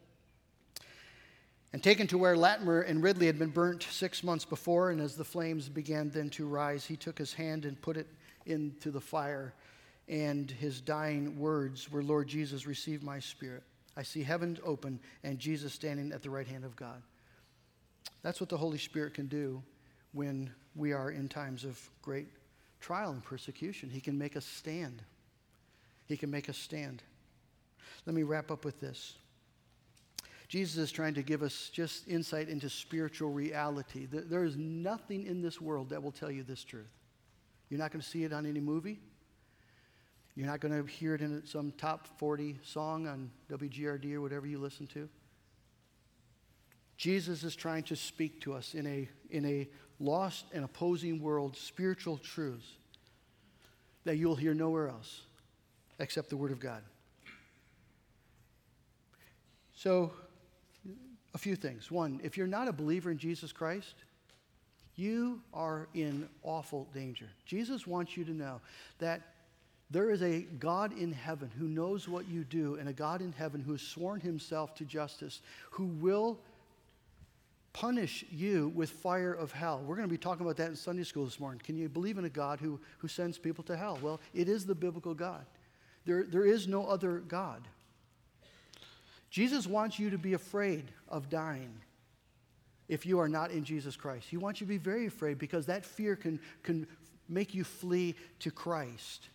and 1.74 1.82
taken 1.82 2.08
to 2.08 2.18
where 2.18 2.36
Latimer 2.36 2.82
and 2.82 3.02
Ridley 3.02 3.28
had 3.28 3.40
been 3.40 3.50
burnt 3.50 3.84
six 3.84 4.24
months 4.24 4.44
before. 4.44 4.92
And 4.92 5.00
as 5.00 5.16
the 5.16 5.24
flames 5.24 5.70
began 5.70 6.10
then 6.10 6.30
to 6.32 6.48
rise, 6.48 6.86
he 6.86 6.98
took 6.98 7.18
his 7.18 7.34
hand 7.34 7.66
and 7.66 7.82
put 7.82 7.98
it 7.98 8.08
into 8.46 8.92
the 8.92 9.00
fire. 9.00 9.54
And 10.10 10.52
his 10.52 10.82
dying 10.82 11.40
words 11.40 11.90
were, 11.90 12.04
Lord 12.04 12.28
Jesus, 12.28 12.68
receive 12.68 13.04
my 13.04 13.20
spirit. 13.20 13.64
I 13.96 14.04
see 14.04 14.24
heaven 14.24 14.58
open 14.66 15.00
and 15.24 15.40
Jesus 15.40 15.74
standing 15.74 16.12
at 16.12 16.22
the 16.22 16.30
right 16.30 16.48
hand 16.48 16.66
of 16.66 16.76
God. 16.76 17.02
That's 18.22 18.40
what 18.40 18.50
the 18.50 18.58
Holy 18.58 18.78
Spirit 18.78 19.14
can 19.14 19.28
do 19.28 19.62
when 20.14 20.52
we 20.76 20.92
are 20.92 21.12
in 21.12 21.28
times 21.28 21.64
of 21.64 21.80
great 22.02 22.28
trial 22.80 23.12
and 23.12 23.24
persecution. 23.24 23.90
He 23.90 24.02
can 24.02 24.18
make 24.18 24.36
us 24.36 24.46
stand. 24.46 25.02
He 26.06 26.18
can 26.18 26.30
make 26.30 26.50
us 26.50 26.58
stand. 26.58 27.02
Let 28.06 28.16
me 28.16 28.24
wrap 28.24 28.52
up 28.52 28.66
with 28.66 28.80
this. 28.80 29.16
Jesus 30.52 30.76
is 30.76 30.92
trying 30.92 31.14
to 31.14 31.24
give 31.24 31.44
us 31.44 31.70
just 31.72 32.10
insight 32.10 32.50
into 32.50 32.70
spiritual 32.70 33.30
reality. 33.30 34.06
There 34.06 34.44
is 34.44 34.58
nothing 34.58 35.26
in 35.26 35.42
this 35.42 35.62
world 35.62 35.92
that 35.92 36.04
will 36.04 36.12
tell 36.12 36.30
you 36.30 36.44
this 36.44 36.66
truth. 36.66 36.92
You're 37.70 37.80
not 37.80 37.90
going 37.94 38.02
to 38.02 38.06
see 38.06 38.26
it 38.26 38.34
on 38.34 38.46
any 38.46 38.60
movie. 38.60 39.00
You're 40.36 40.48
not 40.48 40.60
going 40.60 40.74
to 40.74 40.86
hear 40.92 41.16
it 41.16 41.22
in 41.22 41.42
some 41.46 41.72
top 41.78 42.06
40 42.20 42.60
song 42.66 43.08
on 43.08 43.32
WGRD 43.50 44.14
or 44.14 44.20
whatever 44.20 44.46
you 44.46 44.60
listen 44.60 44.88
to. 44.88 45.08
Jesus 46.98 47.46
is 47.46 47.56
trying 47.56 47.84
to 47.84 47.96
speak 47.96 48.42
to 48.42 48.54
us 48.54 48.74
in 48.74 48.86
a, 48.88 49.08
in 49.30 49.46
a 49.46 49.70
lost 50.02 50.48
and 50.52 50.66
opposing 50.66 51.22
world, 51.22 51.56
spiritual 51.56 52.18
truths 52.18 52.76
that 54.04 54.18
you'll 54.18 54.36
hear 54.36 54.54
nowhere 54.54 54.90
else 54.90 55.22
except 55.98 56.30
the 56.30 56.36
Word 56.36 56.52
of 56.52 56.60
God. 56.60 56.84
So, 59.74 60.12
a 61.34 61.38
few 61.38 61.56
things. 61.56 61.90
One, 61.90 62.20
if 62.24 62.38
you're 62.38 62.48
not 62.48 62.68
a 62.68 62.74
believer 62.74 63.12
in 63.12 63.18
Jesus 63.18 63.52
Christ, 63.52 63.96
you 64.96 65.42
are 65.54 65.88
in 65.94 66.28
awful 66.44 66.88
danger. 66.94 67.28
Jesus 67.46 67.88
wants 67.88 68.18
you 68.18 68.24
to 68.26 68.32
know 68.32 68.60
that 69.00 69.22
there 69.90 70.10
is 70.10 70.22
a 70.22 70.42
God 70.42 70.98
in 70.98 71.12
heaven 71.12 71.52
who 71.58 71.68
knows 71.68 72.08
what 72.08 72.28
you 72.28 72.44
do, 72.44 72.76
and 72.76 72.88
a 72.88 72.94
God 72.94 73.22
in 73.22 73.34
heaven 73.34 73.62
who 73.62 73.74
has 73.74 73.82
sworn 73.82 74.22
himself 74.22 74.74
to 74.76 74.86
justice, 74.86 75.42
who 75.72 75.86
will 75.86 76.40
punish 77.74 78.26
you 78.32 78.72
with 78.76 78.90
fire 78.90 79.34
of 79.34 79.52
hell. 79.52 79.82
We're 79.86 79.96
going 79.96 80.08
to 80.08 80.12
be 80.12 80.18
talking 80.18 80.46
about 80.46 80.58
that 80.58 80.70
in 80.70 80.76
Sunday 80.76 81.04
school 81.04 81.26
this 81.26 81.40
morning. 81.40 81.62
Can 81.64 81.78
you 81.78 81.90
believe 81.90 82.18
in 82.18 82.26
a 82.26 82.30
God 82.30 82.60
who, 82.60 82.80
who 83.00 83.08
sends 83.08 83.38
people 83.38 83.64
to 83.66 83.78
hell? 83.78 83.98
Well, 84.02 84.20
it 84.34 84.50
is 84.50 84.66
the 84.66 84.76
biblical 84.76 85.14
God. 85.14 85.46
There, 86.06 86.24
there 86.24 86.46
is 86.46 86.68
no 86.68 86.86
other 86.86 87.20
God. 87.20 87.62
Jesus 89.32 89.66
wants 89.66 89.98
you 89.98 90.10
to 90.10 90.18
be 90.18 90.34
afraid 90.34 90.92
of 91.08 91.30
dying 91.30 91.74
if 92.90 93.06
you 93.06 93.20
are 93.20 93.30
not 93.30 93.52
in 93.52 93.64
Jesus 93.64 93.96
Christ. 93.96 94.28
He 94.30 94.36
wants 94.36 94.60
you 94.60 94.68
to 94.68 94.70
be 94.70 94.78
very 94.78 95.08
afraid 95.08 95.40
because 95.40 95.66
that 95.68 95.86
fear 95.86 96.18
can, 96.18 96.40
can 96.62 96.86
make 97.30 97.56
you 97.56 97.64
flee 97.64 98.16
to 98.40 98.52
Christ. 98.52 99.30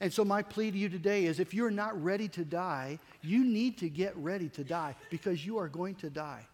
And 0.00 0.12
so, 0.12 0.24
my 0.24 0.42
plea 0.42 0.72
to 0.72 0.78
you 0.78 0.88
today 0.88 1.26
is 1.26 1.38
if 1.38 1.54
you're 1.54 1.70
not 1.70 2.02
ready 2.02 2.26
to 2.28 2.44
die, 2.44 2.98
you 3.22 3.44
need 3.44 3.78
to 3.78 3.88
get 3.88 4.16
ready 4.16 4.48
to 4.50 4.64
die 4.64 4.96
because 5.10 5.46
you 5.46 5.58
are 5.58 5.68
going 5.68 5.94
to 5.96 6.10
die. 6.10 6.46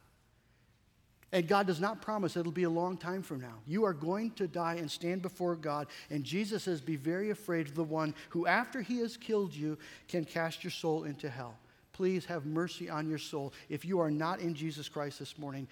And 1.33 1.49
God 1.49 1.67
does 1.67 1.81
not 1.81 2.01
promise 2.01 2.37
it'll 2.37 2.53
be 2.53 2.63
a 2.63 2.71
long 2.71 2.97
time 2.97 3.23
from 3.23 3.41
now. 3.41 3.55
You 3.67 3.85
are 3.85 3.93
going 3.93 4.31
to 4.33 4.47
die 4.47 4.75
and 4.75 4.91
stand 4.91 5.23
before 5.23 5.57
God. 5.57 5.89
And 6.09 6.23
Jesus 6.23 6.63
says, 6.65 6.81
Be 6.81 6.97
very 6.97 7.31
afraid 7.31 7.67
of 7.67 7.75
the 7.75 7.85
one 7.85 8.15
who, 8.29 8.47
after 8.47 8.81
he 8.81 8.99
has 8.99 9.17
killed 9.17 9.53
you, 9.53 9.77
can 10.09 10.25
cast 10.25 10.63
your 10.63 10.71
soul 10.71 11.05
into 11.05 11.29
hell. 11.29 11.59
Please 11.93 12.27
have 12.27 12.47
mercy 12.47 12.89
on 12.89 13.09
your 13.09 13.19
soul. 13.19 13.53
If 13.69 13.85
you 13.85 13.99
are 14.01 14.11
not 14.11 14.41
in 14.41 14.55
Jesus 14.55 14.89
Christ 14.89 15.19
this 15.19 15.39
morning, 15.39 15.67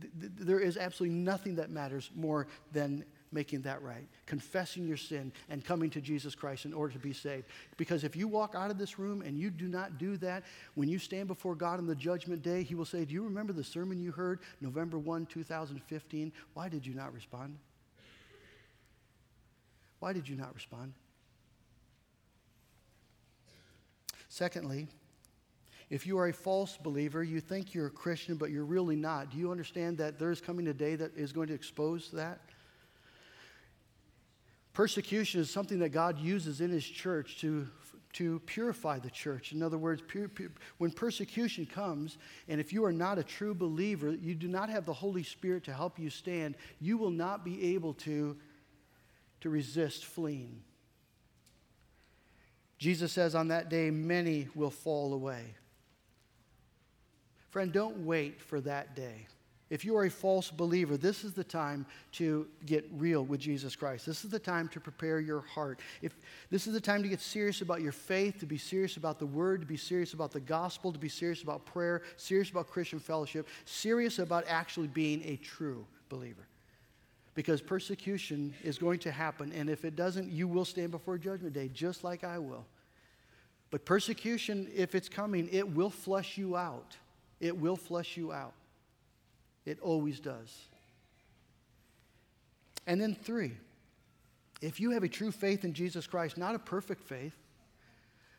th- 0.00 0.12
th- 0.20 0.32
there 0.36 0.60
is 0.60 0.76
absolutely 0.76 1.16
nothing 1.16 1.54
that 1.56 1.70
matters 1.70 2.10
more 2.14 2.46
than 2.72 3.04
making 3.32 3.62
that 3.62 3.80
right, 3.82 4.08
confessing 4.26 4.86
your 4.86 4.96
sin, 4.96 5.32
and 5.48 5.64
coming 5.64 5.90
to 5.90 6.00
Jesus 6.00 6.34
Christ 6.34 6.64
in 6.64 6.72
order 6.72 6.92
to 6.92 6.98
be 6.98 7.12
saved. 7.12 7.46
Because 7.76 8.04
if 8.04 8.16
you 8.16 8.26
walk 8.26 8.54
out 8.54 8.70
of 8.70 8.78
this 8.78 8.98
room 8.98 9.22
and 9.22 9.38
you 9.38 9.50
do 9.50 9.68
not 9.68 9.98
do 9.98 10.16
that, 10.18 10.44
when 10.74 10.88
you 10.88 10.98
stand 10.98 11.28
before 11.28 11.54
God 11.54 11.78
on 11.78 11.86
the 11.86 11.94
judgment 11.94 12.42
day, 12.42 12.62
He 12.62 12.74
will 12.74 12.84
say, 12.84 13.04
Do 13.04 13.14
you 13.14 13.22
remember 13.22 13.52
the 13.52 13.64
sermon 13.64 14.00
you 14.00 14.10
heard 14.10 14.40
November 14.60 14.98
1, 14.98 15.26
2015? 15.26 16.32
Why 16.54 16.68
did 16.68 16.86
you 16.86 16.94
not 16.94 17.12
respond? 17.14 17.56
Why 20.00 20.12
did 20.12 20.28
you 20.28 20.36
not 20.36 20.54
respond? 20.54 20.94
Secondly, 24.28 24.88
if 25.90 26.06
you 26.06 26.18
are 26.18 26.28
a 26.28 26.32
false 26.32 26.76
believer, 26.76 27.22
you 27.22 27.40
think 27.40 27.74
you're 27.74 27.88
a 27.88 27.90
Christian, 27.90 28.36
but 28.36 28.50
you're 28.50 28.64
really 28.64 28.96
not. 28.96 29.30
Do 29.30 29.38
you 29.38 29.50
understand 29.50 29.98
that 29.98 30.18
there's 30.18 30.40
coming 30.40 30.68
a 30.68 30.72
day 30.72 30.94
that 30.94 31.16
is 31.16 31.32
going 31.32 31.48
to 31.48 31.54
expose 31.54 32.10
that? 32.12 32.40
Persecution 34.72 35.40
is 35.40 35.50
something 35.50 35.78
that 35.80 35.90
God 35.90 36.18
uses 36.18 36.60
in 36.60 36.70
His 36.70 36.84
church 36.84 37.38
to, 37.40 37.68
to 38.14 38.40
purify 38.40 38.98
the 38.98 39.10
church. 39.10 39.52
In 39.52 39.62
other 39.62 39.78
words, 39.78 40.02
when 40.78 40.90
persecution 40.92 41.66
comes, 41.66 42.18
and 42.48 42.60
if 42.60 42.72
you 42.72 42.84
are 42.84 42.92
not 42.92 43.18
a 43.18 43.24
true 43.24 43.54
believer, 43.54 44.10
you 44.10 44.34
do 44.34 44.48
not 44.48 44.70
have 44.70 44.86
the 44.86 44.92
Holy 44.92 45.22
Spirit 45.22 45.64
to 45.64 45.72
help 45.72 45.98
you 45.98 46.08
stand, 46.08 46.54
you 46.80 46.96
will 46.96 47.10
not 47.10 47.44
be 47.44 47.74
able 47.74 47.94
to, 47.94 48.36
to 49.40 49.50
resist 49.50 50.04
fleeing. 50.04 50.62
Jesus 52.78 53.12
says, 53.12 53.34
On 53.34 53.48
that 53.48 53.68
day, 53.68 53.90
many 53.90 54.48
will 54.54 54.70
fall 54.70 55.12
away. 55.12 55.44
Friend, 57.50 57.72
don't 57.72 58.06
wait 58.06 58.40
for 58.40 58.60
that 58.60 58.94
day. 58.94 59.26
If 59.70 59.84
you 59.84 59.96
are 59.96 60.04
a 60.04 60.10
false 60.10 60.50
believer, 60.50 60.96
this 60.96 61.22
is 61.22 61.32
the 61.32 61.44
time 61.44 61.86
to 62.12 62.48
get 62.66 62.84
real 62.92 63.24
with 63.24 63.38
Jesus 63.38 63.76
Christ. 63.76 64.04
This 64.04 64.24
is 64.24 64.30
the 64.30 64.38
time 64.38 64.66
to 64.68 64.80
prepare 64.80 65.20
your 65.20 65.42
heart. 65.42 65.78
If 66.02 66.12
this 66.50 66.66
is 66.66 66.72
the 66.72 66.80
time 66.80 67.04
to 67.04 67.08
get 67.08 67.20
serious 67.20 67.60
about 67.60 67.80
your 67.80 67.92
faith, 67.92 68.40
to 68.40 68.46
be 68.46 68.58
serious 68.58 68.96
about 68.96 69.20
the 69.20 69.26
word, 69.26 69.60
to 69.60 69.66
be 69.68 69.76
serious 69.76 70.12
about 70.12 70.32
the 70.32 70.40
gospel, 70.40 70.92
to 70.92 70.98
be 70.98 71.08
serious 71.08 71.44
about 71.44 71.64
prayer, 71.66 72.02
serious 72.16 72.50
about 72.50 72.66
Christian 72.66 72.98
fellowship, 72.98 73.46
serious 73.64 74.18
about 74.18 74.44
actually 74.48 74.88
being 74.88 75.22
a 75.24 75.36
true 75.36 75.86
believer. 76.08 76.48
Because 77.36 77.62
persecution 77.62 78.52
is 78.64 78.76
going 78.76 78.98
to 78.98 79.12
happen, 79.12 79.52
and 79.52 79.70
if 79.70 79.84
it 79.84 79.94
doesn't, 79.94 80.32
you 80.32 80.48
will 80.48 80.64
stand 80.64 80.90
before 80.90 81.16
judgment 81.16 81.54
day, 81.54 81.70
just 81.72 82.02
like 82.02 82.24
I 82.24 82.40
will. 82.40 82.66
But 83.70 83.84
persecution, 83.84 84.68
if 84.74 84.96
it's 84.96 85.08
coming, 85.08 85.48
it 85.52 85.76
will 85.76 85.90
flush 85.90 86.36
you 86.36 86.56
out. 86.56 86.96
It 87.38 87.56
will 87.56 87.76
flush 87.76 88.16
you 88.16 88.32
out. 88.32 88.52
It 89.64 89.78
always 89.80 90.20
does. 90.20 90.56
And 92.86 93.00
then, 93.00 93.14
three, 93.14 93.52
if 94.60 94.80
you 94.80 94.90
have 94.90 95.02
a 95.02 95.08
true 95.08 95.30
faith 95.30 95.64
in 95.64 95.74
Jesus 95.74 96.06
Christ, 96.06 96.36
not 96.36 96.54
a 96.54 96.58
perfect 96.58 97.02
faith, 97.02 97.36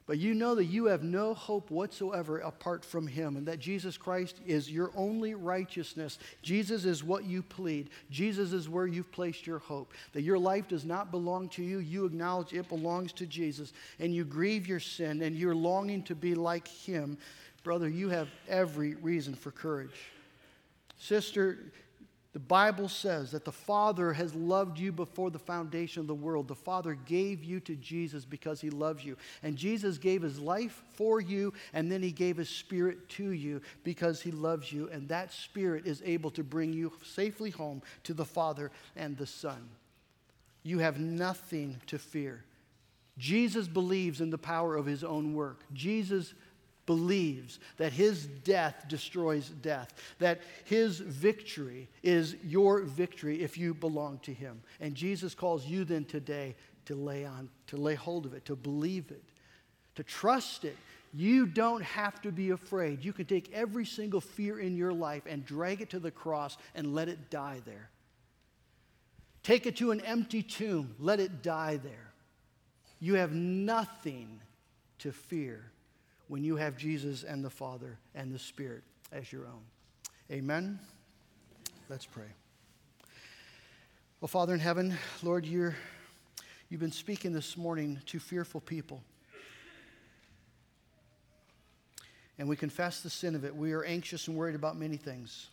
but 0.08 0.18
you 0.18 0.34
know 0.34 0.56
that 0.56 0.66
you 0.66 0.86
have 0.86 1.04
no 1.04 1.34
hope 1.34 1.72
whatsoever 1.72 2.40
apart 2.40 2.84
from 2.84 3.08
Him, 3.08 3.38
and 3.38 3.48
that 3.48 3.60
Jesus 3.60 3.98
Christ 3.98 4.42
is 4.46 4.70
your 4.70 4.92
only 4.96 5.36
righteousness. 5.36 6.18
Jesus 6.42 6.86
is 6.86 7.04
what 7.04 7.24
you 7.24 7.42
plead. 7.42 7.90
Jesus 8.10 8.52
is 8.52 8.68
where 8.68 8.88
you've 8.88 9.12
placed 9.12 9.48
your 9.48 9.60
hope. 9.60 9.94
That 10.14 10.24
your 10.24 10.40
life 10.40 10.68
does 10.68 10.84
not 10.84 11.12
belong 11.12 11.50
to 11.50 11.64
you. 11.64 11.78
You 11.78 12.06
acknowledge 12.06 12.52
it 12.52 12.68
belongs 12.68 13.14
to 13.14 13.26
Jesus, 13.26 13.74
and 14.00 14.14
you 14.14 14.26
grieve 14.26 14.68
your 14.68 14.80
sin, 14.80 15.22
and 15.22 15.36
you're 15.36 15.56
longing 15.56 16.04
to 16.04 16.16
be 16.16 16.36
like 16.36 16.68
Him. 16.68 17.18
Brother, 17.64 17.88
you 17.88 18.10
have 18.10 18.28
every 18.50 18.96
reason 18.96 19.36
for 19.36 19.52
courage. 19.52 20.10
Sister, 21.02 21.58
the 22.34 22.40
Bible 22.40 22.88
says 22.88 23.32
that 23.32 23.44
the 23.44 23.52
Father 23.52 24.14
has 24.14 24.36
loved 24.36 24.78
you 24.78 24.92
before 24.92 25.32
the 25.32 25.40
foundation 25.40 26.02
of 26.02 26.06
the 26.06 26.14
world. 26.14 26.48
The 26.48 26.54
Father 26.54 26.94
gave 26.94 27.44
you 27.44 27.60
to 27.62 27.76
Jesus 27.76 28.24
because 28.24 28.62
he 28.62 28.70
loves 28.70 29.04
you. 29.04 29.18
And 29.42 29.58
Jesus 29.58 29.98
gave 29.98 30.22
his 30.22 30.38
life 30.38 30.84
for 30.94 31.20
you, 31.20 31.54
and 31.74 31.92
then 31.92 32.04
he 32.04 32.12
gave 32.12 32.38
his 32.38 32.50
spirit 32.50 33.10
to 33.10 33.32
you 33.32 33.64
because 33.84 34.22
he 34.22 34.30
loves 34.30 34.72
you. 34.72 34.90
And 34.92 35.10
that 35.10 35.34
spirit 35.34 35.88
is 35.88 36.04
able 36.06 36.30
to 36.32 36.44
bring 36.44 36.72
you 36.72 36.94
safely 37.04 37.50
home 37.50 37.82
to 38.04 38.14
the 38.14 38.24
Father 38.24 38.70
and 38.96 39.18
the 39.18 39.26
Son. 39.26 39.70
You 40.62 40.78
have 40.80 41.00
nothing 41.00 41.82
to 41.88 41.98
fear. 41.98 42.44
Jesus 43.18 43.68
believes 43.68 44.22
in 44.22 44.30
the 44.30 44.38
power 44.38 44.76
of 44.76 44.86
his 44.86 45.04
own 45.04 45.34
work. 45.34 45.64
Jesus 45.74 46.36
believes 46.92 47.60
that 47.78 47.94
his 47.94 48.26
death 48.26 48.84
destroys 48.90 49.48
death, 49.48 49.94
that 50.20 50.42
his 50.66 51.00
victory 51.00 51.88
is 52.04 52.36
your 52.44 52.82
victory 52.82 53.42
if 53.42 53.58
you 53.58 53.74
belong 53.74 54.20
to 54.20 54.34
him. 54.34 54.62
And 54.82 54.94
Jesus 54.94 55.34
calls 55.34 55.66
you 55.66 55.86
then 55.86 56.04
today 56.04 56.54
to 56.88 56.96
lay 56.96 57.24
on, 57.24 57.50
to 57.68 57.78
lay 57.78 57.96
hold 57.96 58.26
of 58.26 58.34
it, 58.34 58.44
to 58.44 58.58
believe 58.58 59.10
it, 59.10 59.24
to 59.96 60.04
trust 60.04 60.66
it. 60.66 60.76
You 61.14 61.46
don't 61.46 61.82
have 61.82 62.22
to 62.24 62.32
be 62.34 62.50
afraid. 62.50 63.06
You 63.06 63.14
can 63.14 63.26
take 63.26 63.50
every 63.54 63.86
single 63.86 64.20
fear 64.20 64.60
in 64.60 64.76
your 64.76 64.92
life 64.92 65.24
and 65.26 65.46
drag 65.46 65.80
it 65.80 65.92
to 65.92 66.00
the 66.00 66.12
cross 66.12 66.58
and 66.76 66.94
let 66.94 67.08
it 67.08 67.30
die 67.30 67.62
there. 67.66 67.90
Take 69.44 69.66
it 69.66 69.78
to 69.78 69.92
an 69.92 70.02
empty 70.02 70.44
tomb, 70.44 70.94
let 71.00 71.22
it 71.22 71.42
die 71.42 71.78
there. 71.78 72.12
You 73.00 73.14
have 73.14 73.32
nothing 73.32 74.42
to 75.00 75.14
fear 75.14 75.72
when 76.32 76.46
you 76.46 76.56
have 76.56 76.78
Jesus 76.78 77.24
and 77.24 77.44
the 77.44 77.50
Father 77.50 78.00
and 78.16 78.34
the 78.34 78.40
Spirit 78.40 78.84
as 79.12 79.34
your 79.34 79.48
own. 79.48 79.64
Amen. 80.32 80.80
Let's 81.90 82.06
pray. 82.06 82.32
Well, 84.22 84.30
Father 84.30 84.54
in 84.54 84.62
heaven, 84.62 84.98
Lord, 85.24 85.46
you're, 85.46 85.76
you've 86.70 86.80
been 86.80 86.94
speaking 86.94 87.34
this 87.34 87.58
morning 87.58 88.00
to 88.06 88.18
fearful 88.18 88.62
people. 88.62 89.04
And 92.40 92.48
we 92.48 92.56
confess 92.56 93.02
the 93.02 93.10
sin 93.10 93.36
of 93.36 93.44
it. 93.44 93.54
We 93.54 93.74
are 93.74 93.84
anxious 93.84 94.30
and 94.30 94.38
worried 94.38 94.56
about 94.56 94.78
many 94.78 94.96
things. 94.96 95.50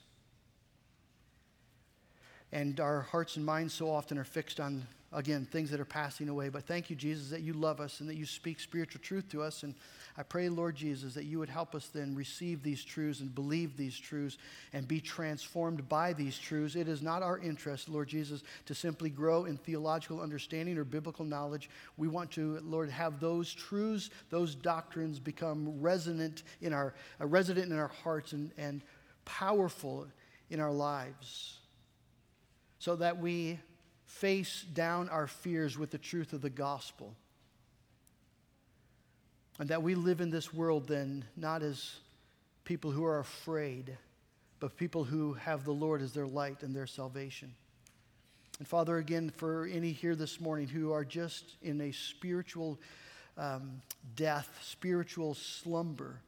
And 2.52 2.80
our 2.80 3.02
hearts 3.02 3.36
and 3.36 3.44
minds 3.44 3.74
so 3.74 3.90
often 3.90 4.16
are 4.16 4.24
fixed 4.24 4.58
on, 4.58 4.86
again, 5.12 5.46
things 5.50 5.70
that 5.70 5.80
are 5.80 5.84
passing 5.84 6.30
away. 6.30 6.48
But 6.48 6.66
thank 6.66 6.88
you, 6.88 6.96
Jesus, 6.96 7.28
that 7.28 7.42
you 7.42 7.52
love 7.52 7.78
us 7.78 8.00
and 8.00 8.08
that 8.08 8.16
you 8.16 8.24
speak 8.24 8.58
spiritual 8.58 9.02
truth 9.02 9.28
to 9.32 9.42
us. 9.42 9.64
And 9.64 9.74
I 10.16 10.22
pray, 10.22 10.48
Lord 10.48 10.74
Jesus, 10.74 11.12
that 11.12 11.24
you 11.24 11.38
would 11.40 11.50
help 11.50 11.74
us 11.74 11.88
then 11.88 12.14
receive 12.14 12.62
these 12.62 12.82
truths 12.82 13.20
and 13.20 13.34
believe 13.34 13.76
these 13.76 13.98
truths 13.98 14.38
and 14.72 14.88
be 14.88 14.98
transformed 14.98 15.86
by 15.90 16.14
these 16.14 16.38
truths. 16.38 16.74
It 16.74 16.88
is 16.88 17.02
not 17.02 17.22
our 17.22 17.38
interest, 17.38 17.90
Lord 17.90 18.08
Jesus, 18.08 18.42
to 18.64 18.74
simply 18.74 19.10
grow 19.10 19.44
in 19.44 19.58
theological 19.58 20.22
understanding 20.22 20.78
or 20.78 20.84
biblical 20.84 21.26
knowledge. 21.26 21.68
We 21.98 22.08
want 22.08 22.30
to, 22.32 22.60
Lord, 22.64 22.88
have 22.88 23.20
those 23.20 23.52
truths, 23.52 24.08
those 24.30 24.54
doctrines 24.54 25.18
become 25.18 25.82
resonant 25.82 26.44
in 26.62 26.72
our, 26.72 26.94
uh, 27.20 27.26
resident 27.26 27.70
in 27.70 27.78
our 27.78 27.88
hearts 27.88 28.32
and, 28.32 28.52
and 28.56 28.80
powerful 29.26 30.06
in 30.48 30.60
our 30.60 30.72
lives 30.72 31.58
so 32.78 32.96
that 32.96 33.18
we 33.18 33.58
face 34.06 34.62
down 34.72 35.08
our 35.08 35.26
fears 35.26 35.78
with 35.78 35.90
the 35.90 35.98
truth 35.98 36.32
of 36.32 36.40
the 36.40 36.50
gospel. 36.50 37.14
And 39.58 39.68
that 39.68 39.82
we 39.82 39.94
live 39.94 40.20
in 40.20 40.30
this 40.30 40.54
world 40.54 40.86
then 40.86 41.24
not 41.36 41.62
as 41.62 41.96
people 42.64 42.90
who 42.90 43.04
are 43.04 43.18
afraid, 43.18 43.96
but 44.60 44.76
people 44.76 45.04
who 45.04 45.34
have 45.34 45.64
the 45.64 45.72
Lord 45.72 46.00
as 46.00 46.12
their 46.12 46.26
light 46.26 46.62
and 46.62 46.74
their 46.74 46.86
salvation. 46.86 47.52
And 48.58 48.66
Father, 48.66 48.98
again, 48.98 49.30
for 49.36 49.66
any 49.66 49.92
here 49.92 50.14
this 50.14 50.40
morning 50.40 50.68
who 50.68 50.92
are 50.92 51.04
just 51.04 51.56
in 51.62 51.80
a 51.80 51.92
spiritual 51.92 52.78
um, 53.36 53.82
death, 54.16 54.48
spiritual 54.62 55.34
slumber, 55.34 56.20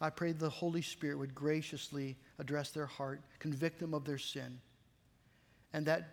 I 0.00 0.10
pray 0.10 0.32
the 0.32 0.48
Holy 0.48 0.82
Spirit 0.82 1.18
would 1.18 1.34
graciously 1.34 2.16
address 2.38 2.70
their 2.70 2.86
heart, 2.86 3.20
convict 3.38 3.78
them 3.78 3.92
of 3.92 4.04
their 4.04 4.18
sin, 4.18 4.60
and 5.72 5.84
that 5.86 6.08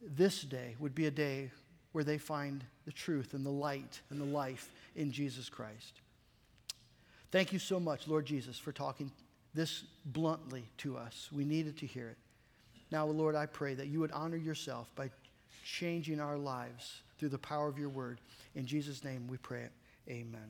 this 0.00 0.42
day 0.42 0.76
would 0.78 0.94
be 0.94 1.06
a 1.06 1.10
day 1.10 1.50
where 1.92 2.04
they 2.04 2.18
find 2.18 2.64
the 2.84 2.92
truth 2.92 3.34
and 3.34 3.44
the 3.44 3.50
light 3.50 4.00
and 4.10 4.20
the 4.20 4.24
life 4.24 4.70
in 4.96 5.12
Jesus 5.12 5.48
Christ. 5.48 6.00
Thank 7.30 7.52
you 7.52 7.58
so 7.58 7.78
much, 7.78 8.08
Lord 8.08 8.24
Jesus, 8.24 8.58
for 8.58 8.72
talking 8.72 9.12
this 9.54 9.84
bluntly 10.06 10.64
to 10.78 10.96
us. 10.96 11.28
We 11.32 11.44
needed 11.44 11.76
to 11.78 11.86
hear 11.86 12.08
it. 12.08 12.16
Now, 12.90 13.06
Lord, 13.06 13.34
I 13.34 13.46
pray 13.46 13.74
that 13.74 13.88
you 13.88 14.00
would 14.00 14.12
honor 14.12 14.36
yourself 14.36 14.90
by 14.94 15.10
changing 15.64 16.20
our 16.20 16.38
lives 16.38 17.02
through 17.18 17.28
the 17.30 17.38
power 17.38 17.68
of 17.68 17.78
your 17.78 17.90
word. 17.90 18.20
In 18.54 18.64
Jesus' 18.64 19.04
name 19.04 19.26
we 19.28 19.36
pray. 19.36 19.68
Amen. 20.08 20.48